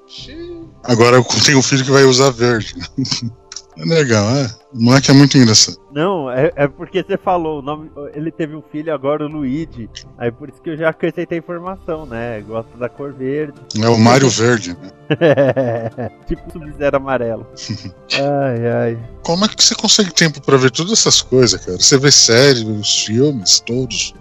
Agora 0.84 1.16
eu 1.16 1.24
tenho 1.44 1.58
um 1.58 1.62
filho 1.62 1.84
que 1.84 1.90
vai 1.90 2.04
usar 2.04 2.30
verde. 2.30 2.74
É 3.78 3.84
legal, 3.84 4.28
é. 4.36 4.50
O 4.72 4.82
moleque 4.82 5.10
é 5.10 5.14
muito 5.14 5.36
engraçado. 5.36 5.78
Não, 5.92 6.30
é, 6.30 6.52
é 6.56 6.66
porque 6.68 7.02
você 7.02 7.16
falou, 7.16 7.60
o 7.60 7.62
nome, 7.62 7.90
ele 8.14 8.30
teve 8.30 8.54
um 8.54 8.62
filho 8.62 8.92
agora, 8.92 9.24
o 9.24 9.28
Luigi. 9.28 9.88
Aí 10.18 10.30
por 10.30 10.48
isso 10.48 10.60
que 10.60 10.70
eu 10.70 10.76
já 10.76 10.90
acrescentei 10.90 11.38
a 11.38 11.40
informação, 11.40 12.04
né? 12.04 12.40
Gosta 12.42 12.76
da 12.76 12.88
cor 12.88 13.12
verde. 13.12 13.54
É 13.82 13.88
o 13.88 13.98
Mário 13.98 14.28
Verde. 14.28 14.76
né? 14.76 14.90
tipo 16.26 16.50
Sub-Zero 16.52 16.96
amarelo. 16.96 17.46
Ai, 18.12 18.68
ai. 18.68 18.98
Como 19.22 19.44
é 19.44 19.48
que 19.48 19.62
você 19.62 19.74
consegue 19.74 20.12
tempo 20.12 20.40
pra 20.40 20.56
ver 20.56 20.70
todas 20.70 20.92
essas 20.92 21.20
coisas, 21.20 21.64
cara? 21.64 21.78
Você 21.78 21.98
vê 21.98 22.10
séries, 22.10 22.62
os 22.62 23.04
filmes, 23.04 23.60
todos. 23.60 24.14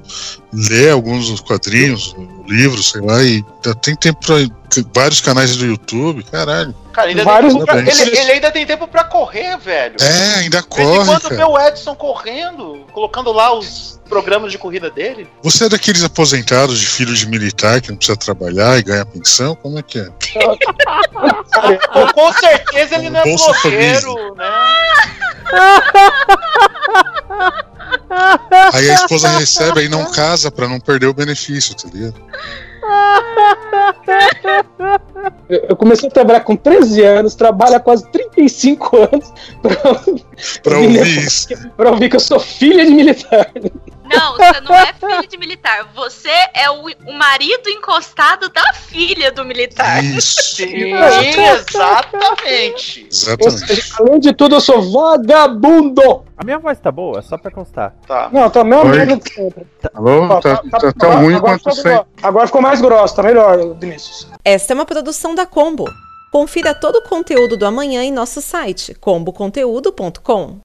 Lê 0.54 0.90
alguns 0.90 1.30
dos 1.30 1.40
quadrinhos, 1.42 2.16
livros, 2.48 2.92
sei 2.92 3.02
lá, 3.02 3.24
e 3.24 3.44
tem 3.82 3.96
tempo 3.96 4.20
pra 4.26 4.36
vários 4.94 5.22
canais 5.22 5.56
do 5.56 5.66
YouTube, 5.66 6.24
caralho. 6.24 6.74
Cara, 6.94 7.10
ainda 7.10 7.24
Vários 7.24 7.54
tem 7.54 7.66
pra- 7.66 7.80
ele, 7.80 8.18
ele 8.18 8.32
ainda 8.32 8.52
tem 8.52 8.66
tempo 8.66 8.88
pra 8.88 9.04
correr, 9.04 9.58
velho. 9.58 9.96
É, 10.02 10.40
ainda 10.40 10.64
corre, 10.64 11.06
quando 11.06 11.30
vê 11.30 11.44
o 11.44 11.60
Edson 11.60 11.94
correndo, 11.94 12.86
colocando 12.94 13.32
lá 13.34 13.54
os 13.54 14.00
programas 14.08 14.52
de 14.52 14.58
corrida 14.58 14.90
dele. 14.90 15.28
Você 15.44 15.66
é 15.66 15.70
daqueles 15.70 16.04
aposentados 16.04 16.80
de 16.80 16.86
filho 16.86 17.14
de 17.14 17.28
militar 17.28 17.82
que 17.82 17.90
não 17.90 17.98
precisa 17.98 18.16
trabalhar 18.18 18.78
e 18.78 18.84
ganha 18.84 19.06
pensão? 19.06 19.56
Como 19.56 19.78
é 19.80 19.82
que 19.84 20.00
é? 20.00 20.06
Com, 21.92 22.08
com 22.14 22.34
certeza 22.34 22.96
ele 22.96 23.10
não 23.10 23.20
é 23.20 23.24
Bolsa 23.24 23.52
blogueiro, 23.62 24.36
né? 24.36 24.50
Aí 28.74 28.90
a 28.90 28.94
esposa 28.94 29.30
recebe 29.38 29.84
e 29.84 29.90
não 29.90 30.12
casa 30.12 30.52
pra 30.52 30.68
não 30.68 30.80
perder 30.80 31.08
o 31.08 31.14
benefício, 31.14 31.76
tá 31.76 31.90
ligado? 31.94 32.16
Eu 35.50 35.60
eu 35.70 35.76
comecei 35.76 36.08
a 36.10 36.12
trabalhar 36.12 36.42
com 36.42 36.56
13 36.56 37.02
anos, 37.04 37.36
trabalho 37.36 37.76
há 37.76 37.80
quase 37.80 38.08
35 38.12 38.98
anos 38.98 39.34
pra, 39.62 39.76
Pra 40.64 40.78
ouvir 40.80 41.08
isso. 41.08 41.48
pra 41.78 41.92
ouvir 41.92 42.10
que 42.10 42.16
eu 42.16 42.20
sou 42.20 42.40
filha 42.40 42.86
de 42.86 42.92
militar. 42.94 43.52
Não, 44.06 44.34
você 44.38 44.62
não 44.62 44.76
é 44.76 44.94
filho 44.94 45.28
de 45.28 45.38
militar. 45.38 45.88
Você 45.96 46.30
é 46.54 46.70
o, 46.70 46.86
o 47.08 47.14
marido 47.14 47.70
encostado 47.70 48.50
da 48.50 48.74
filha 48.74 49.32
do 49.32 49.44
militar. 49.46 50.04
Isso. 50.04 50.56
Sim, 50.56 50.94
exatamente. 50.94 53.08
Exatamente. 53.10 53.12
seja, 53.12 53.96
além 54.00 54.20
de 54.20 54.34
tudo, 54.34 54.56
eu 54.56 54.62
sou 54.62 54.82
vagabundo. 54.92 56.26
A 56.38 56.44
minha 56.44 56.60
voz 56.60 56.78
tá 56.80 56.92
boa, 56.92 57.22
só 57.22 57.38
pra 57.38 57.52
constar. 57.52 57.94
Tá. 58.08 58.30
Não, 58.32 58.50
tá 58.50 58.62
a 58.62 58.64
mesma 58.64 58.86
Oi. 58.86 58.98
merda 58.98 59.18
de 59.18 59.34
sempre. 59.34 59.66
Alô? 59.94 60.26
Ó, 60.28 60.40
Tá, 60.42 60.58
tá 60.58 60.80
tão 60.80 60.90
agora- 61.10 61.16
ruim 61.16 61.36
agora 61.36 61.60
quanto 61.60 61.76
ficou 61.76 61.92
sempre. 61.92 62.08
Agora 62.22 62.48
ficou 62.48 62.62
mais 62.62 62.82
grosso, 62.82 63.16
tá 63.16 63.24
melhor, 63.24 63.58
Vinícius. 63.80 64.28
Esta 64.44 64.74
é 64.74 64.76
uma 64.76 64.86
produção 64.86 65.34
da 65.34 65.46
Combo. 65.46 65.86
Confira 66.32 66.74
todo 66.76 66.98
o 66.98 67.02
conteúdo 67.04 67.56
do 67.56 67.66
amanhã 67.66 68.04
em 68.04 68.12
nosso 68.12 68.42
site 68.42 68.94
comboconteúdo.com. 68.96 70.60